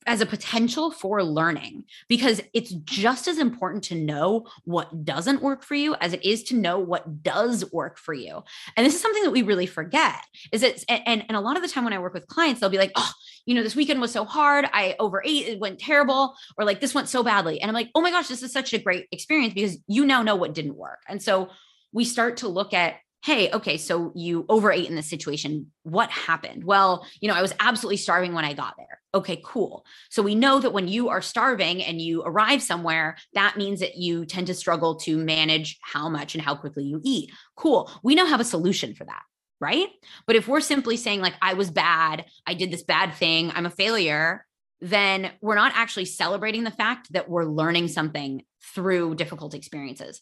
as 0.06 0.20
a 0.20 0.26
potential 0.26 0.90
for 0.90 1.22
learning 1.22 1.84
because 2.08 2.40
it's 2.52 2.72
just 2.72 3.28
as 3.28 3.38
important 3.38 3.84
to 3.84 3.94
know 3.94 4.46
what 4.64 5.04
doesn't 5.04 5.42
work 5.42 5.62
for 5.62 5.74
you 5.74 5.94
as 6.00 6.12
it 6.12 6.24
is 6.24 6.42
to 6.44 6.56
know 6.56 6.78
what 6.78 7.22
does 7.22 7.70
work 7.72 7.98
for 7.98 8.14
you. 8.14 8.42
And 8.76 8.86
this 8.86 8.94
is 8.94 9.00
something 9.00 9.22
that 9.22 9.30
we 9.30 9.42
really 9.42 9.66
forget 9.66 10.16
is 10.52 10.62
it 10.62 10.84
and, 10.88 11.24
and 11.28 11.36
a 11.36 11.40
lot 11.40 11.56
of 11.56 11.62
the 11.62 11.68
time 11.68 11.84
when 11.84 11.92
i 11.92 11.98
work 11.98 12.14
with 12.14 12.26
clients 12.26 12.60
they'll 12.60 12.70
be 12.70 12.78
like 12.78 12.92
oh 12.96 13.12
you 13.46 13.54
know 13.54 13.62
this 13.62 13.76
weekend 13.76 14.00
was 14.00 14.12
so 14.12 14.24
hard. 14.24 14.68
I 14.72 14.94
overate. 15.00 15.48
It 15.48 15.58
went 15.58 15.80
terrible 15.80 16.34
or 16.56 16.64
like 16.64 16.80
this 16.80 16.94
went 16.94 17.08
so 17.08 17.22
badly. 17.22 17.60
And 17.60 17.68
i'm 17.68 17.74
like 17.74 17.90
oh 17.94 18.00
my 18.00 18.10
gosh 18.10 18.28
this 18.28 18.42
is 18.42 18.52
such 18.52 18.72
a 18.72 18.78
great 18.78 19.08
experience 19.12 19.54
because 19.54 19.78
you 19.86 20.06
now 20.06 20.22
know 20.22 20.36
what 20.36 20.54
didn't 20.54 20.76
work. 20.76 21.00
And 21.08 21.22
so 21.22 21.50
we 21.92 22.04
start 22.04 22.38
to 22.38 22.48
look 22.48 22.72
at 22.72 22.96
hey, 23.22 23.50
okay, 23.52 23.76
so 23.76 24.12
you 24.16 24.44
overate 24.48 24.88
in 24.88 24.96
this 24.96 25.08
situation. 25.08 25.70
What 25.85 26.11
happened? 26.11 26.64
Well, 26.64 27.06
you 27.20 27.28
know, 27.28 27.35
I 27.35 27.42
was 27.42 27.54
absolutely 27.61 27.98
starving 27.98 28.32
when 28.32 28.44
I 28.44 28.52
got 28.52 28.74
there. 28.76 29.00
Okay, 29.14 29.40
cool. 29.44 29.85
So 30.11 30.22
we 30.22 30.35
know 30.35 30.58
that 30.58 30.72
when 30.72 30.88
you 30.88 31.08
are 31.08 31.22
starving 31.22 31.85
and 31.85 32.00
you 32.00 32.22
arrive 32.22 32.62
somewhere, 32.62 33.16
that 33.35 33.56
means 33.56 33.80
that 33.80 33.96
you 33.96 34.26
tend 34.26 34.48
to 34.48 34.54
struggle 34.54 34.96
to 34.96 35.16
manage 35.16 35.78
how 35.82 36.08
much 36.08 36.35
and 36.35 36.42
how 36.42 36.56
quickly 36.56 36.85
you 36.85 37.00
eat. 37.04 37.30
Cool. 37.56 37.90
We 38.02 38.14
now 38.14 38.26
have 38.26 38.40
a 38.40 38.44
solution 38.44 38.94
for 38.94 39.04
that. 39.04 39.22
Right. 39.61 39.90
But 40.26 40.35
if 40.35 40.48
we're 40.48 40.61
simply 40.61 40.96
saying, 40.96 41.20
like, 41.20 41.35
I 41.40 41.54
was 41.54 41.70
bad, 41.70 42.24
I 42.44 42.54
did 42.54 42.72
this 42.72 42.82
bad 42.82 43.14
thing, 43.14 43.52
I'm 43.54 43.66
a 43.66 43.70
failure, 43.70 44.44
then 44.80 45.30
we're 45.40 45.54
not 45.54 45.70
actually 45.76 46.06
celebrating 46.06 46.64
the 46.64 46.72
fact 46.72 47.12
that 47.12 47.28
we're 47.28 47.44
learning 47.44 47.87
something 47.87 48.42
through 48.74 49.14
difficult 49.14 49.54
experiences. 49.54 50.20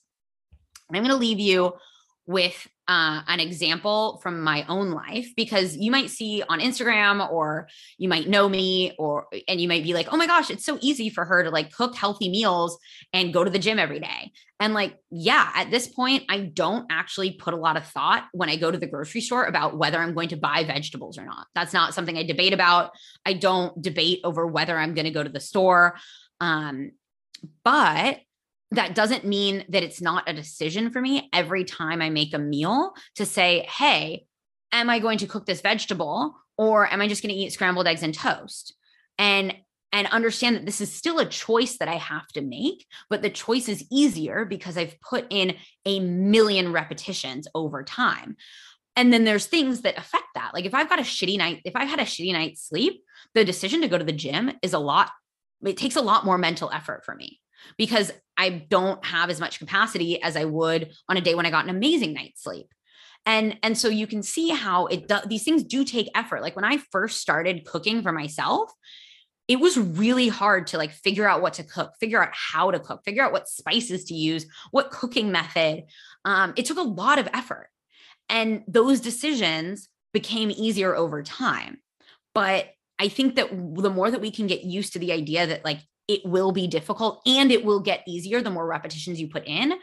I'm 0.92 1.02
going 1.02 1.08
to 1.08 1.16
leave 1.16 1.40
you 1.40 1.72
with 2.26 2.68
uh, 2.90 3.22
an 3.28 3.38
example 3.38 4.18
from 4.20 4.42
my 4.42 4.66
own 4.68 4.90
life 4.90 5.28
because 5.36 5.76
you 5.76 5.92
might 5.92 6.10
see 6.10 6.42
on 6.48 6.58
Instagram 6.58 7.30
or 7.30 7.68
you 7.98 8.08
might 8.08 8.28
know 8.28 8.48
me 8.48 8.96
or 8.98 9.28
and 9.46 9.60
you 9.60 9.68
might 9.68 9.84
be 9.84 9.94
like, 9.94 10.08
"Oh 10.10 10.16
my 10.16 10.26
gosh, 10.26 10.50
it's 10.50 10.64
so 10.64 10.76
easy 10.80 11.08
for 11.08 11.24
her 11.24 11.44
to 11.44 11.50
like 11.50 11.72
cook 11.72 11.94
healthy 11.94 12.28
meals 12.28 12.76
and 13.12 13.32
go 13.32 13.44
to 13.44 13.50
the 13.50 13.60
gym 13.60 13.78
every 13.78 14.00
day." 14.00 14.32
And 14.58 14.74
like, 14.74 14.96
yeah, 15.08 15.52
at 15.54 15.70
this 15.70 15.86
point 15.86 16.24
I 16.28 16.40
don't 16.40 16.86
actually 16.90 17.34
put 17.34 17.54
a 17.54 17.56
lot 17.56 17.76
of 17.76 17.86
thought 17.86 18.24
when 18.32 18.48
I 18.48 18.56
go 18.56 18.72
to 18.72 18.78
the 18.78 18.88
grocery 18.88 19.20
store 19.20 19.44
about 19.44 19.78
whether 19.78 19.98
I'm 19.98 20.12
going 20.12 20.30
to 20.30 20.36
buy 20.36 20.64
vegetables 20.64 21.16
or 21.16 21.24
not. 21.24 21.46
That's 21.54 21.72
not 21.72 21.94
something 21.94 22.18
I 22.18 22.24
debate 22.24 22.52
about. 22.52 22.90
I 23.24 23.34
don't 23.34 23.80
debate 23.80 24.18
over 24.24 24.48
whether 24.48 24.76
I'm 24.76 24.94
going 24.94 25.04
to 25.04 25.12
go 25.12 25.22
to 25.22 25.30
the 25.30 25.38
store. 25.38 25.94
Um 26.40 26.90
but 27.62 28.18
that 28.72 28.94
doesn't 28.94 29.24
mean 29.24 29.64
that 29.68 29.82
it's 29.82 30.00
not 30.00 30.28
a 30.28 30.32
decision 30.32 30.90
for 30.90 31.00
me 31.00 31.28
every 31.32 31.64
time 31.64 32.00
I 32.00 32.10
make 32.10 32.34
a 32.34 32.38
meal 32.38 32.94
to 33.16 33.26
say, 33.26 33.66
hey, 33.68 34.26
am 34.72 34.88
I 34.88 35.00
going 35.00 35.18
to 35.18 35.26
cook 35.26 35.46
this 35.46 35.60
vegetable 35.60 36.36
or 36.56 36.90
am 36.90 37.00
I 37.00 37.08
just 37.08 37.22
going 37.22 37.34
to 37.34 37.40
eat 37.40 37.52
scrambled 37.52 37.86
eggs 37.86 38.02
and 38.02 38.14
toast? 38.14 38.74
And 39.18 39.54
and 39.92 40.06
understand 40.08 40.54
that 40.54 40.66
this 40.66 40.80
is 40.80 40.92
still 40.92 41.18
a 41.18 41.26
choice 41.26 41.78
that 41.78 41.88
I 41.88 41.96
have 41.96 42.28
to 42.28 42.42
make, 42.42 42.86
but 43.08 43.22
the 43.22 43.30
choice 43.30 43.68
is 43.68 43.84
easier 43.90 44.44
because 44.44 44.78
I've 44.78 45.00
put 45.00 45.26
in 45.30 45.56
a 45.84 45.98
million 45.98 46.72
repetitions 46.72 47.48
over 47.56 47.82
time. 47.82 48.36
And 48.94 49.12
then 49.12 49.24
there's 49.24 49.46
things 49.46 49.80
that 49.80 49.98
affect 49.98 50.26
that. 50.36 50.52
Like 50.54 50.64
if 50.64 50.74
I've 50.74 50.88
got 50.88 51.00
a 51.00 51.02
shitty 51.02 51.38
night, 51.38 51.62
if 51.64 51.74
I've 51.74 51.88
had 51.88 51.98
a 51.98 52.04
shitty 52.04 52.32
night's 52.32 52.68
sleep, 52.68 53.02
the 53.34 53.44
decision 53.44 53.80
to 53.80 53.88
go 53.88 53.98
to 53.98 54.04
the 54.04 54.12
gym 54.12 54.52
is 54.62 54.74
a 54.74 54.78
lot, 54.78 55.10
it 55.64 55.76
takes 55.76 55.96
a 55.96 56.02
lot 56.02 56.24
more 56.24 56.38
mental 56.38 56.70
effort 56.70 57.04
for 57.04 57.16
me 57.16 57.40
because 57.76 58.12
I 58.36 58.66
don't 58.70 59.04
have 59.04 59.30
as 59.30 59.40
much 59.40 59.58
capacity 59.58 60.22
as 60.22 60.36
I 60.36 60.44
would 60.44 60.92
on 61.08 61.16
a 61.16 61.20
day 61.20 61.34
when 61.34 61.46
I 61.46 61.50
got 61.50 61.64
an 61.64 61.70
amazing 61.70 62.14
night's 62.14 62.42
sleep. 62.42 62.66
And 63.26 63.58
and 63.62 63.76
so 63.76 63.88
you 63.88 64.06
can 64.06 64.22
see 64.22 64.48
how 64.48 64.86
it 64.86 65.06
does 65.06 65.24
these 65.26 65.44
things 65.44 65.62
do 65.62 65.84
take 65.84 66.08
effort. 66.14 66.40
Like 66.40 66.56
when 66.56 66.64
I 66.64 66.78
first 66.90 67.20
started 67.20 67.66
cooking 67.66 68.02
for 68.02 68.12
myself, 68.12 68.72
it 69.46 69.60
was 69.60 69.76
really 69.76 70.28
hard 70.28 70.68
to 70.68 70.78
like 70.78 70.92
figure 70.92 71.28
out 71.28 71.42
what 71.42 71.54
to 71.54 71.64
cook, 71.64 71.92
figure 71.98 72.22
out 72.22 72.30
how 72.32 72.70
to 72.70 72.78
cook, 72.78 73.02
figure 73.04 73.22
out 73.22 73.32
what 73.32 73.48
spices 73.48 74.04
to 74.04 74.14
use, 74.14 74.46
what 74.70 74.90
cooking 74.90 75.32
method. 75.32 75.84
Um, 76.24 76.54
it 76.56 76.66
took 76.66 76.78
a 76.78 76.82
lot 76.82 77.18
of 77.18 77.28
effort. 77.34 77.68
And 78.28 78.62
those 78.68 79.00
decisions 79.00 79.88
became 80.12 80.50
easier 80.50 80.94
over 80.94 81.22
time. 81.22 81.78
But 82.32 82.70
I 82.98 83.08
think 83.08 83.34
that 83.36 83.50
the 83.50 83.90
more 83.90 84.10
that 84.10 84.20
we 84.20 84.30
can 84.30 84.46
get 84.46 84.62
used 84.62 84.92
to 84.92 84.98
the 84.98 85.12
idea 85.12 85.46
that 85.46 85.64
like 85.64 85.80
it 86.10 86.26
will 86.26 86.52
be 86.52 86.66
difficult 86.66 87.22
and 87.26 87.50
it 87.52 87.64
will 87.64 87.80
get 87.80 88.02
easier 88.06 88.42
the 88.42 88.50
more 88.50 88.66
repetitions 88.66 89.20
you 89.20 89.28
put 89.28 89.46
in 89.46 89.74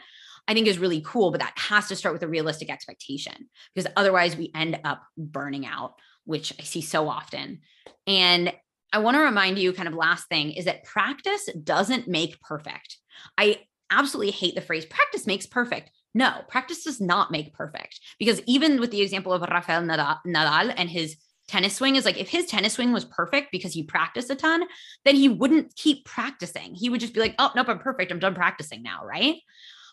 I 0.48 0.54
think 0.54 0.66
is 0.66 0.78
really 0.78 1.02
cool, 1.02 1.30
but 1.30 1.42
that 1.42 1.52
has 1.56 1.88
to 1.88 1.96
start 1.96 2.14
with 2.14 2.22
a 2.22 2.28
realistic 2.28 2.70
expectation 2.70 3.50
because 3.74 3.90
otherwise 3.96 4.34
we 4.34 4.50
end 4.54 4.80
up 4.82 5.02
burning 5.16 5.66
out, 5.66 5.96
which 6.24 6.54
I 6.58 6.62
see 6.62 6.80
so 6.80 7.06
often. 7.06 7.60
And 8.06 8.54
I 8.90 9.00
want 9.00 9.16
to 9.16 9.20
remind 9.20 9.58
you 9.58 9.74
kind 9.74 9.88
of 9.88 9.94
last 9.94 10.26
thing 10.30 10.52
is 10.52 10.64
that 10.64 10.84
practice 10.84 11.50
doesn't 11.62 12.08
make 12.08 12.40
perfect. 12.40 12.96
I 13.36 13.58
absolutely 13.90 14.32
hate 14.32 14.54
the 14.54 14.62
phrase 14.62 14.86
practice 14.86 15.26
makes 15.26 15.44
perfect. 15.44 15.90
No, 16.14 16.32
practice 16.48 16.82
does 16.84 16.98
not 16.98 17.30
make 17.30 17.52
perfect 17.52 18.00
because 18.18 18.40
even 18.46 18.80
with 18.80 18.90
the 18.90 19.02
example 19.02 19.34
of 19.34 19.42
Rafael 19.42 19.82
Nadal 19.82 20.74
and 20.74 20.88
his 20.88 21.16
tennis 21.48 21.76
swing 21.76 21.96
is 21.96 22.04
like 22.04 22.18
if 22.18 22.28
his 22.28 22.46
tennis 22.46 22.74
swing 22.74 22.92
was 22.92 23.04
perfect 23.04 23.50
because 23.50 23.72
he 23.72 23.82
practiced 23.82 24.30
a 24.30 24.34
ton, 24.34 24.64
then 25.04 25.16
he 25.16 25.28
wouldn't 25.28 25.74
keep 25.74 26.04
practicing. 26.04 26.74
He 26.74 26.90
would 26.90 27.00
just 27.00 27.14
be 27.14 27.20
like, 27.20 27.34
oh, 27.38 27.50
nope, 27.56 27.68
I'm 27.68 27.78
perfect. 27.78 28.12
I'm 28.12 28.18
done 28.18 28.34
practicing 28.34 28.82
now. 28.82 29.04
Right. 29.04 29.36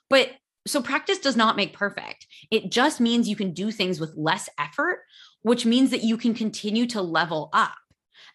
But 0.10 0.32
so 0.68 0.82
practice 0.82 1.20
does 1.20 1.36
not 1.36 1.56
make 1.56 1.74
perfect. 1.74 2.28
It 2.52 2.72
just 2.72 3.00
means 3.00 3.28
you 3.28 3.36
can 3.36 3.54
do 3.54 3.72
things 3.72 4.00
with 4.00 4.14
less 4.16 4.50
effort, 4.60 5.00
which 5.44 5.66
means 5.66 5.92
that 5.92 6.04
you 6.04 6.18
can 6.18 6.34
continue 6.34 6.88
to 6.88 7.02
level 7.02 7.50
up. 7.54 7.76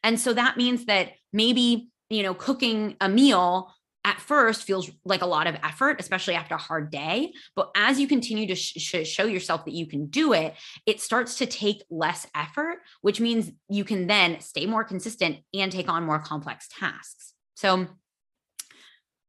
And 0.03 0.19
so 0.19 0.33
that 0.33 0.57
means 0.57 0.87
that 0.87 1.11
maybe, 1.33 1.91
you 2.09 2.23
know, 2.23 2.35
cooking 2.35 2.97
a 3.01 3.09
meal 3.09 3.73
at 4.11 4.21
first 4.21 4.65
feels 4.65 4.91
like 5.05 5.23
a 5.23 5.27
lot 5.27 5.47
of 5.47 5.55
effort, 5.63 6.01
especially 6.01 6.35
after 6.35 6.57
a 6.57 6.59
hard 6.59 6.91
day. 6.91 7.33
But 7.55 7.71
as 7.77 8.01
you 8.01 8.09
continue 8.09 8.49
to 8.49 8.57
sh- 8.57 9.07
show 9.07 9.25
yourself 9.25 9.65
that 9.65 9.75
you 9.75 9.87
can 9.87 10.07
do 10.07 10.33
it, 10.33 10.55
it 10.85 11.01
starts 11.01 11.39
to 11.39 11.47
take 11.47 11.85
less 11.91 12.27
effort, 12.35 12.79
which 13.03 13.21
means 13.21 13.53
you 13.69 13.85
can 13.85 14.09
then 14.09 14.41
stay 14.41 14.67
more 14.67 14.83
consistent 14.83 15.39
and 15.55 15.71
take 15.71 15.89
on 15.89 16.05
more 16.05 16.19
complex 16.19 16.67
tasks. 16.69 17.35
So 17.55 17.87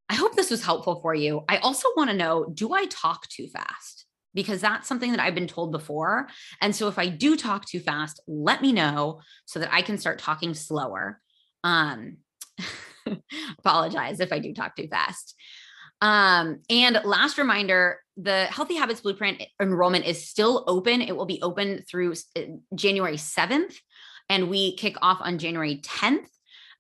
I 0.10 0.16
hope 0.16 0.36
this 0.36 0.50
was 0.50 0.66
helpful 0.66 1.00
for 1.00 1.14
you. 1.14 1.44
I 1.48 1.58
also 1.58 1.88
want 1.96 2.10
to 2.10 2.18
know 2.18 2.46
do 2.52 2.74
I 2.74 2.86
talk 2.86 3.28
too 3.28 3.48
fast? 3.48 4.08
Because 4.34 4.62
that's 4.62 4.88
something 4.88 5.12
that 5.12 5.20
I've 5.20 5.36
been 5.36 5.48
told 5.48 5.72
before. 5.72 6.28
And 6.60 6.76
so 6.76 6.88
if 6.88 6.98
I 6.98 7.08
do 7.08 7.38
talk 7.38 7.66
too 7.66 7.82
fast, 7.82 8.20
let 8.28 8.64
me 8.64 8.72
know 8.72 9.22
so 9.46 9.60
that 9.60 9.72
I 9.72 9.84
can 9.84 10.00
start 10.00 10.18
talking 10.18 10.56
slower. 10.56 11.20
Um, 11.64 12.18
Apologize 13.60 14.20
if 14.20 14.32
I 14.32 14.40
do 14.40 14.54
talk 14.54 14.76
too 14.76 14.88
fast. 14.88 15.36
Um, 16.02 16.62
and 16.70 17.00
last 17.04 17.38
reminder 17.38 18.00
the 18.18 18.46
Healthy 18.46 18.76
Habits 18.76 19.02
Blueprint 19.02 19.44
enrollment 19.62 20.06
is 20.06 20.28
still 20.28 20.64
open. 20.68 21.02
It 21.02 21.16
will 21.16 21.26
be 21.26 21.42
open 21.42 21.84
through 21.90 22.14
uh, 22.36 22.42
January 22.76 23.18
7th, 23.18 23.76
and 24.30 24.50
we 24.50 24.76
kick 24.76 24.98
off 25.02 25.20
on 25.22 25.38
January 25.38 25.82
10th. 25.84 26.26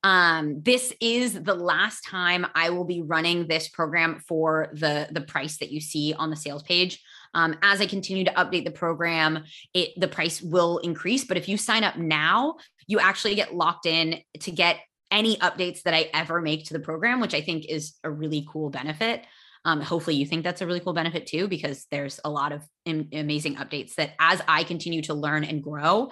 Um, 0.03 0.61
this 0.63 0.91
is 0.99 1.33
the 1.43 1.53
last 1.53 2.01
time 2.01 2.47
I 2.55 2.71
will 2.71 2.85
be 2.85 3.03
running 3.03 3.47
this 3.47 3.69
program 3.69 4.23
for 4.27 4.69
the, 4.73 5.07
the 5.11 5.21
price 5.21 5.57
that 5.59 5.71
you 5.71 5.79
see 5.79 6.13
on 6.13 6.31
the 6.31 6.35
sales 6.35 6.63
page. 6.63 6.99
Um, 7.33 7.55
as 7.61 7.81
I 7.81 7.85
continue 7.85 8.25
to 8.25 8.33
update 8.33 8.65
the 8.65 8.71
program, 8.71 9.43
it 9.73 9.91
the 9.97 10.07
price 10.07 10.41
will 10.41 10.79
increase. 10.79 11.23
But 11.23 11.37
if 11.37 11.47
you 11.47 11.55
sign 11.55 11.83
up 11.83 11.97
now, 11.97 12.55
you 12.87 12.99
actually 12.99 13.35
get 13.35 13.53
locked 13.53 13.85
in 13.85 14.19
to 14.39 14.51
get 14.51 14.79
any 15.11 15.35
updates 15.37 15.83
that 15.83 15.93
I 15.93 16.09
ever 16.13 16.41
make 16.41 16.65
to 16.65 16.73
the 16.73 16.79
program, 16.79 17.19
which 17.19 17.33
I 17.33 17.41
think 17.41 17.65
is 17.65 17.93
a 18.03 18.09
really 18.09 18.47
cool 18.49 18.69
benefit. 18.69 19.23
Um, 19.63 19.81
hopefully, 19.81 20.15
you 20.15 20.25
think 20.25 20.43
that's 20.43 20.61
a 20.61 20.65
really 20.65 20.79
cool 20.79 20.93
benefit 20.93 21.27
too, 21.27 21.47
because 21.47 21.85
there's 21.91 22.19
a 22.25 22.29
lot 22.29 22.51
of 22.51 22.63
am- 22.85 23.09
amazing 23.13 23.55
updates 23.55 23.95
that 23.95 24.13
as 24.19 24.41
I 24.47 24.63
continue 24.63 25.03
to 25.03 25.13
learn 25.13 25.43
and 25.43 25.61
grow, 25.61 26.09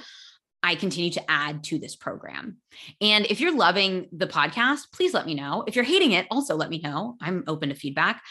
I 0.61 0.75
continue 0.75 1.09
to 1.11 1.31
add 1.31 1.63
to 1.65 1.79
this 1.79 1.95
program. 1.95 2.57
And 3.01 3.25
if 3.27 3.39
you're 3.39 3.55
loving 3.55 4.09
the 4.11 4.27
podcast, 4.27 4.91
please 4.93 5.13
let 5.13 5.25
me 5.25 5.33
know. 5.33 5.63
If 5.65 5.75
you're 5.75 5.85
hating 5.85 6.11
it, 6.11 6.27
also 6.29 6.55
let 6.55 6.69
me 6.69 6.79
know. 6.79 7.15
I'm 7.21 7.43
open 7.47 7.69
to 7.69 7.75
feedback. 7.75 8.21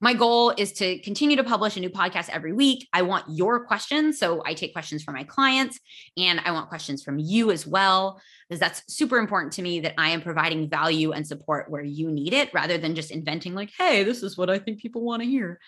My 0.00 0.14
goal 0.14 0.52
is 0.56 0.72
to 0.74 0.98
continue 0.98 1.36
to 1.36 1.44
publish 1.44 1.76
a 1.76 1.80
new 1.80 1.90
podcast 1.90 2.28
every 2.30 2.52
week. 2.52 2.88
I 2.92 3.02
want 3.02 3.24
your 3.28 3.64
questions. 3.64 4.18
So 4.18 4.42
I 4.44 4.54
take 4.54 4.72
questions 4.72 5.02
from 5.02 5.14
my 5.14 5.24
clients 5.24 5.80
and 6.16 6.40
I 6.40 6.50
want 6.52 6.68
questions 6.68 7.02
from 7.02 7.18
you 7.18 7.50
as 7.50 7.66
well, 7.66 8.20
because 8.48 8.60
that's 8.60 8.82
super 8.92 9.18
important 9.18 9.52
to 9.54 9.62
me 9.62 9.80
that 9.80 9.94
I 9.98 10.10
am 10.10 10.20
providing 10.20 10.68
value 10.68 11.12
and 11.12 11.26
support 11.26 11.70
where 11.70 11.82
you 11.82 12.10
need 12.10 12.32
it 12.32 12.52
rather 12.52 12.78
than 12.78 12.94
just 12.94 13.10
inventing, 13.10 13.54
like, 13.54 13.70
hey, 13.76 14.04
this 14.04 14.22
is 14.22 14.36
what 14.36 14.50
I 14.50 14.58
think 14.58 14.80
people 14.80 15.02
want 15.02 15.22
to 15.22 15.28
hear. 15.28 15.58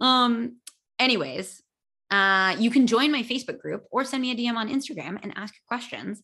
Um, 0.00 0.56
anyways, 0.98 1.62
uh, 2.10 2.56
you 2.58 2.70
can 2.70 2.86
join 2.86 3.12
my 3.12 3.22
Facebook 3.22 3.58
group 3.60 3.84
or 3.90 4.04
send 4.04 4.22
me 4.22 4.32
a 4.32 4.36
DM 4.36 4.56
on 4.56 4.68
Instagram 4.68 5.18
and 5.22 5.32
ask 5.36 5.54
questions. 5.66 6.22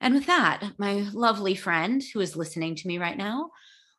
And 0.00 0.14
with 0.14 0.26
that, 0.26 0.72
my 0.78 1.06
lovely 1.12 1.54
friend 1.54 2.02
who 2.12 2.20
is 2.20 2.36
listening 2.36 2.74
to 2.76 2.88
me 2.88 2.98
right 2.98 3.16
now, 3.16 3.50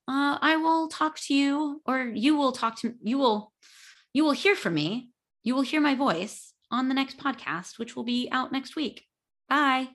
uh, 0.08 0.38
I 0.41 0.58
will 0.58 0.88
talk 0.88 1.20
to 1.28 1.34
you, 1.34 1.82
or 1.86 2.01
you 2.01 2.36
will 2.36 2.51
talk 2.51 2.80
to 2.82 2.93
you 3.01 3.18
will 3.18 3.54
you 4.14 4.24
will 4.24 4.32
hear 4.32 4.56
from 4.56 4.74
me. 4.74 5.10
You 5.43 5.56
will 5.56 5.62
hear 5.62 5.82
my 5.82 5.95
voice 5.95 6.54
on 6.72 6.88
the 6.88 6.93
next 6.93 7.18
podcast, 7.18 7.78
which 7.78 7.95
will 7.95 8.04
be 8.04 8.30
out 8.32 8.51
next 8.51 8.76
week. 8.76 9.06
Bye. 9.49 9.89